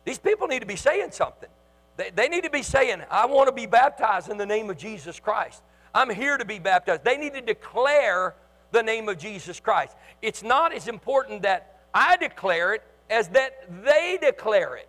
these 0.04 0.18
people 0.18 0.48
need 0.48 0.60
to 0.60 0.66
be 0.66 0.76
saying 0.76 1.12
something. 1.12 1.48
They, 1.96 2.10
they 2.10 2.28
need 2.28 2.44
to 2.44 2.50
be 2.50 2.62
saying, 2.62 3.02
I 3.10 3.26
want 3.26 3.48
to 3.48 3.52
be 3.52 3.66
baptized 3.66 4.30
in 4.30 4.36
the 4.36 4.46
name 4.46 4.68
of 4.70 4.78
Jesus 4.78 5.20
Christ. 5.20 5.62
I'm 5.94 6.10
here 6.10 6.36
to 6.36 6.44
be 6.44 6.58
baptized. 6.58 7.04
They 7.04 7.16
need 7.16 7.34
to 7.34 7.40
declare 7.40 8.34
the 8.72 8.82
name 8.82 9.08
of 9.08 9.18
Jesus 9.18 9.60
Christ. 9.60 9.96
It's 10.22 10.42
not 10.42 10.72
as 10.72 10.88
important 10.88 11.42
that 11.42 11.80
I 11.94 12.16
declare 12.16 12.74
it 12.74 12.82
as 13.10 13.28
that 13.28 13.84
they 13.84 14.18
declare 14.20 14.76
it. 14.76 14.88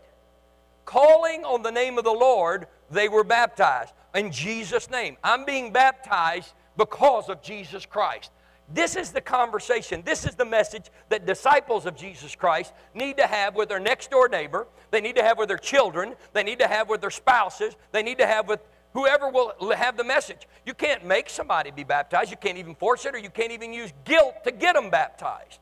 Calling 0.86 1.46
on 1.46 1.62
the 1.62 1.72
name 1.72 1.98
of 1.98 2.04
the 2.04 2.12
Lord, 2.12 2.68
they 2.92 3.10
were 3.10 3.24
baptized 3.24 3.94
in 4.16 4.32
Jesus' 4.32 4.90
name. 4.90 5.18
I'm 5.24 5.46
being 5.46 5.72
baptized 5.72 6.54
because 6.78 7.30
of 7.30 7.42
Jesus 7.42 7.86
Christ. 7.86 8.32
This 8.72 8.96
is 8.96 9.12
the 9.12 9.22
conversation. 9.22 10.04
This 10.06 10.26
is 10.26 10.36
the 10.36 10.46
message 10.46 10.86
that 11.10 11.26
disciples 11.26 11.86
of 11.86 11.96
Jesus 11.96 12.36
Christ 12.36 12.72
need 12.94 13.18
to 13.18 13.26
have 13.26 13.56
with 13.56 13.68
their 13.68 13.80
next 13.80 14.12
door 14.12 14.30
neighbor. 14.30 14.68
They 14.92 15.02
need 15.02 15.16
to 15.16 15.24
have 15.24 15.38
with 15.38 15.48
their 15.48 15.58
children. 15.58 16.16
They 16.34 16.44
need 16.44 16.60
to 16.60 16.68
have 16.68 16.88
with 16.88 17.02
their 17.02 17.10
spouses. 17.10 17.76
They 17.92 18.04
need 18.04 18.20
to 18.20 18.28
have 18.28 18.48
with 18.48 18.60
whoever 18.94 19.30
will 19.30 19.54
have 19.76 19.98
the 19.98 20.04
message. 20.04 20.48
You 20.66 20.76
can't 20.76 21.04
make 21.04 21.30
somebody 21.30 21.72
be 21.72 21.84
baptized. 21.84 22.30
You 22.30 22.38
can't 22.38 22.60
even 22.60 22.76
force 22.76 23.06
it, 23.06 23.16
or 23.16 23.18
you 23.18 23.32
can't 23.32 23.52
even 23.52 23.74
use 23.74 23.92
guilt 24.06 24.44
to 24.44 24.52
get 24.52 24.76
them 24.76 24.92
baptized. 24.92 25.60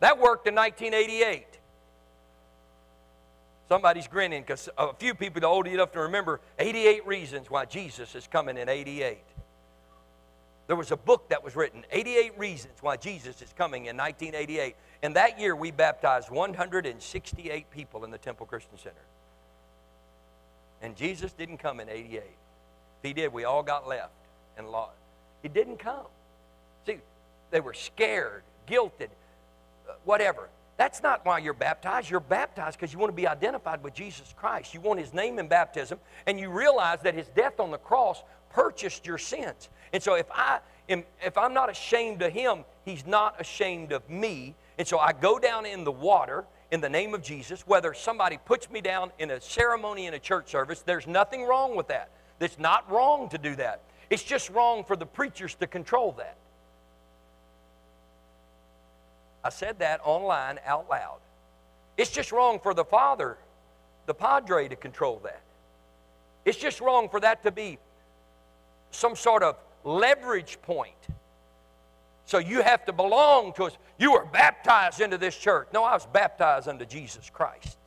That 0.00 0.18
worked 0.18 0.46
in 0.46 0.54
1988. 0.54 1.47
Somebody's 3.68 4.08
grinning 4.08 4.42
because 4.42 4.68
a 4.78 4.94
few 4.94 5.14
people 5.14 5.44
are 5.44 5.48
old 5.48 5.66
enough 5.66 5.92
to 5.92 6.00
remember 6.00 6.40
88 6.58 7.06
reasons 7.06 7.50
why 7.50 7.66
Jesus 7.66 8.14
is 8.14 8.26
coming 8.26 8.56
in 8.56 8.68
88. 8.68 9.18
There 10.68 10.76
was 10.76 10.92
a 10.92 10.96
book 10.96 11.30
that 11.30 11.42
was 11.42 11.56
written, 11.56 11.82
88 11.90 12.38
Reasons 12.38 12.74
Why 12.82 12.98
Jesus 12.98 13.40
is 13.40 13.52
Coming 13.56 13.86
in 13.86 13.96
1988. 13.96 14.76
And 15.02 15.16
that 15.16 15.40
year 15.40 15.56
we 15.56 15.70
baptized 15.70 16.30
168 16.30 17.70
people 17.70 18.04
in 18.04 18.10
the 18.10 18.18
Temple 18.18 18.44
Christian 18.44 18.76
Center. 18.76 18.94
And 20.82 20.94
Jesus 20.94 21.32
didn't 21.32 21.56
come 21.56 21.80
in 21.80 21.88
88. 21.88 22.18
If 22.18 22.24
he 23.02 23.14
did, 23.14 23.32
we 23.32 23.44
all 23.44 23.62
got 23.62 23.88
left 23.88 24.12
and 24.58 24.68
lost. 24.68 24.98
He 25.42 25.48
didn't 25.48 25.78
come. 25.78 26.06
See, 26.84 26.98
they 27.50 27.60
were 27.60 27.74
scared, 27.74 28.42
guilted, 28.68 29.08
uh, 29.88 29.94
whatever. 30.04 30.50
That's 30.78 31.02
not 31.02 31.26
why 31.26 31.38
you're 31.38 31.52
baptized. 31.52 32.08
You're 32.08 32.20
baptized 32.20 32.78
because 32.78 32.92
you 32.92 33.00
want 33.00 33.10
to 33.10 33.16
be 33.16 33.26
identified 33.26 33.82
with 33.82 33.94
Jesus 33.94 34.32
Christ. 34.36 34.72
You 34.72 34.80
want 34.80 35.00
his 35.00 35.12
name 35.12 35.38
in 35.38 35.48
baptism, 35.48 35.98
and 36.26 36.38
you 36.40 36.50
realize 36.50 37.00
that 37.02 37.14
his 37.14 37.26
death 37.28 37.60
on 37.60 37.70
the 37.70 37.78
cross 37.78 38.22
purchased 38.48 39.04
your 39.04 39.18
sins. 39.18 39.68
And 39.92 40.02
so 40.02 40.14
if 40.14 40.26
I 40.30 40.60
am, 40.88 41.04
if 41.20 41.36
I'm 41.36 41.52
not 41.52 41.68
ashamed 41.68 42.22
of 42.22 42.32
him, 42.32 42.64
he's 42.84 43.04
not 43.04 43.40
ashamed 43.40 43.92
of 43.92 44.08
me. 44.08 44.54
And 44.78 44.86
so 44.86 44.98
I 44.98 45.12
go 45.12 45.38
down 45.40 45.66
in 45.66 45.82
the 45.82 45.92
water 45.92 46.44
in 46.70 46.80
the 46.80 46.88
name 46.88 47.14
of 47.14 47.22
Jesus, 47.22 47.66
whether 47.66 47.92
somebody 47.92 48.38
puts 48.44 48.70
me 48.70 48.80
down 48.80 49.10
in 49.18 49.30
a 49.30 49.40
ceremony 49.40 50.06
in 50.06 50.14
a 50.14 50.18
church 50.18 50.50
service, 50.50 50.82
there's 50.82 51.06
nothing 51.06 51.44
wrong 51.44 51.76
with 51.76 51.88
that. 51.88 52.10
It's 52.40 52.58
not 52.58 52.90
wrong 52.90 53.28
to 53.30 53.38
do 53.38 53.56
that. 53.56 53.82
It's 54.10 54.22
just 54.22 54.50
wrong 54.50 54.84
for 54.84 54.94
the 54.94 55.06
preachers 55.06 55.54
to 55.56 55.66
control 55.66 56.12
that. 56.18 56.36
I 59.48 59.50
said 59.50 59.78
that 59.78 60.02
online 60.04 60.60
out 60.66 60.90
loud. 60.90 61.20
It's 61.96 62.10
just 62.10 62.32
wrong 62.32 62.60
for 62.60 62.74
the 62.74 62.84
father, 62.84 63.38
the 64.04 64.12
padre, 64.12 64.68
to 64.68 64.76
control 64.76 65.22
that. 65.24 65.40
It's 66.44 66.58
just 66.58 66.82
wrong 66.82 67.08
for 67.08 67.18
that 67.20 67.42
to 67.44 67.50
be 67.50 67.78
some 68.90 69.16
sort 69.16 69.42
of 69.42 69.56
leverage 69.84 70.60
point. 70.60 70.92
So 72.26 72.36
you 72.36 72.60
have 72.60 72.84
to 72.84 72.92
belong 72.92 73.54
to 73.54 73.64
us. 73.64 73.78
You 73.98 74.12
were 74.12 74.26
baptized 74.26 75.00
into 75.00 75.16
this 75.16 75.34
church. 75.34 75.68
No, 75.72 75.82
I 75.82 75.94
was 75.94 76.04
baptized 76.04 76.68
unto 76.68 76.84
Jesus 76.84 77.30
Christ. 77.30 77.78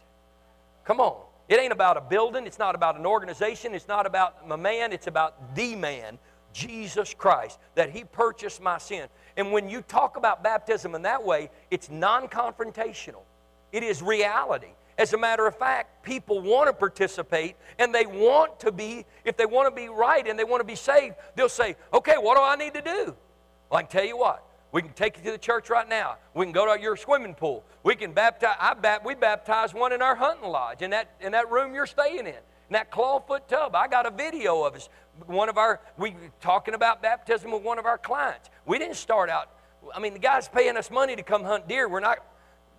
Come 0.83 0.99
on. 0.99 1.21
It 1.47 1.59
ain't 1.59 1.73
about 1.73 1.95
a 1.95 2.01
building. 2.01 2.47
It's 2.47 2.57
not 2.57 2.73
about 2.73 2.97
an 2.97 3.05
organization. 3.05 3.75
It's 3.75 3.87
not 3.87 4.07
about 4.07 4.37
a 4.49 4.57
man. 4.57 4.93
It's 4.93 5.05
about 5.05 5.53
the 5.53 5.75
man, 5.75 6.17
Jesus 6.53 7.13
Christ, 7.13 7.59
that 7.75 7.89
He 7.89 8.03
purchased 8.03 8.61
my 8.61 8.77
sin. 8.77 9.07
And 9.37 9.51
when 9.51 9.69
you 9.69 9.81
talk 9.81 10.17
about 10.17 10.43
baptism 10.43 10.95
in 10.95 11.03
that 11.03 11.23
way, 11.23 11.49
it's 11.69 11.89
non 11.89 12.27
confrontational, 12.27 13.23
it 13.71 13.83
is 13.83 14.01
reality. 14.01 14.69
As 14.97 15.13
a 15.13 15.17
matter 15.17 15.47
of 15.47 15.57
fact, 15.57 16.03
people 16.03 16.41
want 16.41 16.67
to 16.67 16.73
participate 16.73 17.55
and 17.79 17.95
they 17.95 18.05
want 18.05 18.59
to 18.59 18.71
be, 18.71 19.05
if 19.25 19.35
they 19.35 19.47
want 19.47 19.73
to 19.73 19.75
be 19.75 19.89
right 19.89 20.27
and 20.27 20.37
they 20.37 20.43
want 20.43 20.59
to 20.59 20.65
be 20.65 20.75
saved, 20.75 21.15
they'll 21.35 21.49
say, 21.49 21.75
okay, 21.91 22.15
what 22.19 22.37
do 22.37 22.43
I 22.43 22.55
need 22.55 22.75
to 22.75 22.81
do? 22.81 23.15
Well, 23.69 23.79
I 23.79 23.81
can 23.81 23.89
tell 23.89 24.05
you 24.05 24.17
what. 24.17 24.45
We 24.71 24.81
can 24.81 24.93
take 24.93 25.17
you 25.17 25.23
to 25.23 25.31
the 25.31 25.37
church 25.37 25.69
right 25.69 25.87
now. 25.87 26.17
We 26.33 26.45
can 26.45 26.53
go 26.53 26.73
to 26.73 26.81
your 26.81 26.95
swimming 26.95 27.35
pool. 27.35 27.63
We 27.83 27.95
can 27.95 28.13
baptize. 28.13 28.55
I 28.59 28.73
bat, 28.73 29.03
we 29.03 29.15
baptized 29.15 29.73
one 29.73 29.91
in 29.91 30.01
our 30.01 30.15
hunting 30.15 30.49
lodge 30.49 30.81
in 30.81 30.91
that, 30.91 31.15
in 31.19 31.31
that 31.31 31.49
room 31.49 31.73
you're 31.73 31.87
staying 31.87 32.27
in, 32.27 32.35
in 32.71 32.73
that 32.73 32.89
clawfoot 32.89 33.47
tub. 33.49 33.75
I 33.75 33.89
got 33.89 34.05
a 34.05 34.11
video 34.11 34.63
of 34.63 34.75
us. 34.75 34.87
One 35.27 35.49
of 35.49 35.57
our, 35.57 35.81
we 35.97 36.15
talking 36.39 36.73
about 36.73 37.01
baptism 37.01 37.51
with 37.51 37.63
one 37.63 37.77
of 37.77 37.85
our 37.85 37.97
clients. 37.97 38.49
We 38.65 38.79
didn't 38.79 38.95
start 38.95 39.29
out, 39.29 39.49
I 39.93 39.99
mean, 39.99 40.13
the 40.13 40.19
guy's 40.19 40.47
paying 40.47 40.77
us 40.77 40.89
money 40.89 41.17
to 41.17 41.21
come 41.21 41.43
hunt 41.43 41.67
deer. 41.67 41.89
We're 41.89 41.99
not 41.99 42.19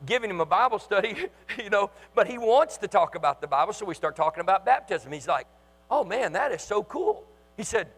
giving 0.07 0.31
him 0.31 0.41
a 0.41 0.47
Bible 0.47 0.79
study, 0.79 1.27
you 1.63 1.69
know, 1.69 1.91
but 2.15 2.27
he 2.27 2.39
wants 2.39 2.79
to 2.79 2.89
talk 2.89 3.17
about 3.17 3.43
the 3.43 3.47
Bible, 3.47 3.75
so 3.75 3.85
we 3.85 3.93
start 3.93 4.17
talking 4.17 4.41
about 4.41 4.65
baptism. 4.65 5.13
He's 5.13 5.29
like, 5.29 5.47
oh 5.91 6.05
man, 6.05 6.33
that 6.33 6.53
is 6.53 6.63
so 6.63 6.83
cool. 6.83 7.27
He 7.59 7.63
said, 7.63 7.89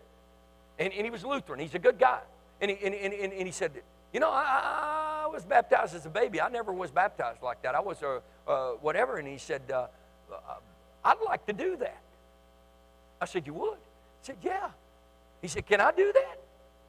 and, 0.81 0.93
and 0.93 1.05
he 1.05 1.11
was 1.11 1.25
Lutheran, 1.25 1.61
he's 1.61 1.77
a 1.77 1.79
good 1.79 2.01
guy. 2.01 2.19
And 2.61 2.73
he, 2.73 2.85
and, 2.85 2.93
and, 2.93 3.33
and 3.33 3.47
he 3.47 3.53
said, 3.53 3.71
You 4.13 4.19
know, 4.19 4.31
I, 4.31 5.25
I, 5.25 5.27
was 5.29 5.45
baptized 5.45 5.95
as 5.95 6.07
a 6.07 6.11
baby. 6.11 6.41
I 6.41 6.49
never 6.49 6.73
was 6.73 6.91
baptized 6.91 7.43
like 7.43 7.63
that. 7.63 7.75
I 7.75 7.81
was 7.81 8.03
a 8.03 8.21
whatever. 8.81 9.19
And 9.19 9.27
he 9.27 9.39
said, 9.39 9.63
uh, 9.71 9.87
uh, 10.33 10.55
I'd 11.05 11.21
like 11.25 11.47
to 11.47 11.53
do 11.53 11.77
that. 11.77 12.01
I 13.21 13.27
said, 13.27 13.47
You 13.47 13.55
would? 13.55 13.79
He 14.21 14.27
said, 14.27 14.37
Yeah. 14.43 14.69
He 15.43 15.49
said, 15.49 15.67
Can 15.67 15.81
I 15.81 15.93
do 15.93 16.13
that? 16.13 16.39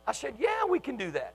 I 0.07 0.11
said, 0.13 0.35
Yeah, 0.39 0.65
we 0.69 0.79
can 0.79 0.97
do 0.97 1.11
that. 1.11 1.33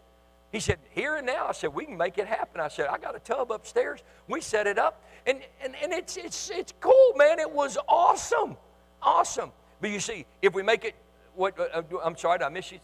He 0.53 0.61
said, 0.61 0.79
Here 0.91 1.17
and 1.17 1.27
now. 1.27 1.47
I 1.49 1.53
said, 1.53 1.75
We 1.75 1.85
can 1.85 1.97
make 1.97 2.19
it 2.19 2.27
happen. 2.27 2.61
I 2.61 2.69
said, 2.69 2.87
I 2.87 2.99
got 2.99 3.15
a 3.15 3.21
tub 3.21 3.53
upstairs. 3.53 4.01
We 4.29 4.41
set 4.41 4.67
it 4.67 4.79
up. 4.79 5.03
And, 5.27 5.41
and, 5.63 5.75
and 5.83 5.93
it's, 5.93 6.17
it's, 6.17 6.51
it's 6.51 6.73
cool, 6.81 7.13
man. 7.17 7.39
It 7.39 7.51
was 7.51 7.77
awesome. 7.89 8.57
Awesome. 9.03 9.53
But 9.81 9.91
you 9.91 10.01
see, 10.01 10.27
if 10.43 10.55
we 10.55 10.63
make 10.63 10.85
it, 10.85 10.95
what, 11.35 11.59
uh, 11.59 11.65
uh 11.75 11.83
I'm 12.03 12.17
sorry, 12.17 12.39
did 12.39 12.45
I 12.45 12.49
miss 12.49 12.73
you? 12.73 12.79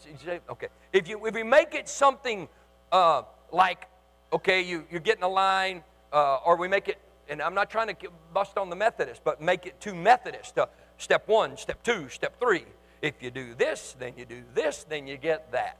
Okay. 0.49 0.67
If, 0.93 1.07
you, 1.07 1.25
if 1.25 1.33
we 1.33 1.43
make 1.43 1.73
it 1.73 1.89
something 1.89 2.47
uh, 2.91 3.23
like, 3.51 3.87
okay, 4.33 4.61
you, 4.61 4.85
you 4.91 4.99
get 4.99 5.17
in 5.17 5.23
a 5.23 5.27
line, 5.27 5.83
uh, 6.13 6.37
or 6.45 6.55
we 6.55 6.67
make 6.67 6.87
it, 6.87 6.97
and 7.29 7.41
I'm 7.41 7.53
not 7.53 7.69
trying 7.69 7.87
to 7.87 7.95
bust 8.33 8.57
on 8.57 8.69
the 8.69 8.75
Methodist, 8.75 9.21
but 9.23 9.41
make 9.41 9.65
it 9.65 9.79
too 9.79 9.93
Methodist. 9.93 10.57
Uh, 10.57 10.67
step 10.97 11.27
one, 11.27 11.57
step 11.57 11.83
two, 11.83 12.09
step 12.09 12.39
three. 12.39 12.65
If 13.01 13.21
you 13.21 13.31
do 13.31 13.53
this, 13.55 13.95
then 13.99 14.13
you 14.17 14.25
do 14.25 14.43
this, 14.53 14.85
then 14.89 15.07
you 15.07 15.17
get 15.17 15.51
that. 15.51 15.77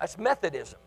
That's 0.00 0.18
Methodism, 0.18 0.78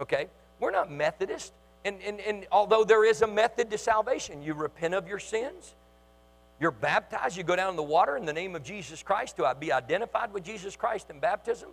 okay? 0.00 0.28
We're 0.60 0.70
not 0.70 0.90
Methodist. 0.90 1.52
And, 1.84 1.96
and, 2.02 2.20
and 2.20 2.46
although 2.52 2.84
there 2.84 3.04
is 3.04 3.22
a 3.22 3.26
method 3.26 3.70
to 3.70 3.78
salvation, 3.78 4.42
you 4.42 4.54
repent 4.54 4.94
of 4.94 5.08
your 5.08 5.18
sins, 5.18 5.74
you're 6.60 6.72
baptized, 6.72 7.36
you 7.36 7.44
go 7.44 7.56
down 7.56 7.70
in 7.70 7.76
the 7.76 7.82
water 7.82 8.16
in 8.16 8.26
the 8.26 8.32
name 8.32 8.56
of 8.56 8.64
Jesus 8.64 9.02
Christ 9.02 9.36
to 9.36 9.56
be 9.58 9.72
identified 9.72 10.32
with 10.32 10.44
Jesus 10.44 10.76
Christ 10.76 11.08
in 11.08 11.20
baptism. 11.20 11.70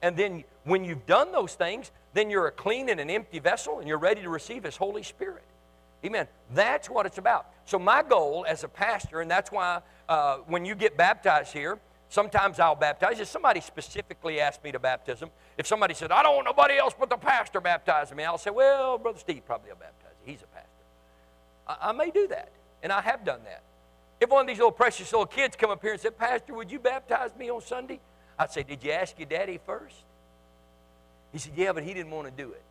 And 0.00 0.16
then 0.16 0.44
when 0.64 0.84
you've 0.84 1.06
done 1.06 1.30
those 1.30 1.54
things, 1.54 1.90
then 2.14 2.30
you're 2.30 2.46
a 2.46 2.52
clean 2.52 2.88
and 2.88 2.98
an 2.98 3.10
empty 3.10 3.38
vessel 3.38 3.78
and 3.78 3.86
you're 3.86 3.98
ready 3.98 4.22
to 4.22 4.28
receive 4.28 4.64
His 4.64 4.76
Holy 4.76 5.02
Spirit. 5.02 5.44
Amen. 6.04 6.26
That's 6.52 6.90
what 6.90 7.06
it's 7.06 7.18
about. 7.18 7.46
So, 7.64 7.78
my 7.78 8.02
goal 8.02 8.44
as 8.48 8.64
a 8.64 8.68
pastor, 8.68 9.20
and 9.20 9.30
that's 9.30 9.52
why 9.52 9.80
uh, 10.08 10.38
when 10.46 10.64
you 10.64 10.74
get 10.74 10.96
baptized 10.96 11.52
here, 11.52 11.78
sometimes 12.08 12.58
I'll 12.58 12.74
baptize. 12.74 13.20
If 13.20 13.28
somebody 13.28 13.60
specifically 13.60 14.40
asks 14.40 14.62
me 14.64 14.72
to 14.72 14.78
baptism, 14.78 15.30
if 15.56 15.66
somebody 15.66 15.94
said, 15.94 16.10
I 16.10 16.22
don't 16.22 16.34
want 16.34 16.46
nobody 16.46 16.76
else 16.76 16.94
but 16.98 17.08
the 17.08 17.16
pastor 17.16 17.60
baptizing 17.60 18.16
me, 18.16 18.24
I'll 18.24 18.38
say, 18.38 18.50
Well, 18.50 18.98
Brother 18.98 19.18
Steve 19.18 19.46
probably 19.46 19.70
will 19.70 19.76
baptize 19.76 20.12
you. 20.24 20.32
He's 20.32 20.42
a 20.42 20.46
pastor. 20.46 20.68
I, 21.68 21.90
I 21.90 21.92
may 21.92 22.10
do 22.10 22.26
that, 22.28 22.50
and 22.82 22.92
I 22.92 23.00
have 23.00 23.24
done 23.24 23.40
that. 23.44 23.62
If 24.20 24.30
one 24.30 24.42
of 24.42 24.46
these 24.46 24.58
little 24.58 24.72
precious 24.72 25.12
little 25.12 25.26
kids 25.26 25.56
come 25.56 25.70
up 25.70 25.82
here 25.82 25.92
and 25.92 26.00
said, 26.00 26.16
Pastor, 26.16 26.54
would 26.54 26.70
you 26.70 26.78
baptize 26.78 27.30
me 27.36 27.50
on 27.50 27.60
Sunday? 27.60 28.00
I'd 28.38 28.50
say, 28.50 28.64
Did 28.64 28.82
you 28.82 28.90
ask 28.90 29.18
your 29.18 29.26
daddy 29.26 29.60
first? 29.64 29.96
He 31.32 31.38
said, 31.38 31.52
Yeah, 31.56 31.72
but 31.72 31.84
he 31.84 31.94
didn't 31.94 32.10
want 32.10 32.26
to 32.28 32.42
do 32.42 32.50
it. 32.50 32.62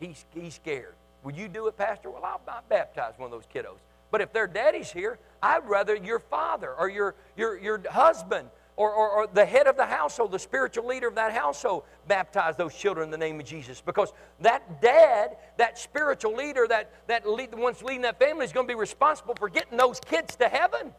He's, 0.00 0.24
he's 0.34 0.54
scared. 0.54 0.94
Would 1.24 1.36
you 1.36 1.48
do 1.48 1.66
it, 1.68 1.76
Pastor? 1.76 2.10
Well, 2.10 2.24
I'll, 2.24 2.40
I'll 2.48 2.64
baptize 2.68 3.14
one 3.16 3.26
of 3.26 3.30
those 3.30 3.46
kiddos. 3.52 3.78
But 4.10 4.20
if 4.20 4.32
their 4.32 4.46
daddy's 4.46 4.92
here, 4.92 5.18
I'd 5.42 5.66
rather 5.68 5.96
your 5.96 6.18
father 6.18 6.74
or 6.74 6.88
your, 6.88 7.14
your, 7.36 7.58
your 7.58 7.82
husband 7.90 8.48
or, 8.76 8.90
or, 8.90 9.10
or, 9.10 9.26
the 9.26 9.44
head 9.44 9.66
of 9.66 9.76
the 9.76 9.84
household, 9.84 10.32
the 10.32 10.38
spiritual 10.38 10.86
leader 10.86 11.06
of 11.06 11.14
that 11.14 11.32
household, 11.32 11.84
baptize 12.08 12.56
those 12.56 12.74
children 12.74 13.04
in 13.04 13.10
the 13.10 13.18
name 13.18 13.38
of 13.38 13.46
Jesus. 13.46 13.82
Because 13.82 14.12
that 14.40 14.80
dad, 14.80 15.36
that 15.58 15.78
spiritual 15.78 16.34
leader, 16.34 16.66
that, 16.68 16.90
that 17.06 17.28
lead, 17.28 17.50
the 17.50 17.58
one's 17.58 17.82
leading 17.82 18.02
that 18.02 18.18
family 18.18 18.44
is 18.44 18.52
going 18.52 18.66
to 18.66 18.72
be 18.72 18.78
responsible 18.78 19.34
for 19.38 19.48
getting 19.48 19.76
those 19.76 20.00
kids 20.00 20.36
to 20.36 20.48
heaven. 20.48 20.92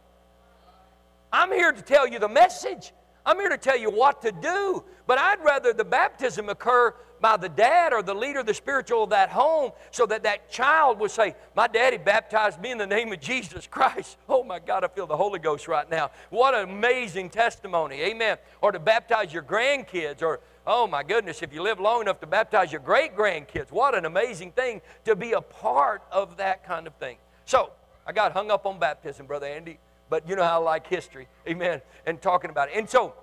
I'm 1.31 1.51
here 1.51 1.71
to 1.71 1.81
tell 1.81 2.07
you 2.07 2.19
the 2.19 2.29
message. 2.29 2.93
I'm 3.25 3.37
here 3.37 3.49
to 3.49 3.57
tell 3.57 3.77
you 3.77 3.89
what 3.89 4.21
to 4.21 4.31
do. 4.31 4.83
But 5.07 5.17
I'd 5.17 5.43
rather 5.43 5.73
the 5.73 5.85
baptism 5.85 6.49
occur 6.49 6.93
by 7.23 7.37
the 7.37 7.47
dad 7.47 7.93
or 7.93 8.03
the 8.03 8.13
leader, 8.13 8.43
the 8.43 8.53
spiritual 8.53 9.05
of 9.05 9.11
that 9.11 9.29
home, 9.29 9.71
so 9.91 10.05
that 10.05 10.23
that 10.23 10.51
child 10.51 10.99
would 10.99 11.09
say, 11.09 11.33
My 11.55 11.67
daddy 11.67 11.97
baptized 11.97 12.59
me 12.59 12.71
in 12.71 12.77
the 12.77 12.85
name 12.85 13.13
of 13.13 13.21
Jesus 13.21 13.65
Christ. 13.65 14.17
Oh 14.27 14.43
my 14.43 14.59
God, 14.59 14.83
I 14.83 14.87
feel 14.87 15.05
the 15.05 15.15
Holy 15.15 15.39
Ghost 15.39 15.67
right 15.67 15.89
now. 15.89 16.09
What 16.31 16.55
an 16.55 16.69
amazing 16.69 17.29
testimony. 17.29 18.01
Amen. 18.01 18.37
Or 18.61 18.71
to 18.71 18.79
baptize 18.79 19.31
your 19.31 19.43
grandkids, 19.43 20.21
or 20.21 20.41
oh 20.67 20.85
my 20.87 21.03
goodness, 21.03 21.41
if 21.41 21.53
you 21.53 21.61
live 21.61 21.79
long 21.79 22.01
enough 22.01 22.19
to 22.19 22.27
baptize 22.27 22.71
your 22.71 22.81
great 22.81 23.15
grandkids. 23.15 23.71
What 23.71 23.95
an 23.95 24.05
amazing 24.05 24.51
thing 24.51 24.81
to 25.05 25.15
be 25.15 25.31
a 25.31 25.41
part 25.41 26.01
of 26.11 26.37
that 26.37 26.65
kind 26.65 26.87
of 26.87 26.95
thing. 26.95 27.17
So, 27.45 27.71
I 28.05 28.11
got 28.11 28.33
hung 28.33 28.51
up 28.51 28.65
on 28.65 28.79
baptism, 28.79 29.27
Brother 29.27 29.47
Andy 29.47 29.79
but 30.09 30.29
you 30.29 30.35
know 30.35 30.43
how 30.43 30.61
I 30.61 30.63
like 30.63 30.85
history. 30.85 31.27
Amen. 31.47 31.81
And 32.05 32.21
talking 32.21 32.51
about 32.51 32.69
it. 32.69 32.75
And 32.75 32.87
so, 32.87 33.15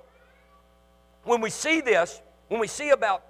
when 1.22 1.40
we 1.40 1.48
see 1.48 1.80
this, 1.80 2.20
when 2.48 2.58
we 2.58 2.66
see 2.66 2.90
about, 2.90 3.22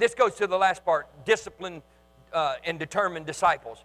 this 0.00 0.14
goes 0.14 0.34
to 0.36 0.46
the 0.46 0.56
last 0.56 0.84
part 0.84 1.06
disciplined 1.24 1.82
uh, 2.32 2.54
and 2.64 2.78
determined 2.78 3.26
disciples. 3.26 3.84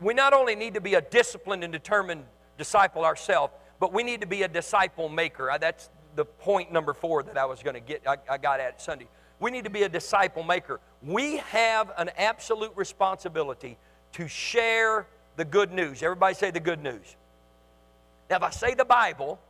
We 0.00 0.14
not 0.14 0.32
only 0.32 0.54
need 0.54 0.74
to 0.74 0.80
be 0.80 0.94
a 0.94 1.00
disciplined 1.00 1.62
and 1.64 1.72
determined 1.72 2.24
disciple 2.58 3.04
ourselves, 3.04 3.52
but 3.78 3.92
we 3.92 4.02
need 4.02 4.20
to 4.20 4.26
be 4.26 4.42
a 4.42 4.48
disciple 4.48 5.08
maker. 5.08 5.50
That's 5.60 5.90
the 6.16 6.24
point 6.24 6.72
number 6.72 6.92
four 6.92 7.22
that 7.22 7.38
I 7.38 7.44
was 7.44 7.62
going 7.62 7.74
to 7.74 7.80
get, 7.80 8.02
I, 8.06 8.16
I 8.28 8.38
got 8.38 8.60
at 8.60 8.80
Sunday. 8.80 9.08
We 9.38 9.50
need 9.50 9.64
to 9.64 9.70
be 9.70 9.84
a 9.84 9.88
disciple 9.88 10.42
maker. 10.42 10.80
We 11.02 11.38
have 11.38 11.92
an 11.96 12.10
absolute 12.18 12.72
responsibility 12.76 13.78
to 14.12 14.28
share 14.28 15.06
the 15.36 15.44
good 15.44 15.72
news. 15.72 16.02
Everybody 16.02 16.34
say 16.34 16.50
the 16.50 16.60
good 16.60 16.82
news. 16.82 17.16
Now, 18.28 18.36
if 18.36 18.42
I 18.42 18.50
say 18.50 18.74
the 18.74 18.84
Bible, 18.84 19.40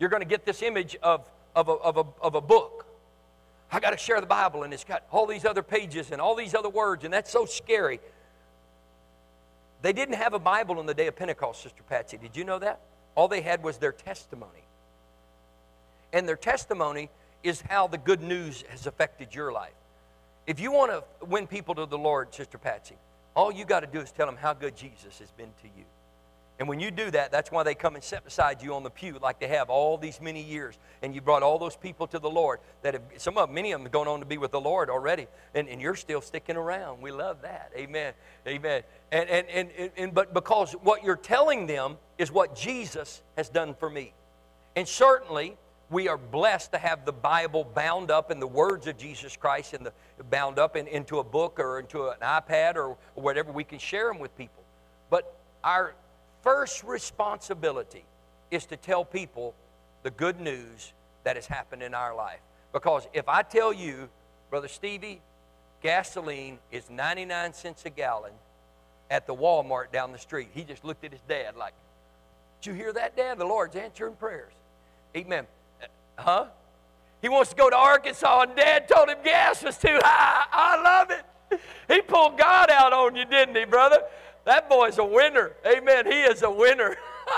you're 0.00 0.10
going 0.10 0.22
to 0.22 0.28
get 0.28 0.44
this 0.44 0.62
image 0.62 0.96
of, 1.02 1.30
of, 1.54 1.68
a, 1.68 1.72
of, 1.72 1.96
a, 1.96 2.04
of 2.20 2.34
a 2.34 2.40
book. 2.40 2.86
I 3.70 3.80
got 3.80 3.90
to 3.90 3.98
share 3.98 4.20
the 4.20 4.26
Bible, 4.26 4.62
and 4.62 4.72
it's 4.72 4.84
got 4.84 5.04
all 5.10 5.26
these 5.26 5.44
other 5.44 5.62
pages 5.62 6.10
and 6.10 6.20
all 6.20 6.34
these 6.34 6.54
other 6.54 6.70
words, 6.70 7.04
and 7.04 7.12
that's 7.12 7.30
so 7.30 7.44
scary. 7.44 8.00
They 9.82 9.92
didn't 9.92 10.14
have 10.14 10.32
a 10.32 10.38
Bible 10.38 10.78
on 10.78 10.86
the 10.86 10.94
day 10.94 11.06
of 11.06 11.16
Pentecost, 11.16 11.62
Sister 11.62 11.82
Patsy. 11.88 12.16
Did 12.16 12.36
you 12.36 12.44
know 12.44 12.58
that? 12.58 12.80
All 13.14 13.28
they 13.28 13.42
had 13.42 13.62
was 13.62 13.78
their 13.78 13.92
testimony. 13.92 14.64
And 16.12 16.26
their 16.26 16.36
testimony 16.36 17.10
is 17.42 17.60
how 17.60 17.86
the 17.86 17.98
good 17.98 18.22
news 18.22 18.64
has 18.70 18.86
affected 18.86 19.34
your 19.34 19.52
life. 19.52 19.74
If 20.46 20.60
you 20.60 20.72
want 20.72 20.90
to 20.90 21.26
win 21.26 21.46
people 21.46 21.74
to 21.74 21.86
the 21.86 21.98
Lord, 21.98 22.34
Sister 22.34 22.56
Patsy, 22.58 22.96
all 23.36 23.52
you 23.52 23.64
got 23.64 23.80
to 23.80 23.86
do 23.86 24.00
is 24.00 24.10
tell 24.10 24.26
them 24.26 24.36
how 24.36 24.54
good 24.54 24.74
Jesus 24.76 25.18
has 25.18 25.30
been 25.32 25.50
to 25.62 25.68
you. 25.76 25.84
And 26.58 26.68
when 26.68 26.80
you 26.80 26.90
do 26.90 27.10
that, 27.12 27.30
that's 27.30 27.52
why 27.52 27.62
they 27.62 27.76
come 27.76 27.94
and 27.94 28.02
sit 28.02 28.24
beside 28.24 28.62
you 28.62 28.74
on 28.74 28.82
the 28.82 28.90
pew 28.90 29.16
like 29.22 29.38
they 29.38 29.46
have 29.46 29.70
all 29.70 29.96
these 29.96 30.20
many 30.20 30.42
years. 30.42 30.76
And 31.02 31.14
you 31.14 31.20
brought 31.20 31.44
all 31.44 31.56
those 31.58 31.76
people 31.76 32.08
to 32.08 32.18
the 32.18 32.28
Lord 32.28 32.58
that 32.82 32.94
have, 32.94 33.02
some 33.16 33.38
of 33.38 33.48
them, 33.48 33.54
many 33.54 33.70
of 33.70 33.78
them 33.78 33.84
have 33.84 33.92
gone 33.92 34.08
on 34.08 34.18
to 34.18 34.26
be 34.26 34.38
with 34.38 34.50
the 34.50 34.60
Lord 34.60 34.90
already. 34.90 35.28
And, 35.54 35.68
and 35.68 35.80
you're 35.80 35.94
still 35.94 36.20
sticking 36.20 36.56
around. 36.56 37.00
We 37.00 37.12
love 37.12 37.42
that. 37.42 37.70
Amen. 37.76 38.12
Amen. 38.46 38.82
And, 39.12 39.28
and, 39.30 39.48
and, 39.48 39.70
and, 39.78 39.90
and 39.96 40.14
but 40.14 40.34
because 40.34 40.72
what 40.72 41.04
you're 41.04 41.16
telling 41.16 41.66
them 41.66 41.96
is 42.18 42.32
what 42.32 42.56
Jesus 42.56 43.22
has 43.36 43.48
done 43.48 43.74
for 43.74 43.88
me. 43.88 44.12
And 44.74 44.86
certainly, 44.86 45.56
we 45.90 46.08
are 46.08 46.18
blessed 46.18 46.72
to 46.72 46.78
have 46.78 47.04
the 47.04 47.12
Bible 47.12 47.64
bound 47.64 48.10
up 48.10 48.32
in 48.32 48.40
the 48.40 48.46
words 48.46 48.88
of 48.88 48.98
Jesus 48.98 49.36
Christ 49.36 49.74
and 49.74 49.86
the, 49.86 49.92
bound 50.24 50.58
up 50.58 50.76
in, 50.76 50.88
into 50.88 51.20
a 51.20 51.24
book 51.24 51.60
or 51.60 51.78
into 51.78 52.08
an 52.08 52.18
iPad 52.20 52.74
or, 52.74 52.88
or 53.14 53.22
whatever. 53.22 53.52
We 53.52 53.64
can 53.64 53.78
share 53.78 54.08
them 54.08 54.18
with 54.18 54.36
people. 54.36 54.64
But 55.08 55.34
our 55.62 55.94
first 56.42 56.84
responsibility 56.84 58.04
is 58.50 58.66
to 58.66 58.76
tell 58.76 59.04
people 59.04 59.54
the 60.02 60.10
good 60.10 60.40
news 60.40 60.92
that 61.24 61.36
has 61.36 61.46
happened 61.46 61.82
in 61.82 61.94
our 61.94 62.14
life. 62.14 62.40
Because 62.72 63.06
if 63.12 63.28
I 63.28 63.42
tell 63.42 63.72
you, 63.72 64.08
Brother 64.50 64.68
Stevie, 64.68 65.20
gasoline 65.82 66.58
is 66.70 66.88
99 66.90 67.52
cents 67.52 67.84
a 67.84 67.90
gallon 67.90 68.32
at 69.10 69.26
the 69.26 69.34
Walmart 69.34 69.90
down 69.92 70.12
the 70.12 70.18
street, 70.18 70.48
he 70.52 70.64
just 70.64 70.84
looked 70.84 71.04
at 71.04 71.12
his 71.12 71.20
dad 71.28 71.56
like, 71.56 71.74
Did 72.60 72.70
you 72.70 72.74
hear 72.74 72.92
that, 72.92 73.16
Dad? 73.16 73.38
The 73.38 73.44
Lord's 73.44 73.76
answering 73.76 74.14
prayers. 74.14 74.52
Amen. 75.16 75.46
Uh, 75.82 75.86
huh? 76.18 76.46
He 77.22 77.28
wants 77.28 77.50
to 77.50 77.56
go 77.56 77.70
to 77.70 77.76
Arkansas, 77.76 78.42
and 78.42 78.54
Dad 78.54 78.86
told 78.88 79.08
him 79.08 79.18
gas 79.24 79.62
was 79.62 79.76
too 79.76 79.98
high. 80.02 80.44
I 80.52 80.82
love 80.82 81.10
it. 81.10 81.60
He 81.88 82.02
pulled 82.02 82.38
God 82.38 82.70
out 82.70 82.92
on 82.92 83.16
you, 83.16 83.24
didn't 83.24 83.56
he, 83.56 83.64
brother? 83.64 84.02
That 84.48 84.68
boy's 84.70 84.96
a 84.96 85.04
winner. 85.04 85.52
Amen. 85.66 86.06
He 86.06 86.22
is 86.22 86.42
a 86.42 86.50
winner. 86.50 86.96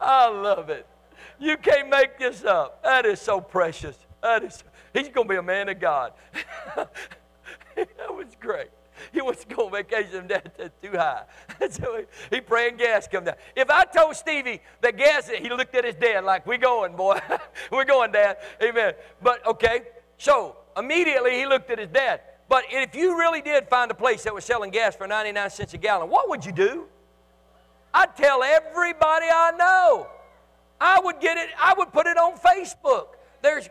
I 0.00 0.30
love 0.30 0.70
it. 0.70 0.86
You 1.38 1.58
can't 1.58 1.90
make 1.90 2.18
this 2.18 2.44
up. 2.44 2.82
That 2.82 3.04
is 3.04 3.20
so 3.20 3.42
precious. 3.42 3.98
That 4.22 4.42
is, 4.42 4.64
he's 4.94 5.10
going 5.10 5.28
to 5.28 5.34
be 5.34 5.36
a 5.36 5.42
man 5.42 5.68
of 5.68 5.78
God. 5.78 6.14
that 6.74 7.86
was 8.08 8.28
great. 8.40 8.70
He 9.12 9.20
wants 9.20 9.44
to 9.44 9.54
go 9.54 9.66
on 9.66 9.72
vacation. 9.72 10.26
That's 10.28 10.80
too 10.82 10.92
high. 10.92 11.24
so 11.68 11.98
he, 11.98 12.36
he 12.36 12.40
praying 12.40 12.78
gas 12.78 13.06
come 13.06 13.24
down. 13.24 13.34
If 13.54 13.68
I 13.68 13.84
told 13.84 14.16
Stevie 14.16 14.62
that 14.80 14.96
gas, 14.96 15.28
he 15.28 15.50
looked 15.50 15.74
at 15.74 15.84
his 15.84 15.96
dad 15.96 16.24
like, 16.24 16.46
"We 16.46 16.56
going, 16.56 16.96
boy. 16.96 17.20
We're 17.70 17.84
going, 17.84 18.12
Dad." 18.12 18.38
Amen. 18.62 18.94
But 19.22 19.46
okay, 19.46 19.82
so 20.18 20.56
immediately 20.76 21.32
he 21.32 21.46
looked 21.46 21.70
at 21.70 21.78
his 21.78 21.88
dad. 21.88 22.20
But 22.48 22.64
if 22.70 22.94
you 22.94 23.18
really 23.18 23.42
did 23.42 23.68
find 23.68 23.90
a 23.90 23.94
place 23.94 24.22
that 24.24 24.34
was 24.34 24.44
selling 24.44 24.70
gas 24.70 24.94
for 24.94 25.06
99 25.06 25.50
cents 25.50 25.74
a 25.74 25.78
gallon, 25.78 26.08
what 26.08 26.28
would 26.28 26.44
you 26.44 26.52
do? 26.52 26.86
I'd 27.92 28.16
tell 28.16 28.42
everybody 28.42 29.26
I 29.32 29.52
know. 29.58 30.06
I 30.80 31.00
would 31.00 31.20
get 31.20 31.38
it, 31.38 31.48
I 31.58 31.74
would 31.76 31.92
put 31.92 32.06
it 32.06 32.16
on 32.18 32.36
Facebook. 32.38 33.06
There's 33.42 33.68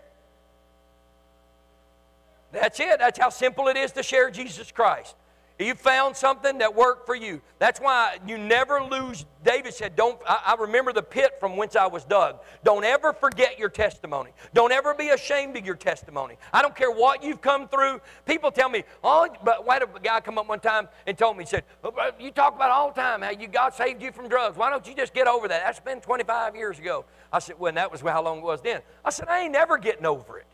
That's 2.52 2.80
it. 2.80 3.00
That's 3.00 3.20
how 3.20 3.30
simple 3.30 3.68
it 3.68 3.78
is 3.78 3.92
to 3.94 4.04
share 4.04 4.32
Jesus 4.32 4.72
Christ. 4.72 5.16
You 5.58 5.74
found 5.74 6.18
something 6.18 6.58
that 6.58 6.76
worked 6.76 7.06
for 7.06 7.16
you. 7.16 7.42
That's 7.60 7.80
why 7.80 8.18
you 8.28 8.38
never 8.38 8.84
lose. 8.84 9.26
David 9.42 9.74
said, 9.74 9.96
Don't 9.96 10.20
I, 10.28 10.42
I, 10.48 10.56
remember 10.62 10.92
the 10.92 11.02
pit 11.02 11.38
from 11.40 11.56
whence 11.56 11.78
I 11.78 11.88
was 11.88 12.04
dug. 12.04 12.40
Don't 12.66 12.84
ever 12.84 13.14
forget 13.14 13.58
your 13.58 13.70
testimony. 13.70 14.32
Don't 14.54 14.74
ever 14.74 14.94
be 14.94 15.10
ashamed 15.10 15.56
of 15.56 15.66
your 15.66 15.76
testimony. 15.76 16.36
I 16.52 16.62
don't 16.62 16.76
care 16.76 16.92
what 16.92 17.24
you've 17.24 17.42
come 17.42 17.70
through. 17.70 18.02
People 18.26 18.52
tell 18.52 18.68
me, 18.68 18.84
oh, 19.02 19.30
but 19.46 19.66
why 19.66 19.80
did 19.80 19.88
a 19.96 20.00
guy 20.02 20.20
come 20.20 20.38
up 20.38 20.50
one 20.50 20.60
time 20.60 20.90
and 21.08 21.18
told 21.18 21.38
me, 21.38 21.46
he 21.46 21.50
said, 21.50 21.64
oh, 21.86 22.12
You 22.20 22.32
talk 22.32 22.54
about 22.56 22.72
all 22.72 22.90
the 22.90 23.02
time 23.02 23.22
how 23.22 23.30
you 23.30 23.48
God 23.48 23.74
saved 23.74 24.02
you 24.02 24.12
from 24.12 24.28
drugs. 24.28 24.58
Why 24.58 24.70
don't 24.70 24.86
you 24.86 24.94
just 24.94 25.14
get 25.14 25.26
over 25.26 25.48
that? 25.48 25.64
That's 25.64 25.80
been 25.80 26.02
25 26.02 26.58
years 26.58 26.80
ago. 26.80 27.06
I 27.32 27.40
said, 27.40 27.58
Well, 27.58 27.72
that 27.72 27.90
was 27.90 28.02
how 28.02 28.22
long 28.22 28.40
it 28.40 28.44
was 28.44 28.62
then. 28.62 28.82
I 29.06 29.10
said, 29.10 29.30
I 29.30 29.44
ain't 29.44 29.54
never 29.54 29.78
getting 29.78 30.06
over 30.06 30.38
it. 30.38 30.48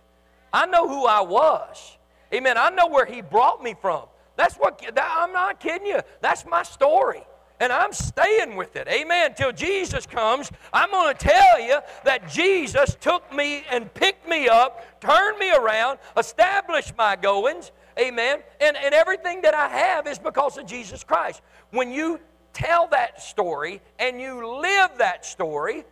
I 0.53 0.67
know 0.67 0.87
who 0.87 1.07
I 1.07 1.21
was. 1.21 1.97
Amen. 2.31 2.55
I 2.59 2.69
know 2.69 2.87
where 2.87 3.05
he 3.05 3.21
brought 3.21 3.63
me 3.63 3.75
from. 3.81 4.03
That's 4.41 4.55
what, 4.55 4.83
I'm 4.99 5.31
not 5.33 5.59
kidding 5.59 5.85
you. 5.85 5.99
That's 6.19 6.47
my 6.47 6.63
story. 6.63 7.21
And 7.59 7.71
I'm 7.71 7.93
staying 7.93 8.55
with 8.55 8.75
it. 8.75 8.87
Amen. 8.87 9.35
Till 9.35 9.51
Jesus 9.51 10.07
comes, 10.07 10.51
I'm 10.73 10.89
going 10.89 11.15
to 11.15 11.27
tell 11.27 11.59
you 11.59 11.77
that 12.05 12.27
Jesus 12.27 12.97
took 12.99 13.31
me 13.31 13.63
and 13.69 13.93
picked 13.93 14.27
me 14.27 14.49
up, 14.49 14.99
turned 14.99 15.37
me 15.37 15.51
around, 15.51 15.99
established 16.17 16.97
my 16.97 17.15
goings. 17.15 17.71
Amen. 17.99 18.39
And, 18.59 18.75
and 18.77 18.95
everything 18.95 19.43
that 19.43 19.53
I 19.53 19.67
have 19.67 20.07
is 20.07 20.17
because 20.17 20.57
of 20.57 20.65
Jesus 20.65 21.03
Christ. 21.03 21.43
When 21.69 21.91
you 21.91 22.19
tell 22.51 22.87
that 22.87 23.21
story 23.21 23.79
and 23.99 24.19
you 24.19 24.59
live 24.59 24.97
that 24.97 25.23
story, 25.23 25.83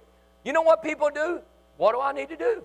you 0.44 0.54
know 0.54 0.64
what 0.64 0.82
people 0.82 1.12
do? 1.14 1.42
What 1.78 1.94
do 1.94 2.02
I 2.02 2.14
need 2.14 2.30
to 2.30 2.36
do? 2.36 2.64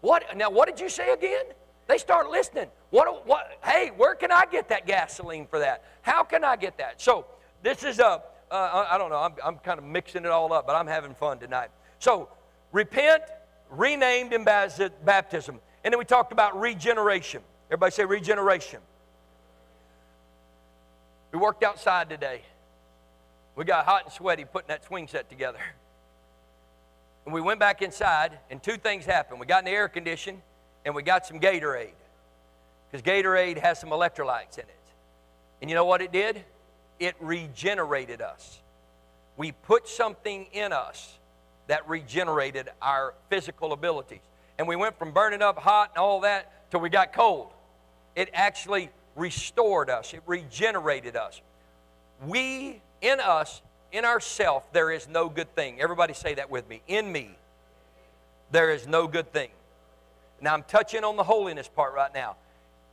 What 0.00 0.24
now 0.36 0.50
what 0.50 0.68
did 0.68 0.80
you 0.80 0.88
say 0.88 1.12
again? 1.12 1.44
They 1.88 1.98
start 1.98 2.30
listening. 2.30 2.68
What, 2.90 3.26
what, 3.26 3.58
hey, 3.64 3.90
where 3.96 4.14
can 4.14 4.30
I 4.30 4.44
get 4.44 4.68
that 4.68 4.86
gasoline 4.86 5.46
for 5.46 5.58
that? 5.58 5.82
How 6.02 6.22
can 6.22 6.44
I 6.44 6.54
get 6.56 6.78
that? 6.78 7.00
So, 7.00 7.26
this 7.62 7.82
is 7.82 7.98
a, 7.98 8.22
uh, 8.50 8.86
I 8.88 8.98
don't 8.98 9.10
know, 9.10 9.16
I'm, 9.16 9.32
I'm 9.44 9.56
kind 9.56 9.78
of 9.78 9.84
mixing 9.84 10.24
it 10.24 10.30
all 10.30 10.52
up, 10.52 10.66
but 10.66 10.76
I'm 10.76 10.86
having 10.86 11.14
fun 11.14 11.38
tonight. 11.38 11.70
So, 11.98 12.28
repent, 12.72 13.22
renamed 13.70 14.34
in 14.34 14.44
baptism. 14.44 15.60
And 15.82 15.92
then 15.92 15.98
we 15.98 16.04
talked 16.04 16.32
about 16.32 16.60
regeneration. 16.60 17.42
Everybody 17.70 17.92
say 17.92 18.04
regeneration. 18.04 18.80
We 21.32 21.38
worked 21.38 21.62
outside 21.64 22.10
today. 22.10 22.42
We 23.56 23.64
got 23.64 23.86
hot 23.86 24.04
and 24.04 24.12
sweaty 24.12 24.44
putting 24.44 24.68
that 24.68 24.84
swing 24.84 25.08
set 25.08 25.28
together. 25.28 25.58
And 27.24 27.34
we 27.34 27.40
went 27.40 27.60
back 27.60 27.82
inside, 27.82 28.38
and 28.50 28.62
two 28.62 28.76
things 28.76 29.04
happened. 29.04 29.40
We 29.40 29.46
got 29.46 29.60
in 29.60 29.64
the 29.66 29.70
air 29.70 29.88
condition, 29.88 30.42
and 30.84 30.94
we 30.94 31.02
got 31.02 31.26
some 31.26 31.40
Gatorade 31.40 31.92
because 32.90 33.04
Gatorade 33.04 33.58
has 33.58 33.78
some 33.78 33.90
electrolytes 33.90 34.54
in 34.54 34.64
it. 34.64 34.74
And 35.60 35.70
you 35.70 35.76
know 35.76 35.84
what 35.84 36.00
it 36.00 36.12
did? 36.12 36.42
It 36.98 37.14
regenerated 37.20 38.22
us. 38.22 38.60
We 39.36 39.52
put 39.52 39.88
something 39.88 40.46
in 40.52 40.72
us 40.72 41.18
that 41.66 41.88
regenerated 41.88 42.70
our 42.80 43.14
physical 43.28 43.72
abilities. 43.72 44.20
And 44.58 44.66
we 44.66 44.74
went 44.74 44.98
from 44.98 45.12
burning 45.12 45.42
up 45.42 45.58
hot 45.58 45.90
and 45.94 45.98
all 45.98 46.20
that 46.20 46.70
till 46.70 46.80
we 46.80 46.88
got 46.88 47.12
cold. 47.12 47.52
It 48.16 48.30
actually 48.32 48.90
restored 49.14 49.90
us, 49.90 50.14
it 50.14 50.22
regenerated 50.26 51.16
us. 51.16 51.40
We, 52.26 52.80
in 53.00 53.20
us, 53.20 53.62
in 53.92 54.04
ourself, 54.04 54.72
there 54.72 54.90
is 54.90 55.08
no 55.08 55.28
good 55.28 55.54
thing. 55.54 55.80
Everybody 55.80 56.14
say 56.14 56.34
that 56.34 56.50
with 56.50 56.68
me. 56.68 56.82
In 56.88 57.10
me, 57.10 57.36
there 58.50 58.70
is 58.70 58.86
no 58.86 59.06
good 59.06 59.32
thing. 59.32 59.50
Now, 60.40 60.54
I'm 60.54 60.62
touching 60.64 61.04
on 61.04 61.16
the 61.16 61.24
holiness 61.24 61.68
part 61.68 61.94
right 61.94 62.12
now. 62.14 62.36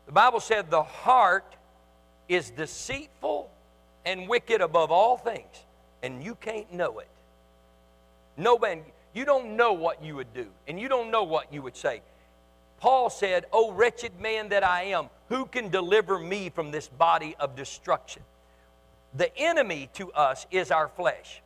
The 0.06 0.12
Bible 0.12 0.40
said 0.40 0.70
the 0.70 0.84
heart 0.84 1.56
is 2.28 2.50
deceitful 2.50 3.50
and 4.06 4.28
wicked 4.28 4.62
above 4.62 4.92
all 4.92 5.18
things, 5.18 5.64
and 6.04 6.24
you 6.24 6.36
can't 6.36 6.72
know 6.74 7.00
it. 7.00 7.08
No 8.38 8.58
man, 8.58 8.82
you 9.14 9.26
don't 9.26 9.56
know 9.56 9.74
what 9.74 10.04
you 10.04 10.16
would 10.16 10.34
do, 10.34 10.48
and 10.68 10.80
you 10.80 10.88
don't 10.88 11.12
know 11.12 11.24
what 11.24 11.54
you 11.54 11.62
would 11.62 11.76
say. 11.76 12.02
Paul 12.80 13.10
said, 13.10 13.46
O 13.52 13.72
wretched 13.72 14.20
man 14.20 14.50
that 14.50 14.64
I 14.64 14.84
am, 14.84 15.10
who 15.30 15.46
can 15.46 15.70
deliver 15.70 16.20
me 16.20 16.50
from 16.50 16.72
this 16.72 16.88
body 16.88 17.36
of 17.40 17.56
destruction? 17.56 18.22
The 19.16 19.36
enemy 19.38 19.90
to 19.94 20.12
us 20.12 20.46
is 20.52 20.72
our 20.72 20.90
flesh. 20.90 21.42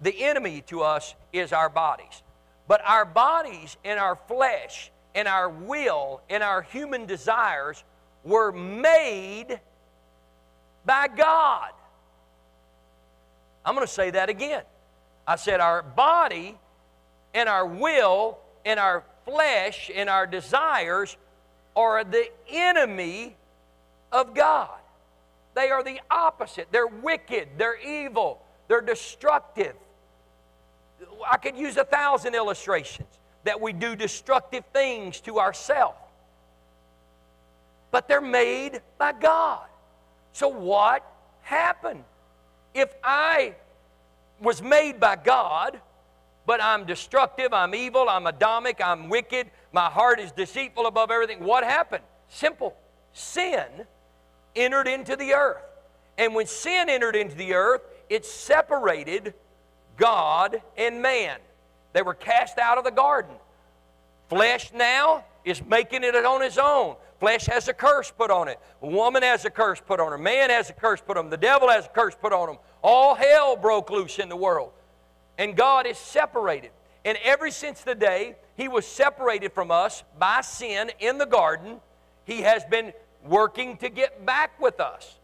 The 0.00 0.24
enemy 0.24 0.62
to 0.68 0.82
us 0.82 1.14
is 1.32 1.52
our 1.52 1.68
bodies. 1.68 2.22
But 2.66 2.80
our 2.84 3.04
bodies 3.04 3.76
and 3.84 4.00
our 4.00 4.16
flesh 4.16 4.90
and 5.16 5.26
our 5.26 5.48
will 5.48 6.20
and 6.28 6.42
our 6.42 6.60
human 6.60 7.06
desires 7.06 7.82
were 8.22 8.52
made 8.52 9.58
by 10.84 11.08
God. 11.08 11.70
I'm 13.64 13.74
going 13.74 13.86
to 13.86 13.92
say 13.92 14.10
that 14.10 14.28
again. 14.28 14.62
I 15.26 15.36
said 15.36 15.58
our 15.58 15.82
body 15.82 16.56
and 17.34 17.48
our 17.48 17.66
will 17.66 18.38
and 18.64 18.78
our 18.78 19.02
flesh 19.24 19.90
and 19.92 20.08
our 20.10 20.26
desires 20.26 21.16
are 21.74 22.04
the 22.04 22.28
enemy 22.50 23.34
of 24.12 24.34
God. 24.34 24.78
They 25.54 25.70
are 25.70 25.82
the 25.82 25.98
opposite. 26.10 26.68
They're 26.70 26.86
wicked, 26.86 27.48
they're 27.56 27.80
evil, 27.80 28.42
they're 28.68 28.82
destructive. 28.82 29.74
I 31.28 31.38
could 31.38 31.56
use 31.56 31.78
a 31.78 31.84
thousand 31.84 32.34
illustrations 32.34 33.18
that 33.46 33.60
we 33.60 33.72
do 33.72 33.96
destructive 33.96 34.64
things 34.72 35.20
to 35.20 35.38
ourselves. 35.38 35.98
But 37.90 38.08
they're 38.08 38.20
made 38.20 38.80
by 38.98 39.12
God. 39.12 39.66
So 40.32 40.48
what 40.48 41.04
happened? 41.42 42.04
If 42.74 42.92
I 43.02 43.54
was 44.40 44.60
made 44.60 45.00
by 45.00 45.16
God, 45.16 45.80
but 46.44 46.62
I'm 46.62 46.84
destructive, 46.84 47.52
I'm 47.52 47.74
evil, 47.74 48.08
I'm 48.08 48.26
Adamic, 48.26 48.80
I'm 48.84 49.08
wicked, 49.08 49.50
my 49.72 49.86
heart 49.86 50.20
is 50.20 50.30
deceitful 50.32 50.86
above 50.86 51.10
everything, 51.10 51.42
what 51.42 51.64
happened? 51.64 52.04
Simple. 52.28 52.76
Sin 53.12 53.64
entered 54.54 54.88
into 54.88 55.16
the 55.16 55.32
earth. 55.32 55.62
And 56.18 56.34
when 56.34 56.46
sin 56.46 56.88
entered 56.88 57.16
into 57.16 57.34
the 57.34 57.54
earth, 57.54 57.82
it 58.08 58.24
separated 58.24 59.34
God 59.96 60.60
and 60.76 61.02
man. 61.02 61.38
They 61.96 62.02
were 62.02 62.12
cast 62.12 62.58
out 62.58 62.76
of 62.76 62.84
the 62.84 62.90
garden. 62.90 63.34
Flesh 64.28 64.70
now 64.74 65.24
is 65.46 65.64
making 65.64 66.04
it 66.04 66.14
on 66.14 66.42
its 66.42 66.58
own. 66.58 66.96
Flesh 67.20 67.46
has 67.46 67.68
a 67.68 67.72
curse 67.72 68.10
put 68.10 68.30
on 68.30 68.48
it. 68.48 68.60
A 68.82 68.86
woman 68.86 69.22
has 69.22 69.46
a 69.46 69.50
curse 69.50 69.80
put 69.80 69.98
on 69.98 70.12
her. 70.12 70.18
Man 70.18 70.50
has 70.50 70.68
a 70.68 70.74
curse 70.74 71.00
put 71.00 71.16
on 71.16 71.24
him. 71.24 71.30
The 71.30 71.38
devil 71.38 71.70
has 71.70 71.86
a 71.86 71.88
curse 71.88 72.14
put 72.14 72.34
on 72.34 72.50
him. 72.50 72.58
All 72.82 73.14
hell 73.14 73.56
broke 73.56 73.88
loose 73.88 74.18
in 74.18 74.28
the 74.28 74.36
world. 74.36 74.72
And 75.38 75.56
God 75.56 75.86
is 75.86 75.96
separated. 75.96 76.68
And 77.06 77.16
ever 77.24 77.50
since 77.50 77.80
the 77.80 77.94
day 77.94 78.36
he 78.58 78.68
was 78.68 78.86
separated 78.86 79.52
from 79.52 79.70
us 79.70 80.04
by 80.18 80.42
sin 80.42 80.90
in 81.00 81.16
the 81.16 81.24
garden, 81.24 81.80
he 82.26 82.42
has 82.42 82.62
been 82.66 82.92
working 83.24 83.78
to 83.78 83.88
get 83.88 84.26
back 84.26 84.60
with 84.60 84.80
us. 84.80 85.14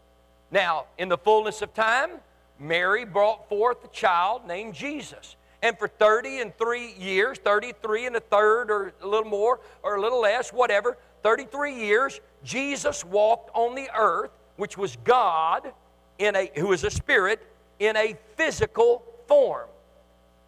Now, 0.49 0.85
in 0.97 1.07
the 1.07 1.19
fullness 1.19 1.61
of 1.61 1.75
time, 1.75 2.13
Mary 2.59 3.05
brought 3.05 3.47
forth 3.47 3.85
a 3.85 3.89
child 3.89 4.47
named 4.47 4.73
Jesus. 4.73 5.35
And 5.63 5.79
for 5.79 5.87
30 5.87 6.41
and 6.41 6.57
three 6.57 6.93
years, 6.99 7.37
33 7.39 8.07
and 8.07 8.15
a 8.17 8.19
third, 8.19 8.69
or 8.69 8.93
a 9.01 9.07
little 9.07 9.29
more, 9.29 9.61
or 9.81 9.95
a 9.95 10.01
little 10.01 10.21
less, 10.21 10.51
whatever, 10.51 10.97
33 11.23 11.73
years, 11.73 12.19
Jesus 12.43 13.05
walked 13.05 13.49
on 13.55 13.73
the 13.73 13.87
earth, 13.97 14.31
which 14.57 14.77
was 14.77 14.97
God, 15.05 15.71
in 16.19 16.35
a, 16.35 16.51
who 16.57 16.73
is 16.73 16.83
a 16.83 16.91
spirit, 16.91 17.47
in 17.79 17.95
a 17.95 18.17
physical 18.35 19.03
form. 19.25 19.69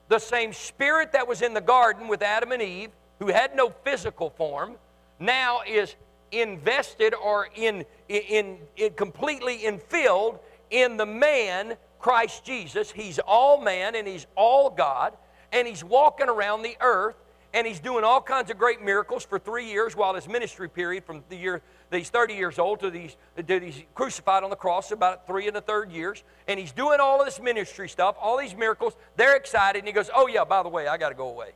The 0.09 0.19
same 0.19 0.51
spirit 0.51 1.13
that 1.13 1.25
was 1.25 1.41
in 1.41 1.53
the 1.53 1.61
garden 1.61 2.09
with 2.09 2.21
Adam 2.21 2.51
and 2.51 2.61
Eve, 2.61 2.89
who 3.19 3.27
had 3.27 3.55
no 3.55 3.69
physical 3.85 4.31
form, 4.31 4.75
now 5.17 5.61
is 5.65 5.95
invested 6.33 7.13
or 7.13 7.47
in, 7.55 7.85
in, 8.09 8.57
in 8.75 8.91
completely 8.93 9.59
infilled 9.59 10.39
in 10.71 10.97
the 10.97 11.05
man 11.05 11.77
Christ 12.05 12.43
Jesus. 12.43 12.91
He's 12.91 13.17
all 13.17 13.59
man 13.59 13.95
and 13.95 14.07
he's 14.07 14.27
all 14.35 14.69
God, 14.69 15.17
and 15.51 15.67
he's 15.67 15.83
walking 15.83 16.29
around 16.29 16.61
the 16.61 16.77
earth 16.79 17.15
and 17.51 17.65
he's 17.65 17.79
doing 17.79 18.03
all 18.03 18.21
kinds 18.21 18.51
of 18.51 18.59
great 18.59 18.79
miracles 18.79 19.25
for 19.25 19.39
three 19.39 19.65
years 19.71 19.95
while 19.95 20.13
his 20.13 20.27
ministry 20.27 20.69
period 20.69 21.03
from 21.03 21.23
the 21.29 21.35
year 21.35 21.63
that 21.89 21.97
he's 21.97 22.11
30 22.11 22.35
years 22.35 22.59
old 22.59 22.81
to 22.81 22.91
these 22.91 23.17
that 23.35 23.63
he's 23.63 23.81
crucified 23.95 24.43
on 24.43 24.51
the 24.51 24.55
cross 24.55 24.91
about 24.91 25.25
three 25.25 25.47
and 25.47 25.57
a 25.57 25.61
third 25.61 25.91
years 25.91 26.23
and 26.47 26.59
he's 26.59 26.71
doing 26.71 26.99
all 26.99 27.19
of 27.19 27.25
this 27.25 27.39
ministry 27.39 27.89
stuff 27.89 28.15
all 28.21 28.37
these 28.37 28.55
miracles. 28.55 28.93
They're 29.15 29.35
excited 29.35 29.79
and 29.79 29.87
he 29.87 29.91
goes 29.91 30.11
oh 30.13 30.27
yeah 30.27 30.43
by 30.43 30.61
the 30.61 30.69
way 30.69 30.87
i 30.87 30.97
got 30.97 31.09
to 31.09 31.15
go 31.15 31.29
away. 31.29 31.53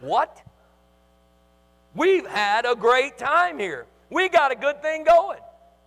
What? 0.00 0.42
We've 1.94 2.26
had 2.26 2.66
a 2.66 2.76
great 2.76 3.16
time 3.16 3.58
here. 3.58 3.86
We 4.10 4.28
got 4.28 4.52
a 4.52 4.56
good 4.56 4.82
thing 4.82 5.04
going. 5.04 5.40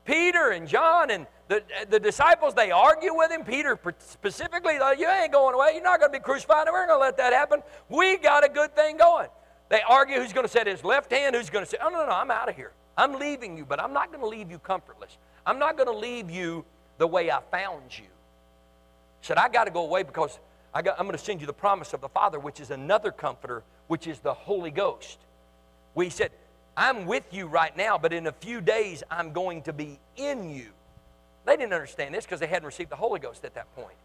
Peter 0.04 0.50
and 0.50 0.68
john 0.68 1.12
and 1.12 1.28
The, 1.52 1.62
the 1.90 2.00
disciples, 2.00 2.54
they 2.54 2.72
argue 2.72 3.14
with 3.14 3.30
him. 3.30 3.44
Peter 3.44 3.78
specifically, 4.00 4.76
you 4.98 5.06
ain't 5.06 5.34
going 5.34 5.54
away. 5.54 5.72
You're 5.74 5.84
not 5.84 6.00
going 6.00 6.10
to 6.10 6.18
be 6.18 6.24
crucified. 6.24 6.66
We're 6.72 6.88
going 6.88 6.98
to 6.98 7.02
let 7.04 7.18
that 7.18 7.34
happen. 7.34 7.62
We 7.90 8.16
got 8.16 8.46
a 8.46 8.48
good 8.48 8.74
thing 8.74 8.96
going. 8.96 9.28
They 9.68 9.82
argue 9.82 10.22
who's 10.22 10.32
going 10.32 10.46
to 10.46 10.52
set 10.52 10.66
his 10.66 10.86
left 10.86 11.12
hand, 11.12 11.36
who's 11.36 11.50
going 11.50 11.66
to 11.66 11.70
say, 11.70 11.76
oh, 11.84 11.90
no, 11.90 12.06
no, 12.06 12.12
I'm 12.14 12.32
out 12.32 12.48
of 12.48 12.56
here. 12.56 12.72
I'm 12.96 13.20
leaving 13.20 13.58
you, 13.58 13.66
but 13.66 13.82
I'm 13.82 13.92
not 13.92 14.14
going 14.14 14.22
to 14.22 14.28
leave 14.28 14.50
you 14.50 14.60
comfortless. 14.60 15.18
I'm 15.46 15.60
not 15.60 15.76
going 15.76 15.90
to 15.90 15.98
leave 15.98 16.32
you 16.32 16.64
the 17.00 17.08
way 17.08 17.30
I 17.30 17.42
found 17.52 17.98
you. 17.98 18.06
He 18.06 19.28
said, 19.28 19.38
I 19.38 19.50
got 19.50 19.66
to 19.66 19.72
go 19.72 19.82
away 19.82 20.04
because 20.04 20.40
I 20.74 20.80
I'm 20.80 20.84
going 21.06 21.12
to 21.12 21.18
send 21.18 21.42
you 21.42 21.48
the 21.48 21.52
promise 21.52 21.94
of 21.94 22.00
the 22.00 22.08
Father, 22.08 22.40
which 22.40 22.62
is 22.62 22.72
another 22.72 23.12
comforter, 23.12 23.64
which 23.88 24.08
is 24.08 24.20
the 24.20 24.34
Holy 24.34 24.72
Ghost. 24.72 25.20
We 25.96 26.12
said, 26.12 26.32
I'm 26.78 27.06
with 27.06 27.26
you 27.34 27.48
right 27.48 27.76
now, 27.76 27.98
but 27.98 28.14
in 28.14 28.28
a 28.28 28.32
few 28.32 28.62
days 28.62 29.04
I'm 29.12 29.34
going 29.34 29.64
to 29.64 29.74
be 29.74 30.00
in 30.16 30.50
you. 30.50 30.68
They 31.46 31.58
didn't 31.58 31.74
understand 31.74 32.14
this 32.14 32.26
because 32.26 32.40
they 32.40 32.48
hadn't 32.48 32.66
received 32.66 32.92
the 32.92 32.96
Holy 32.96 33.20
Ghost 33.20 33.44
at 33.46 33.56
that 33.56 33.74
point. 33.76 33.98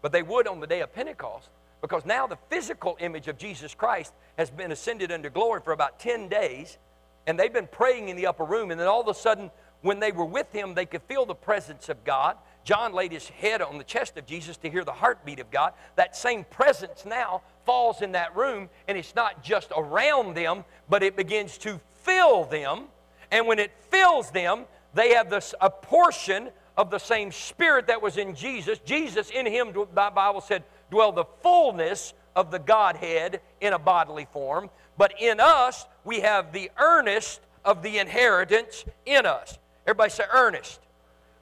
But 0.00 0.12
they 0.12 0.22
would 0.22 0.48
on 0.48 0.60
the 0.60 0.66
day 0.66 0.80
of 0.80 0.92
Pentecost 0.92 1.48
because 1.80 2.06
now 2.06 2.26
the 2.26 2.38
physical 2.48 2.96
image 3.00 3.28
of 3.28 3.36
Jesus 3.36 3.74
Christ 3.74 4.14
has 4.38 4.50
been 4.50 4.72
ascended 4.72 5.10
into 5.10 5.30
glory 5.30 5.60
for 5.60 5.72
about 5.72 5.98
10 5.98 6.28
days, 6.28 6.78
and 7.26 7.38
they've 7.38 7.52
been 7.52 7.66
praying 7.66 8.08
in 8.08 8.16
the 8.16 8.26
upper 8.26 8.44
room, 8.44 8.70
and 8.70 8.80
then 8.80 8.86
all 8.86 9.00
of 9.00 9.08
a 9.08 9.14
sudden, 9.14 9.50
when 9.82 9.98
they 9.98 10.12
were 10.12 10.24
with 10.24 10.50
him, 10.52 10.74
they 10.74 10.86
could 10.86 11.02
feel 11.02 11.26
the 11.26 11.34
presence 11.34 11.88
of 11.88 12.04
God. 12.04 12.36
John 12.64 12.92
laid 12.92 13.10
his 13.10 13.28
head 13.28 13.60
on 13.60 13.78
the 13.78 13.84
chest 13.84 14.16
of 14.16 14.26
Jesus 14.26 14.56
to 14.58 14.70
hear 14.70 14.84
the 14.84 14.92
heartbeat 14.92 15.40
of 15.40 15.50
God. 15.50 15.72
That 15.96 16.16
same 16.16 16.44
presence 16.44 17.04
now 17.04 17.42
falls 17.66 18.00
in 18.00 18.12
that 18.12 18.36
room, 18.36 18.70
and 18.86 18.96
it's 18.96 19.16
not 19.16 19.42
just 19.42 19.72
around 19.76 20.36
them, 20.36 20.64
but 20.88 21.02
it 21.02 21.16
begins 21.16 21.58
to 21.58 21.80
fill 22.02 22.44
them. 22.44 22.84
And 23.32 23.48
when 23.48 23.58
it 23.58 23.72
fills 23.90 24.30
them, 24.30 24.66
they 24.94 25.14
have 25.14 25.30
this, 25.30 25.52
a 25.60 25.70
portion 25.70 26.50
of 26.82 26.90
the 26.90 26.98
same 26.98 27.30
spirit 27.30 27.86
that 27.86 28.02
was 28.02 28.18
in 28.18 28.34
Jesus. 28.34 28.80
Jesus, 28.80 29.30
in 29.30 29.46
him, 29.46 29.72
the 29.72 29.86
Bible 29.94 30.40
said, 30.40 30.64
dwell 30.90 31.12
the 31.12 31.24
fullness 31.40 32.12
of 32.34 32.50
the 32.50 32.58
Godhead 32.58 33.40
in 33.60 33.72
a 33.72 33.78
bodily 33.78 34.26
form. 34.32 34.68
But 34.98 35.14
in 35.20 35.38
us, 35.38 35.86
we 36.04 36.20
have 36.20 36.52
the 36.52 36.72
earnest 36.78 37.40
of 37.64 37.82
the 37.82 37.98
inheritance 37.98 38.84
in 39.06 39.26
us. 39.26 39.58
Everybody 39.86 40.10
say 40.10 40.24
earnest. 40.34 40.80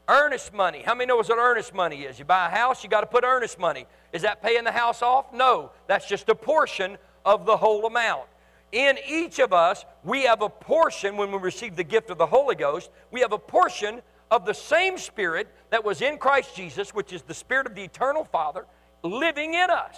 Earnest 0.09 0.53
money. 0.53 0.83
How 0.85 0.95
many 0.95 1.07
knows 1.07 1.31
what 1.31 1.39
earnest 1.39 1.75
money 1.75 2.03
is? 2.03 2.19
You 2.19 2.27
buy 2.27 2.47
a 2.47 2.51
house, 2.51 2.85
you 2.85 2.91
got 2.91 3.01
to 3.01 3.07
put 3.07 3.25
earnest 3.25 3.59
money. 3.59 3.87
Is 4.13 4.21
that 4.23 4.43
paying 4.43 4.65
the 4.65 4.73
house 4.73 5.01
off? 5.01 5.33
No. 5.33 5.71
That's 5.87 6.07
just 6.07 6.29
a 6.29 6.35
portion 6.35 6.99
of 7.25 7.47
the 7.47 7.57
whole 7.57 7.87
amount. 7.87 8.25
In 8.73 8.99
each 9.09 9.39
of 9.39 9.55
us, 9.55 9.87
we 10.05 10.25
have 10.25 10.43
a 10.43 10.51
portion 10.51 11.17
when 11.17 11.33
we 11.33 11.39
receive 11.39 11.77
the 11.77 11.85
gift 11.85 12.11
of 12.11 12.19
the 12.19 12.27
Holy 12.27 12.55
Ghost, 12.55 12.91
we 13.11 13.21
have 13.21 13.33
a 13.33 13.39
portion 13.39 14.03
of 14.31 14.47
the 14.47 14.55
same 14.55 14.99
Spirit 14.99 15.49
that 15.71 15.85
was 15.85 16.01
in 16.03 16.19
Christ 16.19 16.55
Jesus, 16.55 16.95
which 16.95 17.13
is 17.13 17.23
the 17.23 17.35
Spirit 17.35 17.67
of 17.67 17.75
the 17.75 17.83
eternal 17.83 18.25
Father, 18.25 18.67
living 19.03 19.55
in 19.55 19.71
us. 19.71 19.97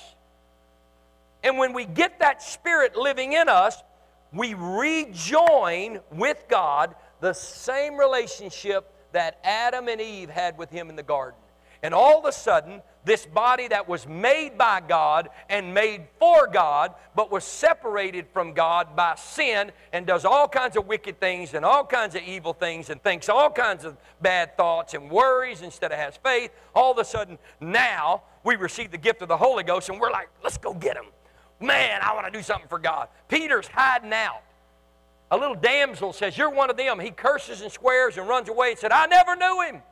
And 1.43 1.59
when 1.59 1.73
we 1.73 1.85
get 1.85 2.21
that 2.21 2.43
Spirit 2.43 2.97
living 2.97 3.33
in 3.33 3.49
us, 3.49 3.83
we 4.33 4.55
rejoin 4.55 6.01
with 6.11 6.45
God 6.49 6.95
the 7.21 7.33
same 7.33 7.97
relationship 7.97 8.93
that 9.13 9.39
Adam 9.45 9.89
and 9.89 10.01
Eve 10.01 10.31
had 10.31 10.57
with 10.57 10.71
Him 10.71 10.89
in 10.89 10.97
the 10.97 11.03
garden. 11.03 11.39
And 11.83 11.93
all 11.93 12.21
of 12.21 12.25
a 12.25 12.33
sudden, 12.33 12.81
this 13.05 13.27
body 13.27 13.67
that 13.69 13.89
was 13.89 14.07
made 14.07 14.57
by 14.57 14.81
God 14.81 15.29
and 15.49 15.75
made 15.75 16.03
for 16.21 16.47
God, 16.47 16.95
but 17.17 17.33
was 17.33 17.43
separated 17.43 18.27
from 18.33 18.53
God 18.53 18.95
by 18.95 19.17
sin 19.17 19.73
and 19.93 20.07
does 20.07 20.25
all 20.25 20.47
kinds 20.47 20.77
of 20.77 20.87
wicked 20.87 21.19
things 21.19 21.55
and 21.55 21.65
all 21.65 21.85
kinds 21.85 22.15
of 22.15 22.23
evil 22.23 22.53
things 22.53 22.91
and 22.91 23.03
thinks 23.03 23.29
all 23.29 23.51
kinds 23.51 23.85
of 23.85 23.97
bad 24.21 24.57
thoughts 24.57 24.95
and 24.95 25.11
worries 25.11 25.63
instead 25.63 25.91
of 25.91 25.99
has 25.99 26.17
faith, 26.19 26.53
all 26.75 26.93
of 26.93 26.99
a 26.99 27.05
sudden 27.05 27.37
now 27.61 28.23
we 28.45 28.55
receive 28.55 28.93
the 28.93 28.99
gift 28.99 29.21
of 29.21 29.29
the 29.29 29.37
Holy 29.37 29.65
Ghost 29.65 29.89
and 29.89 30.01
we're 30.01 30.13
like, 30.13 30.29
let's 30.45 30.59
go 30.59 30.73
get 30.73 30.97
him. 30.97 31.07
Man, 31.59 32.01
I 32.03 32.15
want 32.15 32.27
to 32.27 32.33
do 32.33 32.43
something 32.43 32.69
for 32.69 32.79
God. 32.79 33.09
Peter's 33.29 33.67
hiding 33.67 34.13
out. 34.13 34.43
A 35.33 35.37
little 35.37 35.55
damsel 35.55 36.13
says, 36.13 36.37
You're 36.37 36.51
one 36.51 36.69
of 36.69 36.77
them. 36.77 37.01
He 37.01 37.11
curses 37.11 37.63
and 37.63 37.73
swears 37.73 38.19
and 38.19 38.29
runs 38.29 38.49
away 38.49 38.71
and 38.71 38.79
said, 38.79 38.93
I 38.93 39.07
never 39.07 39.35
knew 39.35 39.63
him 39.63 39.83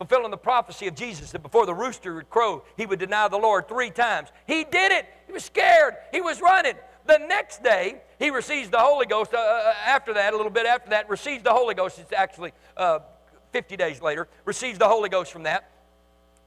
fulfilling 0.00 0.30
the 0.30 0.36
prophecy 0.38 0.86
of 0.86 0.94
Jesus 0.94 1.30
that 1.30 1.42
before 1.42 1.66
the 1.66 1.74
rooster 1.74 2.14
would 2.14 2.30
crow, 2.30 2.64
he 2.78 2.86
would 2.86 2.98
deny 2.98 3.28
the 3.28 3.36
Lord 3.36 3.68
three 3.68 3.90
times. 3.90 4.30
He 4.46 4.64
did 4.64 4.92
it. 4.92 5.04
He 5.26 5.32
was 5.34 5.44
scared. 5.44 5.94
He 6.10 6.22
was 6.22 6.40
running. 6.40 6.72
The 7.04 7.18
next 7.18 7.62
day, 7.62 8.00
he 8.18 8.30
receives 8.30 8.70
the 8.70 8.78
Holy 8.78 9.04
Ghost. 9.04 9.34
Uh, 9.34 9.36
uh 9.36 9.74
after 9.84 10.14
that, 10.14 10.32
a 10.32 10.36
little 10.38 10.50
bit 10.50 10.64
after 10.64 10.88
that, 10.88 11.10
receives 11.10 11.42
the 11.42 11.50
Holy 11.50 11.74
Ghost. 11.74 11.98
It's 11.98 12.14
actually 12.14 12.52
uh, 12.78 13.00
50 13.52 13.76
days 13.76 14.00
later, 14.00 14.26
receives 14.46 14.78
the 14.78 14.88
Holy 14.88 15.10
Ghost 15.10 15.30
from 15.32 15.42
that. 15.42 15.70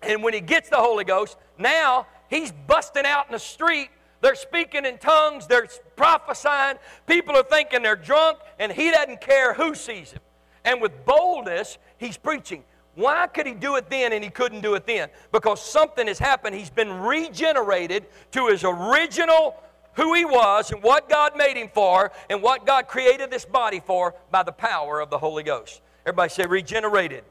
And 0.01 0.23
when 0.23 0.33
he 0.33 0.41
gets 0.41 0.69
the 0.69 0.77
Holy 0.77 1.03
Ghost, 1.03 1.37
now 1.59 2.07
he's 2.31 2.51
busting 2.65 3.05
out 3.05 3.27
in 3.27 3.33
the 3.33 3.39
street. 3.39 3.89
They're 4.21 4.33
speaking 4.33 4.83
in 4.83 4.97
tongues, 4.97 5.45
they're 5.45 5.67
prophesying. 5.95 6.77
People 7.05 7.35
are 7.35 7.43
thinking 7.43 7.83
they're 7.83 7.95
drunk, 7.95 8.39
and 8.57 8.71
he 8.71 8.89
doesn't 8.89 9.21
care 9.21 9.53
who 9.53 9.75
sees 9.75 10.11
him. 10.11 10.21
And 10.65 10.81
with 10.81 11.05
boldness, 11.05 11.77
he's 11.99 12.17
preaching. 12.17 12.63
Why 12.95 13.27
could 13.27 13.47
he 13.47 13.53
do 13.53 13.75
it 13.75 13.89
then 13.89 14.13
and 14.13 14.23
he 14.23 14.29
couldn't 14.29 14.61
do 14.61 14.75
it 14.75 14.85
then? 14.85 15.09
Because 15.31 15.61
something 15.61 16.07
has 16.07 16.19
happened. 16.19 16.55
He's 16.55 16.69
been 16.69 16.91
regenerated 17.01 18.05
to 18.31 18.47
his 18.47 18.63
original 18.63 19.55
who 19.93 20.13
he 20.13 20.25
was 20.25 20.71
and 20.71 20.81
what 20.81 21.09
God 21.09 21.37
made 21.37 21.57
him 21.57 21.69
for 21.73 22.11
and 22.29 22.41
what 22.41 22.65
God 22.65 22.87
created 22.87 23.31
this 23.31 23.45
body 23.45 23.79
for 23.79 24.15
by 24.31 24.43
the 24.43 24.51
power 24.51 24.99
of 24.99 25.09
the 25.09 25.17
Holy 25.17 25.43
Ghost. 25.43 25.81
Everybody 26.05 26.29
say 26.29 26.45
regenerated. 26.45 27.23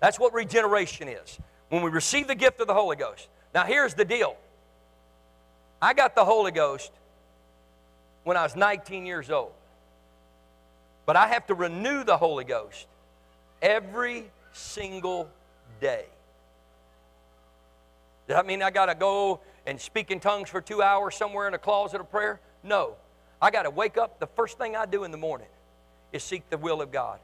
That's 0.00 0.18
what 0.18 0.32
regeneration 0.34 1.08
is. 1.08 1.38
When 1.68 1.82
we 1.82 1.90
receive 1.90 2.26
the 2.26 2.34
gift 2.34 2.60
of 2.60 2.66
the 2.66 2.74
Holy 2.74 2.96
Ghost. 2.96 3.28
Now 3.54 3.64
here's 3.64 3.94
the 3.94 4.04
deal. 4.04 4.36
I 5.80 5.94
got 5.94 6.14
the 6.14 6.24
Holy 6.24 6.50
Ghost 6.50 6.92
when 8.24 8.36
I 8.36 8.42
was 8.42 8.56
19 8.56 9.06
years 9.06 9.30
old. 9.30 9.52
But 11.06 11.16
I 11.16 11.28
have 11.28 11.46
to 11.46 11.54
renew 11.54 12.04
the 12.04 12.16
Holy 12.16 12.44
Ghost 12.44 12.86
every 13.62 14.30
single 14.52 15.30
day. 15.80 16.06
Does 18.26 18.36
that 18.36 18.46
mean 18.46 18.62
I 18.62 18.70
got 18.70 18.86
to 18.86 18.94
go 18.94 19.40
and 19.66 19.80
speak 19.80 20.10
in 20.10 20.20
tongues 20.20 20.48
for 20.48 20.60
two 20.60 20.82
hours 20.82 21.16
somewhere 21.16 21.48
in 21.48 21.54
a 21.54 21.58
closet 21.58 22.00
of 22.00 22.10
prayer? 22.10 22.40
No. 22.62 22.94
I 23.42 23.50
got 23.50 23.62
to 23.62 23.70
wake 23.70 23.96
up. 23.96 24.20
The 24.20 24.26
first 24.26 24.58
thing 24.58 24.76
I 24.76 24.86
do 24.86 25.04
in 25.04 25.10
the 25.10 25.16
morning 25.18 25.48
is 26.12 26.22
seek 26.22 26.48
the 26.50 26.58
will 26.58 26.82
of 26.82 26.92
God. 26.92 27.18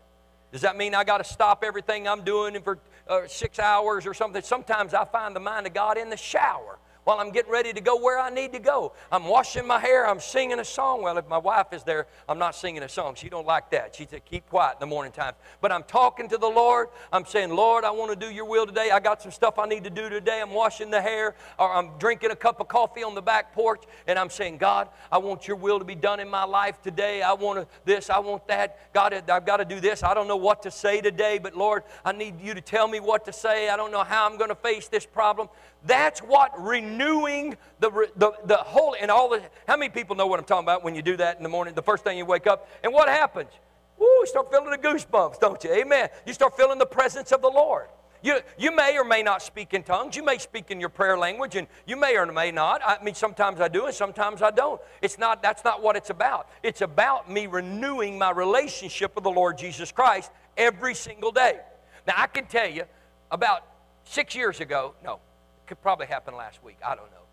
Does 0.53 0.63
that 0.63 0.77
mean 0.77 0.95
I 0.95 1.05
got 1.05 1.19
to 1.19 1.25
stop 1.25 1.63
everything 1.65 2.09
I'm 2.09 2.23
doing 2.25 2.61
for 2.63 2.79
uh, 3.09 3.23
six 3.27 3.59
hours 3.59 4.07
or 4.07 4.15
something? 4.15 4.43
Sometimes 4.43 4.95
I 4.95 5.05
find 5.05 5.37
the 5.37 5.41
mind 5.41 5.67
of 5.67 5.75
God 5.75 5.99
in 5.99 6.09
the 6.09 6.17
shower 6.17 6.79
while 7.07 7.21
I'm 7.21 7.31
getting 7.31 7.53
ready 7.53 7.73
to 7.73 7.81
go 7.81 8.01
where 8.01 8.19
I 8.19 8.31
need 8.31 8.53
to 8.53 8.59
go. 8.59 8.93
I'm 9.13 9.27
washing 9.27 9.65
my 9.65 9.79
hair, 9.79 10.09
I'm 10.09 10.19
singing 10.19 10.59
a 10.59 10.65
song. 10.65 11.03
Well, 11.03 11.17
if 11.19 11.29
my 11.29 11.39
wife 11.39 11.69
is 11.73 11.85
there, 11.85 12.09
I'm 12.29 12.41
not 12.41 12.57
singing 12.57 12.83
a 12.83 12.89
song. 12.89 13.15
She 13.15 13.29
don't 13.29 13.47
like 13.47 13.71
that. 13.71 13.95
She 13.95 14.09
said, 14.11 14.25
keep 14.25 14.49
quiet 14.49 14.75
in 14.75 14.81
the 14.81 14.87
morning 14.89 15.13
times. 15.13 15.37
But 15.61 15.71
I'm 15.71 15.85
talking 15.85 16.29
to 16.31 16.37
the 16.37 16.49
Lord. 16.49 16.89
I'm 17.13 17.25
saying, 17.25 17.51
Lord, 17.51 17.85
I 17.85 17.93
want 17.93 18.11
to 18.11 18.27
do 18.27 18.35
your 18.35 18.45
will 18.45 18.67
today. 18.67 18.91
I 18.91 18.99
got 18.99 19.23
some 19.23 19.31
stuff 19.31 19.57
I 19.57 19.67
need 19.67 19.85
to 19.85 19.91
do 19.91 20.09
today. 20.09 20.41
I'm 20.43 20.51
washing 20.51 20.91
the 20.91 21.01
hair, 21.01 21.37
or 21.61 21.73
I'm 21.73 21.97
drinking 21.99 22.33
a 22.33 22.37
cup 22.37 22.61
of 22.61 22.67
coffee 22.67 23.05
on 23.05 23.15
the 23.15 23.23
back 23.23 23.55
porch, 23.55 23.85
and 24.09 24.19
I'm 24.19 24.29
saying, 24.29 24.57
God, 24.57 24.89
I 25.13 25.19
want 25.19 25.47
your 25.47 25.59
will 25.59 25.79
to 25.79 25.85
be 25.85 25.95
done 25.95 26.19
in 26.19 26.29
my 26.29 26.43
life 26.43 26.83
today. 26.83 27.23
I 27.23 27.35
want 27.35 27.69
this, 27.85 28.11
I 28.11 28.19
want 28.19 28.49
that. 28.49 28.93
God, 28.93 29.15
I've 29.15 29.47
got 29.47 29.59
to 29.59 29.65
do 29.65 29.79
this. 29.79 30.03
I 30.03 30.13
don't 30.13 30.27
know 30.27 30.35
what 30.35 30.61
to 30.65 30.73
say 30.73 31.01
today, 31.01 31.39
but 31.39 31.57
Lord, 31.57 31.85
I 32.05 32.11
need 32.11 32.41
you 32.41 32.53
to 32.55 32.61
tell 32.61 32.89
me 32.89 32.99
what 32.99 33.27
to 33.27 33.33
say. 33.33 33.69
I 33.69 33.77
don't 33.77 33.93
know 33.93 34.03
how 34.03 34.29
I'm 34.29 34.39
going 34.39 34.51
to 34.51 34.57
face 34.57 34.89
this 34.89 35.07
problem. 35.07 35.49
That's 35.87 36.21
what 36.21 36.53
renewing 36.61 37.57
the, 37.79 37.91
the, 38.17 38.33
the 38.45 38.57
whole, 38.57 38.97
and 39.01 39.11
all 39.11 39.29
the, 39.29 39.43
how 39.69 39.77
many 39.77 39.89
people 39.89 40.17
know 40.17 40.27
what 40.27 40.39
I'm 40.39 40.45
talking 40.45 40.65
about 40.65 40.83
when 40.83 40.95
you 40.95 41.03
do 41.03 41.17
that 41.17 41.37
in 41.37 41.43
the 41.43 41.49
morning, 41.49 41.75
the 41.75 41.83
first 41.83 42.03
thing 42.03 42.19
you 42.19 42.27
wake 42.27 42.47
up? 42.47 42.69
And 42.83 42.93
what 42.93 43.09
happens? 43.09 43.51
Woo, 43.99 44.07
you 44.07 44.27
start 44.27 44.51
feeling 44.51 44.71
the 44.71 44.79
goosebumps, 44.79 45.39
don't 45.39 45.63
you? 45.63 45.73
Amen. 45.73 46.09
You 46.27 46.33
start 46.33 46.57
feeling 46.57 46.79
the 46.79 46.87
presence 46.87 47.33
of 47.33 47.41
the 47.41 47.49
Lord. 47.49 47.87
You, 48.23 48.41
you 48.59 48.75
may 48.75 48.99
or 48.99 49.05
may 49.05 49.23
not 49.23 49.41
speak 49.43 49.73
in 49.73 49.85
tongues. 49.85 50.17
You 50.17 50.25
may 50.25 50.39
speak 50.39 50.71
in 50.71 50.81
your 50.81 50.89
prayer 50.89 51.17
language, 51.17 51.55
and 51.55 51.69
you 51.87 51.97
may 51.97 52.17
or 52.17 52.27
may 52.27 52.51
not. 52.51 52.81
I 52.85 53.03
mean, 53.03 53.15
sometimes 53.15 53.61
I 53.61 53.69
do, 53.69 53.87
and 53.87 53.95
sometimes 53.95 54.43
I 54.43 54.51
don't. 54.51 54.81
It's 55.01 55.19
not, 55.19 55.43
that's 55.43 55.65
not 55.65 55.83
what 55.83 55.95
it's 55.95 56.11
about. 56.11 56.49
It's 56.63 56.81
about 56.81 57.31
me 57.31 57.47
renewing 57.47 58.19
my 58.19 58.33
relationship 58.33 59.15
with 59.15 59.23
the 59.23 59.31
Lord 59.31 59.57
Jesus 59.57 59.93
Christ 59.93 60.33
every 60.57 60.95
single 60.95 61.31
day. 61.31 61.61
Now, 62.07 62.15
I 62.17 62.27
can 62.27 62.47
tell 62.47 62.69
you 62.69 62.85
about 63.31 63.63
six 64.05 64.35
years 64.35 64.61
ago, 64.61 64.95
no, 65.05 65.21
could 65.67 65.81
probably 65.83 66.07
happen 66.07 66.35
last 66.37 66.63
week. 66.63 66.79
I 66.85 66.95
don't 66.95 67.11
know. 67.11 67.25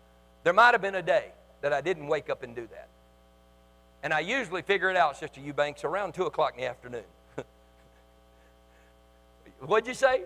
There 0.42 0.52
might 0.52 0.72
have 0.72 0.82
been 0.82 0.94
a 0.94 1.02
day 1.02 1.32
that 1.62 1.72
I 1.72 1.80
didn't 1.80 2.06
wake 2.06 2.28
up 2.28 2.42
and 2.42 2.54
do 2.54 2.66
that. 2.72 2.88
And 4.02 4.12
I 4.12 4.20
usually 4.20 4.62
figure 4.62 4.90
it 4.90 4.96
out, 4.96 5.16
Sister 5.16 5.40
Eubanks, 5.40 5.82
around 5.82 6.14
2 6.14 6.24
o'clock 6.24 6.54
in 6.54 6.60
the 6.60 6.68
afternoon. 6.68 7.04
What'd 9.60 9.86
you 9.86 9.94
say? 9.94 10.24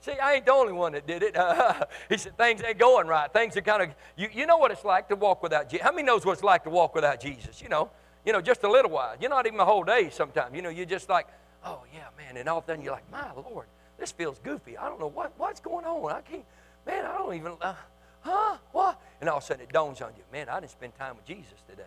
See, 0.00 0.12
I 0.12 0.34
ain't 0.34 0.46
the 0.46 0.52
only 0.52 0.72
one 0.72 0.92
that 0.92 1.06
did 1.06 1.22
it. 1.22 1.36
He 2.08 2.18
said, 2.18 2.36
things 2.36 2.60
ain't 2.62 2.78
going 2.78 3.06
right. 3.06 3.32
Things 3.32 3.56
are 3.56 3.60
kind 3.60 3.82
of, 3.82 3.90
you, 4.16 4.28
you 4.32 4.46
know 4.46 4.56
what 4.56 4.72
it's 4.72 4.84
like 4.84 5.08
to 5.10 5.16
walk 5.16 5.44
without 5.44 5.68
Jesus. 5.68 5.84
How 5.84 5.92
many 5.92 6.02
knows 6.02 6.26
what 6.26 6.32
it's 6.32 6.42
like 6.42 6.64
to 6.64 6.70
walk 6.70 6.94
without 6.94 7.20
Jesus? 7.20 7.62
You 7.62 7.68
know, 7.68 7.88
you 8.26 8.32
know, 8.32 8.40
just 8.40 8.64
a 8.64 8.68
little 8.70 8.90
while. 8.90 9.14
You're 9.20 9.30
not 9.30 9.46
even 9.46 9.60
a 9.60 9.64
whole 9.64 9.84
day 9.84 10.10
sometimes. 10.10 10.54
You 10.56 10.62
know, 10.62 10.70
you're 10.70 10.86
just 10.86 11.08
like, 11.08 11.28
oh, 11.64 11.82
yeah, 11.94 12.08
man. 12.18 12.36
And 12.36 12.48
all 12.48 12.58
of 12.58 12.64
a 12.64 12.66
sudden 12.66 12.82
you're 12.82 12.92
like, 12.92 13.08
my 13.12 13.30
Lord, 13.32 13.66
this 13.96 14.10
feels 14.10 14.40
goofy. 14.40 14.76
I 14.76 14.88
don't 14.88 14.98
know 14.98 15.06
what, 15.06 15.32
what's 15.36 15.60
going 15.60 15.84
on. 15.84 16.10
I 16.10 16.20
can't, 16.20 16.44
man, 16.86 17.04
I 17.04 17.18
don't 17.18 17.34
even, 17.34 17.52
uh, 17.60 17.74
huh? 18.20 18.56
What? 18.72 19.00
And 19.20 19.28
all 19.28 19.38
of 19.38 19.42
a 19.42 19.46
sudden 19.46 19.62
it 19.62 19.72
dawns 19.72 20.00
on 20.00 20.12
you, 20.16 20.22
man, 20.32 20.48
I 20.48 20.60
didn't 20.60 20.72
spend 20.72 20.94
time 20.96 21.16
with 21.16 21.24
Jesus 21.24 21.62
today. 21.68 21.82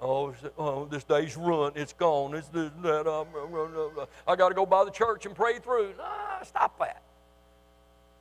Oh, 0.00 0.34
oh 0.58 0.84
this 0.86 1.04
day's 1.04 1.36
run. 1.36 1.72
It's 1.74 1.92
gone. 1.92 2.34
It's 2.34 2.48
this, 2.48 2.70
that. 2.82 3.06
Uh, 3.06 3.24
I 4.28 4.36
got 4.36 4.50
to 4.50 4.54
go 4.54 4.66
by 4.66 4.84
the 4.84 4.90
church 4.90 5.24
and 5.26 5.34
pray 5.34 5.58
through. 5.58 5.94
Nah, 5.96 6.42
stop 6.42 6.78
that. 6.78 7.02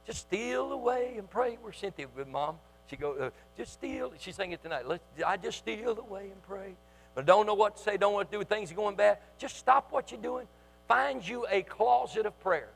Just 0.05 0.21
steal 0.21 0.71
away 0.71 1.15
and 1.17 1.29
pray. 1.29 1.57
Where's 1.61 1.77
Cynthia 1.77 2.07
with 2.15 2.27
mom? 2.27 2.57
She 2.89 2.95
go, 2.95 3.13
uh, 3.13 3.29
just 3.57 3.73
steal. 3.73 4.13
She's 4.19 4.35
singing 4.35 4.57
tonight. 4.61 4.87
Let's, 4.87 5.03
I 5.25 5.37
just 5.37 5.57
steal 5.57 5.97
away 5.97 6.29
and 6.31 6.41
pray. 6.43 6.75
But 7.15 7.25
don't 7.25 7.45
know 7.45 7.55
what 7.55 7.77
to 7.77 7.83
say, 7.83 7.97
don't 7.97 8.11
know 8.11 8.17
what 8.17 8.31
to 8.31 8.37
do 8.37 8.43
things 8.43 8.71
going 8.71 8.95
bad. 8.95 9.17
Just 9.37 9.57
stop 9.57 9.91
what 9.91 10.11
you're 10.11 10.21
doing. 10.21 10.47
Find 10.87 11.27
you 11.27 11.47
a 11.49 11.63
closet 11.63 12.25
of 12.25 12.39
prayer. 12.41 12.69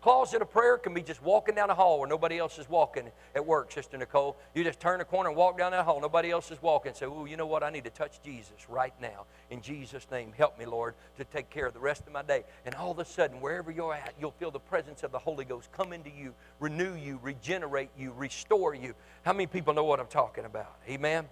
Closet 0.00 0.40
of 0.40 0.50
prayer 0.50 0.78
can 0.78 0.94
be 0.94 1.02
just 1.02 1.22
walking 1.22 1.54
down 1.54 1.68
the 1.68 1.74
hall 1.74 1.98
where 1.98 2.08
nobody 2.08 2.38
else 2.38 2.58
is 2.58 2.66
walking 2.70 3.10
at 3.34 3.44
work, 3.44 3.70
Sister 3.70 3.98
Nicole. 3.98 4.34
You 4.54 4.64
just 4.64 4.80
turn 4.80 4.98
the 4.98 5.04
corner 5.04 5.28
and 5.28 5.36
walk 5.36 5.58
down 5.58 5.72
that 5.72 5.84
hall. 5.84 6.00
Nobody 6.00 6.30
else 6.30 6.50
is 6.50 6.60
walking. 6.62 6.94
Say, 6.94 7.04
oh, 7.04 7.26
you 7.26 7.36
know 7.36 7.46
what? 7.46 7.62
I 7.62 7.68
need 7.68 7.84
to 7.84 7.90
touch 7.90 8.22
Jesus 8.22 8.70
right 8.70 8.94
now. 8.98 9.26
In 9.50 9.60
Jesus' 9.60 10.06
name, 10.10 10.32
help 10.34 10.58
me, 10.58 10.64
Lord, 10.64 10.94
to 11.18 11.24
take 11.24 11.50
care 11.50 11.66
of 11.66 11.74
the 11.74 11.80
rest 11.80 12.06
of 12.06 12.14
my 12.14 12.22
day. 12.22 12.44
And 12.64 12.74
all 12.76 12.90
of 12.90 12.98
a 12.98 13.04
sudden, 13.04 13.42
wherever 13.42 13.70
you're 13.70 13.92
at, 13.92 14.14
you'll 14.18 14.30
feel 14.30 14.50
the 14.50 14.58
presence 14.58 15.02
of 15.02 15.12
the 15.12 15.18
Holy 15.18 15.44
Ghost 15.44 15.70
come 15.70 15.92
into 15.92 16.08
you, 16.08 16.32
renew 16.60 16.94
you, 16.94 17.20
regenerate 17.22 17.90
you, 17.98 18.12
restore 18.12 18.74
you. 18.74 18.94
How 19.22 19.34
many 19.34 19.48
people 19.48 19.74
know 19.74 19.84
what 19.84 20.00
I'm 20.00 20.06
talking 20.06 20.46
about? 20.46 20.76
Amen? 20.88 21.28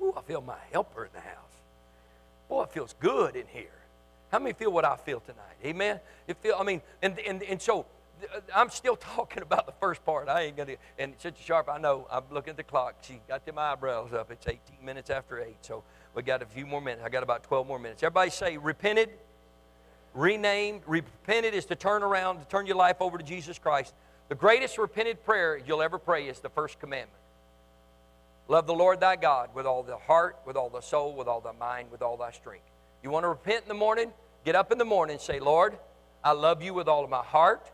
Ooh, 0.00 0.14
I 0.16 0.22
feel 0.22 0.40
my 0.40 0.58
helper 0.70 1.04
in 1.04 1.10
the 1.12 1.20
house. 1.20 1.34
Boy, 2.48 2.62
it 2.62 2.70
feels 2.70 2.94
good 3.00 3.34
in 3.34 3.46
here. 3.48 3.70
How 4.30 4.38
many 4.38 4.52
feel 4.52 4.72
what 4.72 4.84
I 4.84 4.96
feel 4.96 5.20
tonight? 5.20 5.56
Amen. 5.64 6.00
It 6.26 6.36
feel. 6.38 6.56
I 6.58 6.64
mean, 6.64 6.82
and 7.02 7.18
and 7.20 7.42
and 7.42 7.60
so 7.62 7.86
I'm 8.54 8.70
still 8.70 8.96
talking 9.16 9.42
about 9.42 9.66
the 9.66 9.72
first 9.80 10.04
part. 10.04 10.28
I 10.28 10.42
ain't 10.42 10.56
gonna. 10.56 10.76
And 10.98 11.14
Sister 11.18 11.42
Sharp, 11.42 11.68
I 11.68 11.78
know. 11.78 12.06
I'm 12.10 12.24
looking 12.30 12.50
at 12.50 12.56
the 12.56 12.64
clock. 12.64 12.96
She 13.02 13.20
got 13.28 13.44
them 13.46 13.58
eyebrows 13.58 14.12
up. 14.12 14.30
It's 14.30 14.46
18 14.46 14.60
minutes 14.84 15.10
after 15.10 15.40
eight, 15.40 15.58
so 15.62 15.82
we 16.14 16.22
got 16.22 16.42
a 16.42 16.46
few 16.46 16.66
more 16.66 16.80
minutes. 16.80 17.02
I 17.04 17.08
got 17.08 17.22
about 17.22 17.44
12 17.44 17.66
more 17.66 17.78
minutes. 17.78 18.02
Everybody 18.02 18.30
say 18.30 18.56
repented, 18.56 19.10
renamed. 20.14 20.82
Repented 20.86 21.54
is 21.54 21.66
to 21.66 21.76
turn 21.76 22.02
around, 22.02 22.38
to 22.38 22.44
turn 22.46 22.66
your 22.66 22.76
life 22.76 22.96
over 23.00 23.18
to 23.18 23.24
Jesus 23.24 23.58
Christ. 23.58 23.94
The 24.28 24.34
greatest 24.34 24.76
repented 24.76 25.24
prayer 25.24 25.56
you'll 25.56 25.82
ever 25.82 25.98
pray 25.98 26.28
is 26.28 26.40
the 26.40 26.48
first 26.48 26.80
commandment. 26.80 27.12
Love 28.48 28.66
the 28.66 28.74
Lord 28.74 29.00
thy 29.00 29.16
God 29.16 29.50
with 29.54 29.66
all 29.66 29.82
the 29.82 29.96
heart, 29.96 30.36
with 30.46 30.56
all 30.56 30.70
the 30.70 30.80
soul, 30.80 31.14
with 31.14 31.26
all 31.26 31.40
the 31.40 31.52
mind, 31.52 31.90
with 31.90 32.02
all 32.02 32.16
thy 32.16 32.30
strength. 32.30 32.64
You 33.06 33.12
want 33.12 33.22
to 33.22 33.28
repent 33.28 33.62
in 33.62 33.68
the 33.68 33.74
morning? 33.74 34.10
Get 34.44 34.56
up 34.56 34.72
in 34.72 34.78
the 34.78 34.84
morning 34.84 35.14
and 35.14 35.20
say, 35.20 35.38
Lord, 35.38 35.78
I 36.24 36.32
love 36.32 36.60
you 36.60 36.74
with 36.74 36.88
all 36.88 37.04
of 37.04 37.08
my 37.08 37.22
heart. 37.22 37.70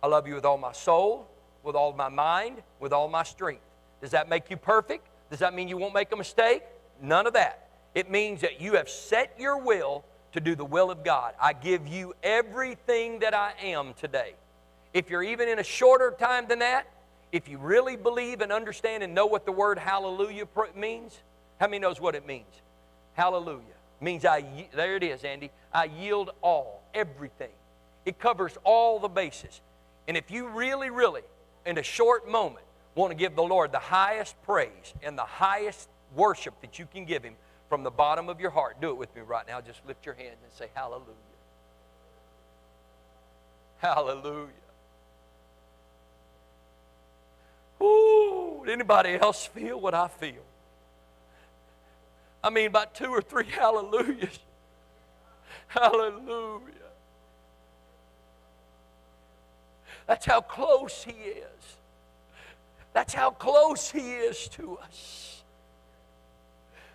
I 0.00 0.06
love 0.06 0.28
you 0.28 0.36
with 0.36 0.44
all 0.44 0.58
my 0.58 0.70
soul, 0.70 1.28
with 1.64 1.74
all 1.74 1.92
my 1.92 2.08
mind, 2.08 2.62
with 2.78 2.92
all 2.92 3.08
my 3.08 3.24
strength. 3.24 3.64
Does 4.00 4.12
that 4.12 4.28
make 4.28 4.50
you 4.50 4.56
perfect? 4.56 5.08
Does 5.28 5.40
that 5.40 5.54
mean 5.54 5.66
you 5.66 5.76
won't 5.76 5.92
make 5.92 6.12
a 6.12 6.16
mistake? 6.16 6.62
None 7.02 7.26
of 7.26 7.32
that. 7.32 7.68
It 7.96 8.12
means 8.12 8.42
that 8.42 8.60
you 8.60 8.74
have 8.74 8.88
set 8.88 9.34
your 9.40 9.58
will 9.58 10.04
to 10.34 10.38
do 10.38 10.54
the 10.54 10.64
will 10.64 10.88
of 10.88 11.02
God. 11.02 11.34
I 11.42 11.52
give 11.52 11.88
you 11.88 12.14
everything 12.22 13.18
that 13.18 13.34
I 13.34 13.54
am 13.60 13.92
today. 13.94 14.34
If 14.92 15.10
you're 15.10 15.24
even 15.24 15.48
in 15.48 15.58
a 15.58 15.64
shorter 15.64 16.14
time 16.16 16.46
than 16.46 16.60
that, 16.60 16.86
if 17.32 17.48
you 17.48 17.58
really 17.58 17.96
believe 17.96 18.40
and 18.40 18.52
understand 18.52 19.02
and 19.02 19.16
know 19.16 19.26
what 19.26 19.46
the 19.46 19.52
word 19.52 19.80
hallelujah 19.80 20.46
means, 20.76 21.18
how 21.58 21.66
many 21.66 21.80
knows 21.80 22.00
what 22.00 22.14
it 22.14 22.24
means? 22.24 22.62
Hallelujah 23.14 23.73
means 24.04 24.24
I, 24.24 24.68
there 24.74 24.96
it 24.96 25.02
is, 25.02 25.24
Andy. 25.24 25.50
I 25.72 25.84
yield 25.84 26.30
all, 26.42 26.82
everything. 26.94 27.50
It 28.04 28.18
covers 28.18 28.56
all 28.62 29.00
the 29.00 29.08
bases. 29.08 29.60
And 30.06 30.16
if 30.16 30.30
you 30.30 30.48
really, 30.48 30.90
really, 30.90 31.22
in 31.66 31.78
a 31.78 31.82
short 31.82 32.30
moment, 32.30 32.64
want 32.94 33.10
to 33.10 33.16
give 33.16 33.34
the 33.34 33.42
Lord 33.42 33.72
the 33.72 33.78
highest 33.78 34.40
praise 34.44 34.94
and 35.02 35.18
the 35.18 35.24
highest 35.24 35.88
worship 36.14 36.54
that 36.60 36.78
you 36.78 36.86
can 36.86 37.04
give 37.04 37.24
Him 37.24 37.34
from 37.68 37.82
the 37.82 37.90
bottom 37.90 38.28
of 38.28 38.40
your 38.40 38.50
heart, 38.50 38.80
do 38.80 38.90
it 38.90 38.96
with 38.96 39.14
me 39.16 39.22
right 39.22 39.46
now. 39.46 39.60
Just 39.60 39.80
lift 39.86 40.06
your 40.06 40.14
hands 40.14 40.36
and 40.44 40.52
say, 40.52 40.68
Hallelujah. 40.74 41.08
Hallelujah. 43.78 44.50
Ooh, 47.82 48.64
anybody 48.68 49.14
else 49.14 49.46
feel 49.46 49.80
what 49.80 49.94
I 49.94 50.08
feel? 50.08 50.42
I 52.44 52.50
mean, 52.50 52.66
about 52.66 52.94
two 52.94 53.08
or 53.08 53.22
three 53.22 53.46
hallelujahs. 53.50 54.38
Hallelujah. 55.68 56.60
That's 60.06 60.26
how 60.26 60.42
close 60.42 61.02
He 61.02 61.12
is. 61.12 61.76
That's 62.92 63.14
how 63.14 63.30
close 63.30 63.90
He 63.90 64.12
is 64.12 64.46
to 64.50 64.76
us. 64.76 65.42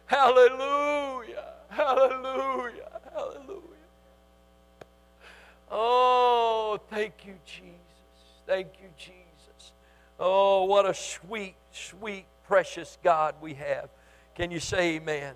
Hallelujah. 0.06 1.54
Hallelujah. 1.70 3.02
Hallelujah. 3.12 3.64
Oh, 5.72 6.80
thank 6.92 7.26
you, 7.26 7.34
Jesus. 7.44 7.74
Thank 8.46 8.68
you, 8.80 8.90
Jesus. 8.98 9.72
Oh, 10.20 10.66
what 10.66 10.88
a 10.88 10.94
sweet, 10.94 11.56
sweet, 11.72 12.26
precious 12.48 13.00
God 13.04 13.34
we 13.42 13.56
have. 13.56 13.90
Can 14.40 14.52
you 14.52 14.62
say 14.62 14.96
amen? 14.96 15.34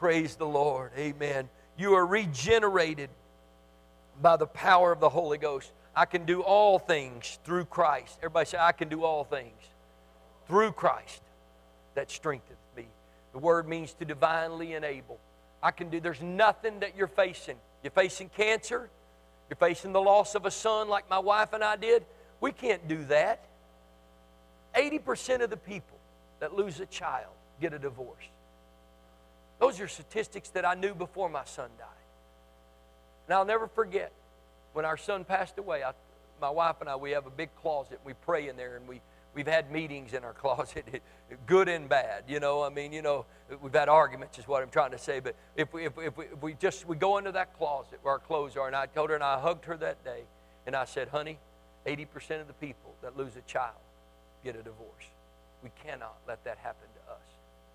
Praise 0.00 0.34
the 0.34 0.46
Lord. 0.46 0.90
Amen. 0.98 1.48
You 1.78 1.94
are 1.94 2.04
regenerated 2.04 3.08
by 4.20 4.36
the 4.36 4.48
power 4.48 4.90
of 4.90 4.98
the 4.98 5.08
Holy 5.08 5.38
Ghost. 5.38 5.70
I 5.94 6.06
can 6.06 6.24
do 6.24 6.40
all 6.40 6.80
things 6.80 7.38
through 7.44 7.66
Christ. 7.66 8.18
Everybody 8.18 8.46
say, 8.46 8.58
I 8.60 8.72
can 8.72 8.88
do 8.88 9.04
all 9.04 9.22
things 9.22 9.62
through 10.48 10.72
Christ 10.72 11.22
that 11.94 12.10
strengthens 12.10 12.58
me. 12.76 12.86
The 13.32 13.38
word 13.38 13.68
means 13.68 13.92
to 13.92 14.04
divinely 14.04 14.72
enable. 14.72 15.20
I 15.62 15.70
can 15.70 15.88
do, 15.88 16.00
there's 16.00 16.20
nothing 16.20 16.80
that 16.80 16.96
you're 16.96 17.06
facing. 17.06 17.58
You're 17.84 17.92
facing 17.92 18.30
cancer, 18.30 18.90
you're 19.48 19.56
facing 19.56 19.92
the 19.92 20.02
loss 20.02 20.34
of 20.34 20.46
a 20.46 20.50
son 20.50 20.88
like 20.88 21.08
my 21.08 21.20
wife 21.20 21.52
and 21.52 21.62
I 21.62 21.76
did. 21.76 22.04
We 22.40 22.50
can't 22.50 22.88
do 22.88 23.04
that. 23.04 23.46
80% 24.74 25.42
of 25.42 25.50
the 25.50 25.56
people 25.56 25.98
that 26.40 26.56
lose 26.56 26.80
a 26.80 26.86
child 26.86 27.30
get 27.60 27.72
a 27.72 27.78
divorce. 27.78 28.24
Those 29.58 29.80
are 29.80 29.88
statistics 29.88 30.50
that 30.50 30.66
I 30.66 30.74
knew 30.74 30.94
before 30.94 31.28
my 31.28 31.44
son 31.44 31.70
died. 31.78 31.88
And 33.26 33.34
I'll 33.34 33.44
never 33.44 33.66
forget 33.66 34.12
when 34.72 34.84
our 34.84 34.96
son 34.96 35.24
passed 35.24 35.58
away, 35.58 35.82
I, 35.82 35.92
my 36.40 36.50
wife 36.50 36.76
and 36.80 36.88
I, 36.88 36.96
we 36.96 37.12
have 37.12 37.26
a 37.26 37.30
big 37.30 37.48
closet. 37.62 37.98
We 38.04 38.12
pray 38.12 38.48
in 38.48 38.56
there 38.56 38.76
and 38.76 38.86
we, 38.86 39.00
we've 39.34 39.46
had 39.46 39.70
meetings 39.70 40.12
in 40.12 40.22
our 40.22 40.32
closet, 40.34 40.84
good 41.46 41.68
and 41.68 41.88
bad. 41.88 42.24
You 42.28 42.40
know, 42.40 42.62
I 42.62 42.68
mean, 42.68 42.92
you 42.92 43.02
know, 43.02 43.24
we've 43.62 43.72
had 43.72 43.88
arguments 43.88 44.38
is 44.38 44.46
what 44.46 44.62
I'm 44.62 44.70
trying 44.70 44.90
to 44.90 44.98
say. 44.98 45.20
But 45.20 45.34
if 45.56 45.72
we, 45.72 45.86
if, 45.86 45.92
if 45.98 46.16
we, 46.16 46.24
if 46.26 46.42
we 46.42 46.54
just, 46.54 46.86
we 46.86 46.96
go 46.96 47.18
into 47.18 47.32
that 47.32 47.56
closet 47.56 48.00
where 48.02 48.12
our 48.12 48.18
clothes 48.18 48.56
are, 48.56 48.66
and 48.66 48.76
I 48.76 48.86
told 48.86 49.08
her 49.10 49.14
and 49.14 49.24
I 49.24 49.40
hugged 49.40 49.64
her 49.64 49.76
that 49.78 50.04
day, 50.04 50.24
and 50.66 50.76
I 50.76 50.84
said, 50.84 51.08
honey, 51.08 51.38
80% 51.86 52.40
of 52.40 52.48
the 52.48 52.52
people 52.54 52.94
that 53.02 53.16
lose 53.16 53.36
a 53.36 53.50
child 53.50 53.76
get 54.44 54.56
a 54.56 54.62
divorce. 54.62 55.04
We 55.62 55.70
cannot 55.84 56.16
let 56.28 56.44
that 56.44 56.58
happen 56.58 56.86
to 56.94 57.12
us. 57.12 57.25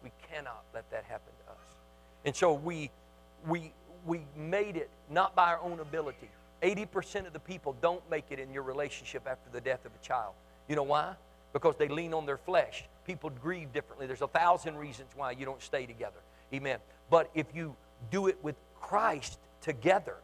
We 0.04 0.12
cannot 0.30 0.64
let 0.74 0.90
that 0.92 1.04
happen 1.04 1.34
to 1.46 1.52
us. 1.52 1.58
And 2.26 2.36
so 2.36 2.54
we, 2.54 2.90
we, 3.48 3.74
we 4.06 4.22
made 4.36 4.76
it 4.76 4.90
not 5.10 5.36
by 5.36 5.48
our 5.52 5.60
own 5.60 5.80
ability. 5.80 6.30
80% 6.62 7.26
of 7.26 7.34
the 7.34 7.40
people 7.40 7.76
don't 7.82 8.08
make 8.10 8.26
it 8.30 8.40
in 8.40 8.54
your 8.54 8.64
relationship 8.64 9.28
after 9.28 9.50
the 9.52 9.62
death 9.62 9.86
of 9.86 9.92
a 10.00 10.06
child. 10.06 10.34
You 10.68 10.76
know 10.76 10.84
why? 10.84 11.16
Because 11.54 11.76
they 11.78 11.88
lean 11.88 12.14
on 12.14 12.26
their 12.26 12.38
flesh. 12.38 12.86
People 13.06 13.30
grieve 13.30 13.74
differently. 13.74 14.06
There's 14.08 14.22
a 14.22 14.28
thousand 14.28 14.78
reasons 14.78 15.10
why 15.16 15.32
you 15.32 15.46
don't 15.46 15.62
stay 15.62 15.86
together. 15.86 16.20
Amen. 16.54 16.80
But 17.10 17.30
if 17.34 17.48
you 17.54 17.76
do 18.12 18.28
it 18.28 18.38
with 18.44 18.56
Christ 18.80 19.40
together, 19.62 20.16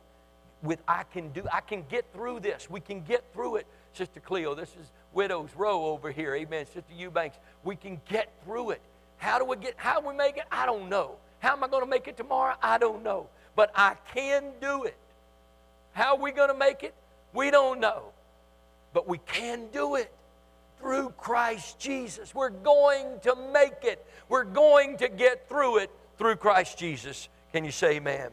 with 0.63 0.81
I 0.87 1.03
can 1.03 1.29
do, 1.29 1.43
I 1.51 1.61
can 1.61 1.83
get 1.89 2.05
through 2.13 2.41
this. 2.41 2.69
We 2.69 2.79
can 2.79 3.01
get 3.01 3.23
through 3.33 3.57
it. 3.57 3.67
Sister 3.93 4.19
Cleo, 4.19 4.53
this 4.55 4.69
is 4.79 4.91
Widow's 5.13 5.49
Row 5.55 5.85
over 5.85 6.11
here. 6.11 6.35
Amen. 6.35 6.65
Sister 6.65 6.93
Eubanks, 6.95 7.37
we 7.63 7.75
can 7.75 7.99
get 8.07 8.31
through 8.43 8.71
it. 8.71 8.81
How 9.17 9.39
do 9.39 9.45
we 9.45 9.55
get, 9.57 9.73
how 9.77 10.01
we 10.01 10.15
make 10.15 10.37
it? 10.37 10.45
I 10.51 10.65
don't 10.65 10.89
know. 10.89 11.15
How 11.39 11.53
am 11.53 11.63
I 11.63 11.67
going 11.67 11.83
to 11.83 11.89
make 11.89 12.07
it 12.07 12.17
tomorrow? 12.17 12.55
I 12.61 12.77
don't 12.77 13.03
know. 13.03 13.27
But 13.55 13.71
I 13.75 13.95
can 14.13 14.43
do 14.61 14.83
it. 14.83 14.97
How 15.93 16.15
are 16.15 16.21
we 16.21 16.31
going 16.31 16.49
to 16.49 16.57
make 16.57 16.83
it? 16.83 16.93
We 17.33 17.51
don't 17.51 17.79
know. 17.79 18.03
But 18.93 19.07
we 19.07 19.17
can 19.19 19.67
do 19.71 19.95
it 19.95 20.11
through 20.79 21.09
Christ 21.11 21.79
Jesus. 21.79 22.33
We're 22.33 22.49
going 22.49 23.19
to 23.23 23.35
make 23.51 23.83
it. 23.83 24.05
We're 24.29 24.43
going 24.43 24.97
to 24.97 25.09
get 25.09 25.49
through 25.49 25.79
it 25.79 25.91
through 26.17 26.35
Christ 26.35 26.77
Jesus. 26.77 27.29
Can 27.51 27.65
you 27.65 27.71
say 27.71 27.95
amen? 27.95 28.29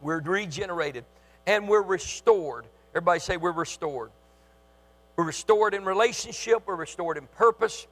We're 0.00 0.20
regenerated 0.20 1.04
and 1.46 1.68
we're 1.68 1.82
restored. 1.82 2.66
Everybody 2.92 3.20
say 3.20 3.36
we're 3.36 3.52
restored. 3.52 4.10
We're 5.16 5.24
restored 5.24 5.74
in 5.74 5.84
relationship, 5.84 6.62
we're 6.66 6.76
restored 6.76 7.18
in 7.18 7.26
purpose, 7.26 7.86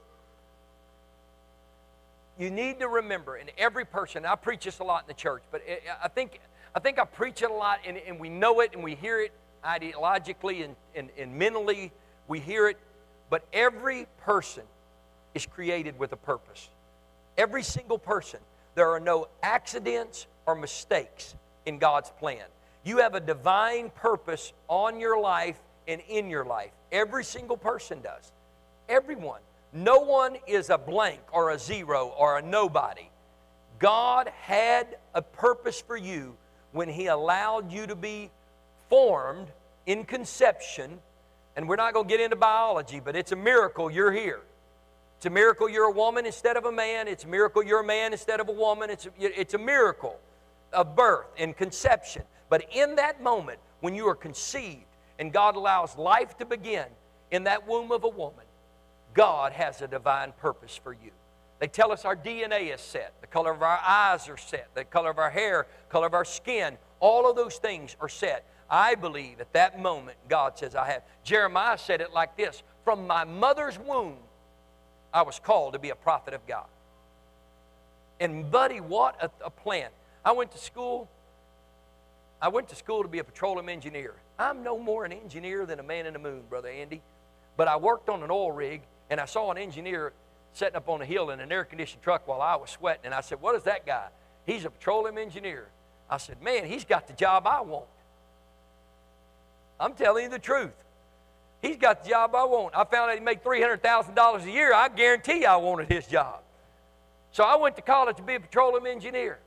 you 2.39 2.51
need 2.51 2.79
to 2.81 2.89
remember, 2.89 3.37
and 3.37 3.51
every 3.59 3.85
person, 3.85 4.25
I 4.25 4.37
preach 4.37 4.65
this 4.65 4.79
a 4.79 4.85
lot 4.85 5.03
in 5.03 5.09
the 5.09 5.15
church, 5.15 5.43
but 5.51 5.63
I 6.03 6.09
think, 6.09 6.41
I 6.75 6.79
think 6.79 6.99
I 6.99 7.05
preach 7.05 7.43
it 7.43 7.51
a 7.51 7.55
lot 7.55 7.81
and, 7.85 7.97
and 7.97 8.21
we 8.21 8.29
know 8.29 8.61
it 8.61 8.75
and 8.75 8.83
we 8.83 8.95
hear 8.95 9.21
it 9.21 9.33
ideologically 9.65 10.65
and, 10.65 10.77
and, 10.95 11.11
and 11.19 11.35
mentally, 11.35 11.91
we 12.29 12.39
hear 12.39 12.69
it, 12.69 12.79
but 13.29 13.45
every 13.53 14.07
person 14.19 14.63
is 15.35 15.47
created 15.47 15.99
with 15.99 16.13
a 16.13 16.17
purpose. 16.17 16.69
Every 17.37 17.63
single 17.63 17.99
person. 17.99 18.41
There 18.75 18.91
are 18.91 19.01
no 19.01 19.29
accidents 19.43 20.27
or 20.47 20.55
mistakes 20.55 21.35
in 21.67 21.79
God's 21.79 22.11
plan. 22.11 22.45
You 22.85 22.99
have 22.99 23.15
a 23.15 23.21
divine 23.21 23.91
purpose 23.91 24.53
on 24.69 25.01
your 25.01 25.21
life 25.21 25.59
and 25.89 26.01
in 26.09 26.31
your 26.31 26.45
life. 26.45 26.71
Every 26.93 27.25
single 27.25 27.57
person 27.57 28.01
does. 28.01 28.33
Everyone. 28.89 29.41
No 29.73 29.99
one 29.99 30.37
is 30.47 30.71
a 30.71 30.79
blank 30.79 31.21
or 31.33 31.51
a 31.51 31.59
zero 31.59 32.15
or 32.17 32.39
a 32.39 32.43
nobody. 32.43 33.09
God 33.79 34.31
had 34.41 34.97
a 35.15 35.23
purpose 35.23 35.81
for 35.81 35.97
you 35.97 36.37
when 36.73 36.89
He 36.89 37.07
allowed 37.07 37.71
you 37.71 37.87
to 37.87 37.95
be 37.95 38.31
formed 38.89 39.49
in 39.87 40.05
conception. 40.05 40.99
And 41.57 41.69
we're 41.69 41.77
not 41.77 41.93
going 41.93 42.07
to 42.07 42.11
get 42.11 42.21
into 42.21 42.37
biology, 42.37 43.01
but 43.01 43.17
it's 43.17 43.33
a 43.33 43.37
miracle 43.37 43.91
you're 43.91 44.13
here. 44.13 44.41
It's 45.17 45.27
a 45.27 45.31
miracle 45.31 45.69
you're 45.69 45.89
a 45.89 45.93
woman 45.93 46.27
instead 46.27 46.57
of 46.57 46.65
a 46.65 46.73
man. 46.73 47.09
It's 47.09 47.25
a 47.25 47.29
miracle 47.29 47.63
you're 47.63 47.81
a 47.81 47.87
man 47.87 48.13
instead 48.13 48.39
of 48.39 48.49
a 48.49 48.53
woman. 48.53 48.89
It's 48.89 49.07
a, 49.07 49.11
it's 49.19 49.55
a 49.55 49.59
miracle 49.59 50.19
of 50.73 50.95
birth 50.95 51.27
and 51.37 51.57
conception. 51.57 52.23
But 52.49 52.67
in 52.73 52.95
that 52.97 53.23
moment, 53.23 53.59
when 53.81 53.95
you 53.95 54.07
are 54.09 54.15
conceived 54.15 54.85
and 55.19 55.33
God 55.33 55.57
allows 55.57 55.97
life 55.97 56.37
to 56.39 56.47
begin 56.47 56.87
in 57.31 57.45
that 57.45 57.67
womb 57.67 57.91
of 57.91 58.05
a 58.05 58.09
woman, 58.09 58.45
God 59.15 59.53
has 59.53 59.83
a 59.83 59.89
divine 59.89 60.33
purpose 60.39 60.79
for 60.83 60.93
you. 60.93 61.11
They 61.59 61.67
tell 61.67 61.91
us 61.91 62.05
our 62.05 62.17
DNA 62.17 62.73
is 62.73 62.81
set, 62.81 63.15
the 63.21 63.27
color 63.27 63.53
of 63.53 63.63
our 63.63 63.81
eyes 63.85 64.29
are 64.29 64.37
set, 64.37 64.69
the 64.75 64.85
color 64.85 65.11
of 65.11 65.19
our 65.19 65.31
hair, 65.31 65.67
color 65.89 66.07
of 66.07 66.15
our 66.15 66.25
skin, 66.25 66.79
all 67.01 67.29
of 67.29 67.37
those 67.37 67.57
things 67.57 67.97
are 68.01 68.09
set. 68.09 68.45
I 68.71 68.95
believe 68.95 69.41
at 69.41 69.53
that 69.55 69.81
moment 69.81 70.19
God 70.29 70.59
says, 70.59 70.75
I 70.75 70.87
have. 70.87 71.03
Jeremiah 71.25 71.79
said 71.79 72.01
it 72.01 72.13
like 72.13 72.37
this 72.37 72.63
From 72.85 73.07
my 73.07 73.25
mother's 73.25 73.79
womb, 73.79 74.17
I 75.13 75.23
was 75.23 75.39
called 75.39 75.73
to 75.73 75.79
be 75.79 75.91
a 75.91 75.97
prophet 75.97 76.35
of 76.35 76.47
God. 76.47 76.67
And, 78.21 78.51
buddy, 78.51 78.81
what 78.81 79.17
a, 79.23 79.31
a 79.45 79.51
plan. 79.51 79.91
I 80.25 80.33
went 80.33 80.53
to 80.53 80.59
school. 80.59 81.09
I 82.43 82.49
went 82.49 82.69
to 82.69 82.77
school 82.77 83.03
to 83.03 83.09
be 83.09 83.19
a 83.19 83.25
petroleum 83.25 83.69
engineer. 83.69 84.15
I'm 84.39 84.63
no 84.63 84.79
more 84.79 85.05
an 85.05 85.13
engineer 85.13 85.67
than 85.67 85.81
a 85.81 85.83
man 85.83 86.07
in 86.07 86.13
the 86.13 86.19
moon, 86.19 86.43
Brother 86.49 86.69
Andy. 86.69 87.01
But 87.57 87.69
I 87.69 87.77
worked 87.77 88.09
on 88.09 88.23
an 88.23 88.31
oil 88.31 88.53
rig, 88.53 88.83
and 89.11 89.21
I 89.21 89.25
saw 89.25 89.51
an 89.51 89.59
engineer 89.59 90.13
sitting 90.53 90.77
up 90.77 90.89
on 90.89 91.03
a 91.03 91.05
hill 91.05 91.31
in 91.31 91.41
an 91.41 91.53
air 91.53 91.65
conditioned 91.65 92.03
truck 92.03 92.27
while 92.27 92.43
I 92.43 92.57
was 92.57 92.71
sweating. 92.71 93.03
And 93.05 93.15
I 93.15 93.21
said, 93.21 93.41
What 93.41 93.55
is 93.55 93.63
that 93.65 93.87
guy? 93.87 94.09
He's 94.45 94.65
a 94.65 94.71
petroleum 94.71 95.19
engineer. 95.19 95.69
I 96.11 96.19
said, 96.19 96.43
Man, 96.43 96.65
he's 96.67 96.85
got 96.85 97.07
the 97.07 97.13
job 97.13 97.47
I 97.47 97.61
want. 97.61 97.87
I'm 99.81 99.95
telling 99.95 100.25
you 100.25 100.31
the 100.31 100.39
truth. 100.39 100.75
He's 101.63 101.77
got 101.77 102.05
the 102.05 102.11
job 102.11 102.35
I 102.35 102.45
want. 102.45 102.75
I 102.77 102.85
found 102.85 103.11
out 103.11 103.19
he 103.19 103.25
made 103.25 103.43
$300,000 103.43 104.45
a 104.45 104.51
year. 104.51 104.73
I 104.73 104.89
guarantee 104.89 105.45
I 105.45 105.57
wanted 105.57 105.89
his 105.89 106.07
job. 106.07 106.41
So 107.33 107.45
I 107.45 107.57
went 107.57 107.77
to 107.77 107.83
college 107.83 108.17
to 108.17 108.23
be 108.23 108.35
a 108.35 108.41
petroleum 108.41 108.87
engineer. 108.87 109.39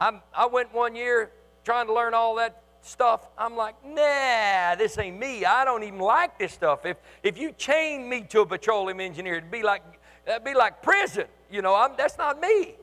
I'm, 0.00 0.20
I 0.34 0.46
went 0.46 0.72
one 0.72 0.96
year 0.96 1.30
trying 1.64 1.86
to 1.86 1.92
learn 1.92 2.14
all 2.14 2.36
that 2.36 2.61
stuff. 2.82 3.28
I'm 3.38 3.56
like, 3.56 3.74
nah, 3.84 4.74
this 4.74 4.98
ain't 4.98 5.18
me. 5.18 5.44
I 5.44 5.64
don't 5.64 5.82
even 5.82 6.00
like 6.00 6.38
this 6.38 6.52
stuff. 6.52 6.84
If, 6.84 6.96
if 7.22 7.38
you 7.38 7.52
chain 7.52 8.08
me 8.08 8.22
to 8.30 8.40
a 8.40 8.46
petroleum 8.46 9.00
engineer, 9.00 9.36
it'd 9.36 9.50
be 9.50 9.62
like, 9.62 9.82
that'd 10.26 10.44
be 10.44 10.54
like 10.54 10.82
prison. 10.82 11.26
You 11.50 11.62
know, 11.62 11.74
I'm, 11.74 11.92
that's 11.96 12.18
not 12.18 12.40
me. 12.40 12.74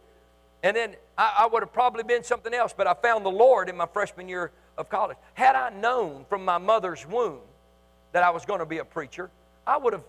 And 0.63 0.75
then 0.75 0.95
I, 1.17 1.35
I 1.39 1.47
would 1.47 1.63
have 1.63 1.73
probably 1.73 2.03
been 2.03 2.23
something 2.23 2.53
else, 2.53 2.73
but 2.75 2.87
I 2.87 2.93
found 2.93 3.25
the 3.25 3.31
Lord 3.31 3.69
in 3.69 3.77
my 3.77 3.85
freshman 3.85 4.27
year 4.27 4.51
of 4.77 4.89
college. 4.89 5.17
Had 5.33 5.55
I 5.55 5.69
known 5.69 6.25
from 6.29 6.43
my 6.43 6.57
mother's 6.57 7.05
womb 7.05 7.39
that 8.11 8.23
I 8.23 8.29
was 8.29 8.45
going 8.45 8.59
to 8.59 8.65
be 8.65 8.79
a 8.79 8.85
preacher, 8.85 9.29
I 9.67 9.77
would 9.77 9.93
have 9.93 10.03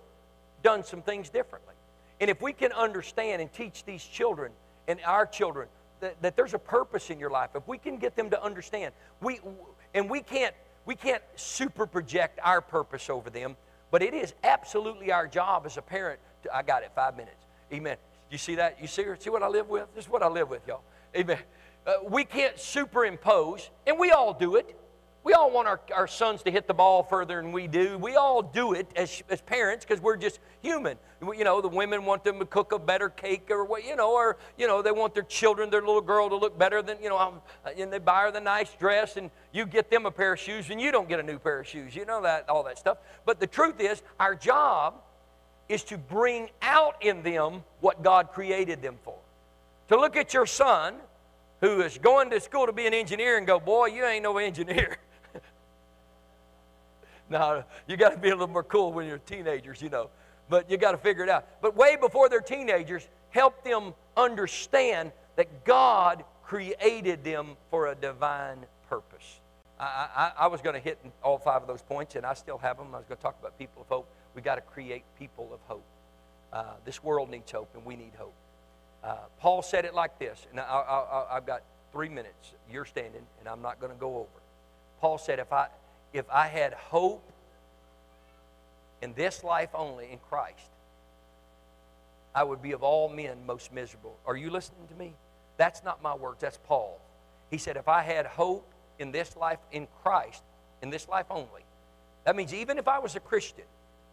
done 0.63 0.85
some 0.85 1.03
things 1.03 1.31
differently. 1.31 1.75
And 2.21 2.29
if 2.31 2.43
we 2.43 2.53
can 2.53 2.73
understand 2.73 3.41
and 3.41 3.53
teach 3.53 3.85
these 3.85 4.05
children 4.05 4.53
and 4.89 5.01
our 5.05 5.27
children 5.27 5.69
that, 6.01 6.21
that 6.23 6.37
there's 6.37 6.55
a 6.55 6.59
purpose 6.59 7.11
in 7.11 7.19
your 7.19 7.31
life, 7.31 7.51
if 7.55 7.67
we 7.67 7.79
can 7.79 7.97
get 7.97 8.17
them 8.17 8.31
to 8.31 8.43
understand, 8.43 8.93
we 9.21 9.41
and 9.95 10.09
we 10.09 10.21
can't 10.21 10.55
we 10.87 10.95
can't 10.95 11.23
super 11.37 11.87
project 11.87 12.41
our 12.43 12.61
purpose 12.61 13.11
over 13.11 13.31
them, 13.31 13.57
but 13.91 14.03
it 14.03 14.15
is 14.15 14.35
absolutely 14.43 15.13
our 15.13 15.27
job 15.27 15.67
as 15.67 15.77
a 15.77 15.83
parent. 15.83 16.19
To, 16.43 16.55
I 16.55 16.63
got 16.63 16.83
it. 16.83 16.91
Five 16.95 17.17
minutes. 17.17 17.45
Amen. 17.73 17.97
You 18.31 18.39
see 18.39 18.55
that? 18.57 18.81
You 18.81 18.87
see, 18.87 19.05
see 19.19 19.31
what 19.31 19.43
I 19.43 19.49
live 19.49 19.69
with? 19.69 19.87
This 19.95 20.05
is 20.05 20.11
what 20.11 20.23
I 20.23 20.29
live 20.29 20.49
with, 20.49 20.67
y'all. 20.67 20.83
Amen. 21.15 21.39
Uh, 21.87 21.95
we 22.09 22.25
can't 22.25 22.59
superimpose, 22.59 23.71
and 23.87 23.99
we 23.99 24.11
all 24.11 24.33
do 24.33 24.57
it. 24.57 24.77
We 25.23 25.35
all 25.35 25.51
want 25.51 25.69
our, 25.69 25.81
our 25.95 26.07
sons 26.07 26.43
to 26.45 26.51
hit 26.51 26.67
the 26.67 26.73
ball 26.73 27.03
further 27.03 27.43
than 27.43 27.53
we 27.53 27.67
do. 27.67 27.99
We 27.99 28.17
all 28.17 28.41
do 28.41 28.73
it 28.73 28.91
as, 28.97 29.23
as 29.29 29.43
parents 29.43 29.85
because 29.85 30.03
we're 30.03 30.17
just 30.17 30.41
human. 30.63 30.97
You 31.21 31.45
know, 31.45 31.61
the 31.61 31.69
women 31.69 32.07
want 32.07 32.25
them 32.25 32.39
to 32.39 32.47
cook 32.47 32.73
a 32.73 32.79
better 32.79 33.11
cake 33.11 33.51
or 33.51 33.65
what, 33.65 33.85
you 33.85 33.97
know, 33.97 34.15
or, 34.15 34.39
you 34.57 34.67
know, 34.67 34.81
they 34.81 34.93
want 34.93 35.13
their 35.13 35.25
children, 35.25 35.69
their 35.69 35.83
little 35.83 36.01
girl 36.01 36.31
to 36.31 36.37
look 36.37 36.59
better 36.59 36.81
than, 36.81 36.97
you 37.03 37.11
know, 37.11 37.19
um, 37.19 37.43
and 37.77 37.93
they 37.93 37.99
buy 37.99 38.23
her 38.23 38.31
the 38.31 38.41
nice 38.41 38.73
dress 38.75 39.19
and 39.19 39.31
you 39.53 39.67
get 39.67 39.91
them 39.91 40.07
a 40.07 40.11
pair 40.11 40.33
of 40.33 40.39
shoes 40.39 40.71
and 40.71 40.81
you 40.81 40.91
don't 40.91 41.09
get 41.09 41.21
a 41.21 41.23
new 41.23 41.39
pair 41.39 41.61
of 41.61 41.67
shoes. 41.67 41.95
You 41.95 42.07
know 42.07 42.23
that, 42.23 42.49
all 42.49 42.63
that 42.65 42.79
stuff. 42.79 42.97
But 43.27 43.41
the 43.41 43.47
truth 43.47 43.79
is, 43.79 44.03
our 44.19 44.35
job 44.35 44.95
is 45.69 45.85
to 45.85 45.99
bring 45.99 46.49
out 46.63 46.97
in 47.03 47.23
them 47.23 47.63
what 47.81 48.03
God 48.03 48.33
created 48.33 48.81
them 48.81 48.97
for. 49.05 49.19
To 49.89 50.01
look 50.01 50.17
at 50.17 50.33
your 50.33 50.47
son 50.47 50.95
who 51.61 51.83
is 51.83 51.99
going 51.99 52.31
to 52.31 52.41
school 52.41 52.67
to 52.67 52.73
be 52.73 52.87
an 52.87 52.95
engineer 52.95 53.37
and 53.37 53.47
go, 53.47 53.61
boy, 53.61 53.87
you 53.87 54.05
ain't 54.05 54.23
no 54.23 54.39
engineer. 54.39 54.97
now, 57.39 57.65
you 57.87 57.97
got 57.97 58.11
to 58.11 58.19
be 58.19 58.29
a 58.29 58.33
little 58.33 58.49
more 58.49 58.65
cool 58.65 58.93
when 58.93 59.07
you're 59.07 59.19
teenagers, 59.19 59.81
you 59.81 59.89
know. 59.89 60.11
But 60.49 60.69
you 60.69 60.77
got 60.77 60.93
to 60.93 60.99
figure 60.99 61.23
it 61.23 61.31
out. 61.31 61.47
But 61.63 61.77
way 61.77 61.97
before 61.97 62.29
they're 62.29 62.41
teenagers, 62.41 63.09
help 63.31 63.63
them 63.63 63.95
understand 64.17 65.13
that 65.37 65.65
God 65.65 66.25
created 66.43 67.23
them 67.23 67.57
for 67.71 67.87
a 67.87 67.95
divine 67.95 68.67
purpose. 68.89 69.41
I, 69.79 70.33
I, 70.37 70.45
I 70.45 70.47
was 70.49 70.61
going 70.61 70.75
to 70.75 70.81
hit 70.81 70.99
all 71.23 71.39
five 71.39 71.63
of 71.63 71.69
those 71.69 71.83
points, 71.83 72.17
and 72.17 72.27
I 72.27 72.35
still 72.35 72.59
have 72.59 72.77
them. 72.77 72.89
I 72.93 72.99
was 72.99 73.07
going 73.07 73.17
to 73.17 73.23
talk 73.23 73.37
about 73.39 73.57
people 73.59 73.83
of 73.83 73.89
hope. 73.89 74.09
we 74.35 74.43
got 74.43 74.57
to 74.57 74.61
create 74.61 75.05
people 75.17 75.51
of 75.55 75.61
hope. 75.69 75.87
Uh, 76.53 76.65
this 76.85 77.03
world 77.03 77.31
needs 77.31 77.53
hope, 77.53 77.71
and 77.75 77.85
we 77.85 77.95
need 77.95 78.13
hope. 78.19 78.35
Uh, 79.05 79.17
Paul 79.39 79.63
said 79.63 79.85
it 79.85 79.95
like 79.95 80.19
this, 80.19 80.47
and 80.51 80.59
I, 80.59 81.29
have 81.33 81.47
got 81.47 81.63
three 81.93 82.09
minutes. 82.09 82.55
You're 82.71 82.85
standing, 82.85 83.23
and 83.39 83.49
I'm 83.49 83.63
not 83.63 83.81
going 83.81 83.93
to 83.93 83.99
go 83.99 84.17
over. 84.17 84.43
Paul 85.01 85.17
said, 85.17 85.39
if 85.39 85.53
I, 85.53 85.69
if 86.13 86.29
I 86.31 86.47
had 86.47 86.75
hope 86.75 87.31
in 89.03 89.15
this 89.15 89.43
life 89.45 89.71
only 89.75 90.11
in 90.11 90.19
Christ, 90.19 90.71
I 92.35 92.45
would 92.45 92.63
be 92.63 92.73
of 92.73 92.83
all 92.83 93.09
men 93.09 93.45
most 93.47 93.73
miserable. 93.73 94.17
Are 94.27 94.37
you 94.37 94.51
listening 94.51 94.87
to 94.89 94.95
me? 94.95 95.15
That's 95.57 95.83
not 95.85 96.03
my 96.03 96.15
words, 96.15 96.41
that's 96.41 96.59
Paul. 96.67 97.01
He 97.51 97.59
said, 97.59 97.77
if 97.77 97.89
I 97.89 98.03
had 98.03 98.27
hope 98.27 98.71
in 98.99 99.11
this 99.11 99.37
life 99.37 99.59
in 99.73 99.89
Christ, 100.03 100.43
in 100.83 100.91
this 100.91 101.09
life 101.09 101.27
only, 101.31 101.65
that 102.25 102.37
means 102.37 102.55
even 102.55 102.79
if 102.79 102.87
I 102.87 102.99
was 102.99 103.17
a 103.17 103.21
Christian, 103.21 103.65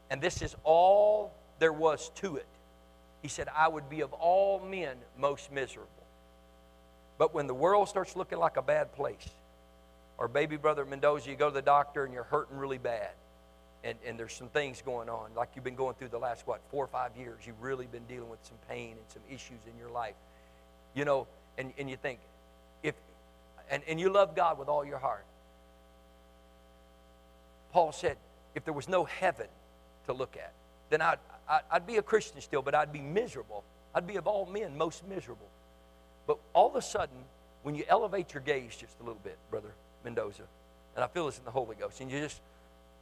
and 0.10 0.22
this 0.22 0.42
is 0.42 0.56
all 0.64 1.34
there 1.60 1.74
was 1.74 2.10
to 2.16 2.38
it, 2.38 2.48
he 3.22 3.28
said, 3.28 3.48
I 3.56 3.68
would 3.68 3.90
be 3.90 4.02
of 4.02 4.14
all 4.14 4.60
men 4.60 4.96
most 5.18 5.52
miserable. 5.52 5.90
But 7.18 7.34
when 7.34 7.48
the 7.48 7.54
world 7.54 7.90
starts 7.90 8.16
looking 8.16 8.38
like 8.38 8.58
a 8.58 8.62
bad 8.62 8.94
place, 8.94 9.30
or 10.18 10.28
baby 10.28 10.58
brother 10.58 10.86
Mendoza, 10.86 11.30
you 11.30 11.36
go 11.36 11.50
to 11.50 11.54
the 11.54 11.62
doctor 11.62 12.04
and 12.04 12.14
you're 12.14 12.24
hurting 12.24 12.58
really 12.58 12.78
bad, 12.78 13.12
and, 13.84 13.98
and 14.06 14.20
there's 14.20 14.34
some 14.34 14.48
things 14.48 14.82
going 14.82 15.10
on, 15.10 15.30
like 15.36 15.50
you've 15.56 15.64
been 15.64 15.76
going 15.76 15.96
through 15.96 16.10
the 16.10 16.18
last, 16.18 16.48
what, 16.48 16.62
four 16.72 16.84
or 16.84 16.88
five 16.88 17.12
years, 17.16 17.40
you've 17.46 17.62
really 17.62 17.86
been 17.86 18.06
dealing 18.06 18.30
with 18.30 18.40
some 18.44 18.58
pain 18.70 18.92
and 18.92 19.06
some 19.10 19.22
issues 19.30 19.60
in 19.72 19.78
your 19.80 19.90
life. 19.90 20.16
You 20.96 21.06
know, 21.06 21.28
and, 21.58 21.74
and 21.78 21.90
you 21.90 21.96
think, 21.96 22.20
if, 22.84 22.96
and, 23.70 23.84
and 23.88 24.00
you 24.00 24.10
love 24.10 24.36
God 24.36 24.58
with 24.58 24.68
all 24.68 24.84
your 24.84 24.98
heart. 24.98 25.26
Paul 27.72 27.92
said, 27.92 28.18
if 28.56 28.66
there 28.66 28.74
was 28.74 28.90
no 28.90 29.04
heaven 29.06 29.48
to 30.08 30.14
look 30.14 30.36
at, 30.36 30.54
then 30.90 31.02
I'd, 31.02 31.20
I'd 31.70 31.86
be 31.86 31.98
a 31.98 32.02
Christian 32.02 32.42
still, 32.42 32.62
but 32.62 32.74
I'd 32.74 32.92
be 32.92 33.02
miserable. 33.02 33.64
I'd 33.94 34.08
be 34.08 34.16
of 34.16 34.26
all 34.26 34.46
men 34.48 34.78
most 34.78 35.08
miserable. 35.08 35.48
But 36.26 36.40
all 36.54 36.68
of 36.68 36.76
a 36.76 36.82
sudden, 36.82 37.18
when 37.64 37.76
you 37.76 37.84
elevate 37.88 38.34
your 38.34 38.42
gaze 38.42 38.76
just 38.76 38.96
a 39.00 39.04
little 39.04 39.22
bit, 39.24 39.38
Brother 39.52 39.70
Mendoza, 40.08 40.44
and 40.96 41.04
I 41.04 41.08
feel 41.08 41.26
this 41.26 41.38
in 41.38 41.44
the 41.44 41.52
Holy 41.52 41.76
Ghost, 41.76 42.00
and 42.00 42.10
you 42.10 42.22
just, 42.22 42.40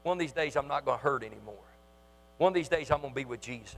one 0.01 0.17
of 0.17 0.19
these 0.19 0.31
days 0.31 0.55
I'm 0.55 0.67
not 0.67 0.85
going 0.85 0.97
to 0.97 1.03
hurt 1.03 1.23
anymore. 1.23 1.53
One 2.39 2.49
of 2.49 2.55
these 2.55 2.67
days 2.67 2.89
I'm 2.89 3.01
going 3.01 3.13
to 3.13 3.15
be 3.15 3.25
with 3.25 3.41
Jesus. 3.41 3.75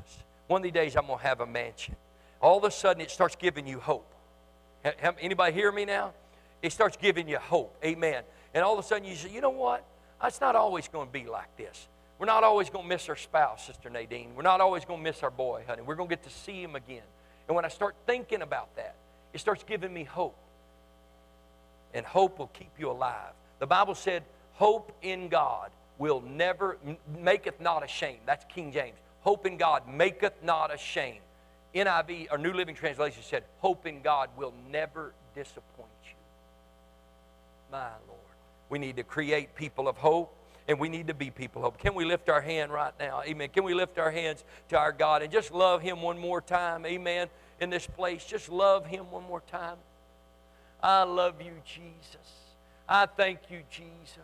One 0.47 0.59
of 0.59 0.63
these 0.63 0.71
days 0.71 0.95
I'm 0.95 1.07
going 1.07 1.19
to 1.19 1.25
have 1.25 1.41
a 1.41 1.45
mansion. 1.45 1.95
All 2.41 2.57
of 2.57 2.63
a 2.63 2.71
sudden 2.71 3.01
it 3.01 3.11
starts 3.11 3.35
giving 3.35 3.67
you 3.67 3.79
hope. 3.79 4.09
Anybody 5.19 5.53
hear 5.53 5.71
me 5.71 5.83
now? 5.83 6.13
It 6.61 6.71
starts 6.71 6.95
giving 6.95 7.27
you 7.27 7.37
hope. 7.37 7.75
Amen. 7.83 8.23
And 8.53 8.63
all 8.63 8.73
of 8.73 8.79
a 8.79 8.87
sudden 8.87 9.03
you 9.03 9.15
say, 9.15 9.29
you 9.29 9.41
know 9.41 9.49
what? 9.49 9.83
It's 10.23 10.39
not 10.39 10.55
always 10.55 10.87
going 10.87 11.07
to 11.07 11.13
be 11.13 11.25
like 11.25 11.55
this. 11.57 11.87
We're 12.17 12.25
not 12.25 12.43
always 12.43 12.69
going 12.69 12.85
to 12.85 12.89
miss 12.89 13.09
our 13.09 13.15
spouse, 13.15 13.67
Sister 13.67 13.89
Nadine. 13.89 14.33
We're 14.35 14.41
not 14.41 14.61
always 14.61 14.85
going 14.85 14.99
to 14.99 15.03
miss 15.03 15.21
our 15.21 15.29
boy, 15.29 15.63
honey. 15.67 15.81
We're 15.81 15.95
going 15.95 16.09
to 16.09 16.15
get 16.15 16.23
to 16.23 16.29
see 16.31 16.61
him 16.63 16.75
again. 16.75 17.03
And 17.47 17.55
when 17.55 17.65
I 17.65 17.67
start 17.67 17.95
thinking 18.07 18.41
about 18.41 18.75
that, 18.77 18.95
it 19.33 19.39
starts 19.39 19.63
giving 19.63 19.93
me 19.93 20.05
hope. 20.05 20.35
And 21.93 22.05
hope 22.05 22.39
will 22.39 22.47
keep 22.47 22.71
you 22.77 22.91
alive. 22.91 23.33
The 23.59 23.67
Bible 23.67 23.95
said, 23.95 24.23
Hope 24.53 24.91
in 25.01 25.29
God 25.29 25.71
will 25.97 26.21
never, 26.21 26.77
maketh 27.19 27.59
not 27.59 27.83
ashamed. 27.83 28.19
That's 28.25 28.45
King 28.45 28.71
James. 28.71 28.97
Hope 29.21 29.45
in 29.45 29.57
God 29.57 29.83
maketh 29.87 30.43
not 30.43 30.73
ashamed. 30.73 31.19
NIV, 31.75 32.27
or 32.31 32.37
New 32.37 32.53
Living 32.53 32.75
Translation 32.75 33.21
said, 33.23 33.43
Hope 33.59 33.85
in 33.85 34.01
God 34.01 34.29
will 34.37 34.53
never 34.71 35.13
disappoint 35.35 35.89
you. 36.05 36.15
My 37.71 37.89
Lord. 38.07 38.19
We 38.69 38.79
need 38.79 38.97
to 38.97 39.03
create 39.03 39.55
people 39.55 39.87
of 39.87 39.97
hope 39.97 40.33
and 40.67 40.79
we 40.79 40.89
need 40.89 41.07
to 41.07 41.13
be 41.13 41.29
people 41.29 41.61
of 41.61 41.73
hope. 41.73 41.81
Can 41.81 41.95
we 41.95 42.03
lift 42.03 42.29
our 42.29 42.41
hand 42.41 42.71
right 42.71 42.93
now? 42.99 43.21
Amen. 43.25 43.49
Can 43.49 43.63
we 43.63 43.73
lift 43.73 43.97
our 43.97 44.11
hands 44.11 44.43
to 44.69 44.77
our 44.77 44.91
God 44.91 45.21
and 45.21 45.31
just 45.31 45.51
love 45.51 45.81
Him 45.81 46.01
one 46.01 46.17
more 46.17 46.41
time? 46.41 46.85
Amen. 46.85 47.29
In 47.61 47.69
this 47.69 47.87
place, 47.87 48.25
just 48.25 48.49
love 48.49 48.85
Him 48.85 49.09
one 49.09 49.23
more 49.23 49.41
time. 49.41 49.77
I 50.81 51.03
love 51.03 51.41
you, 51.41 51.53
Jesus. 51.65 52.45
I 52.87 53.05
thank 53.05 53.39
you, 53.49 53.61
Jesus. 53.69 54.17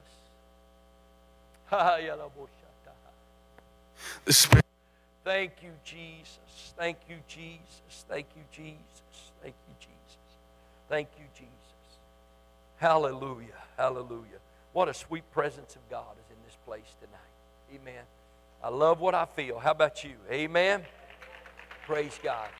The 4.25 4.33
Spirit. 4.33 4.65
Thank 5.23 5.53
you, 5.63 5.71
Jesus. 5.83 6.73
Thank 6.77 6.97
you, 7.09 7.15
Jesus. 7.27 8.05
Thank 8.07 8.27
you, 8.35 8.43
Jesus. 8.51 9.31
Thank 9.41 9.55
you, 9.67 9.75
Jesus. 9.79 10.17
Thank 10.89 11.07
you, 11.17 11.25
Jesus. 11.33 11.49
Hallelujah. 12.77 13.47
Hallelujah. 13.77 14.39
What 14.73 14.89
a 14.89 14.93
sweet 14.93 15.29
presence 15.31 15.75
of 15.75 15.89
God 15.89 16.15
is 16.19 16.29
in 16.29 16.37
this 16.45 16.57
place 16.65 16.95
tonight. 16.99 17.81
Amen. 17.81 18.03
I 18.63 18.69
love 18.69 18.99
what 18.99 19.15
I 19.15 19.25
feel. 19.25 19.59
How 19.59 19.71
about 19.71 20.03
you? 20.03 20.13
Amen. 20.31 20.83
Praise 21.85 22.19
God. 22.21 22.49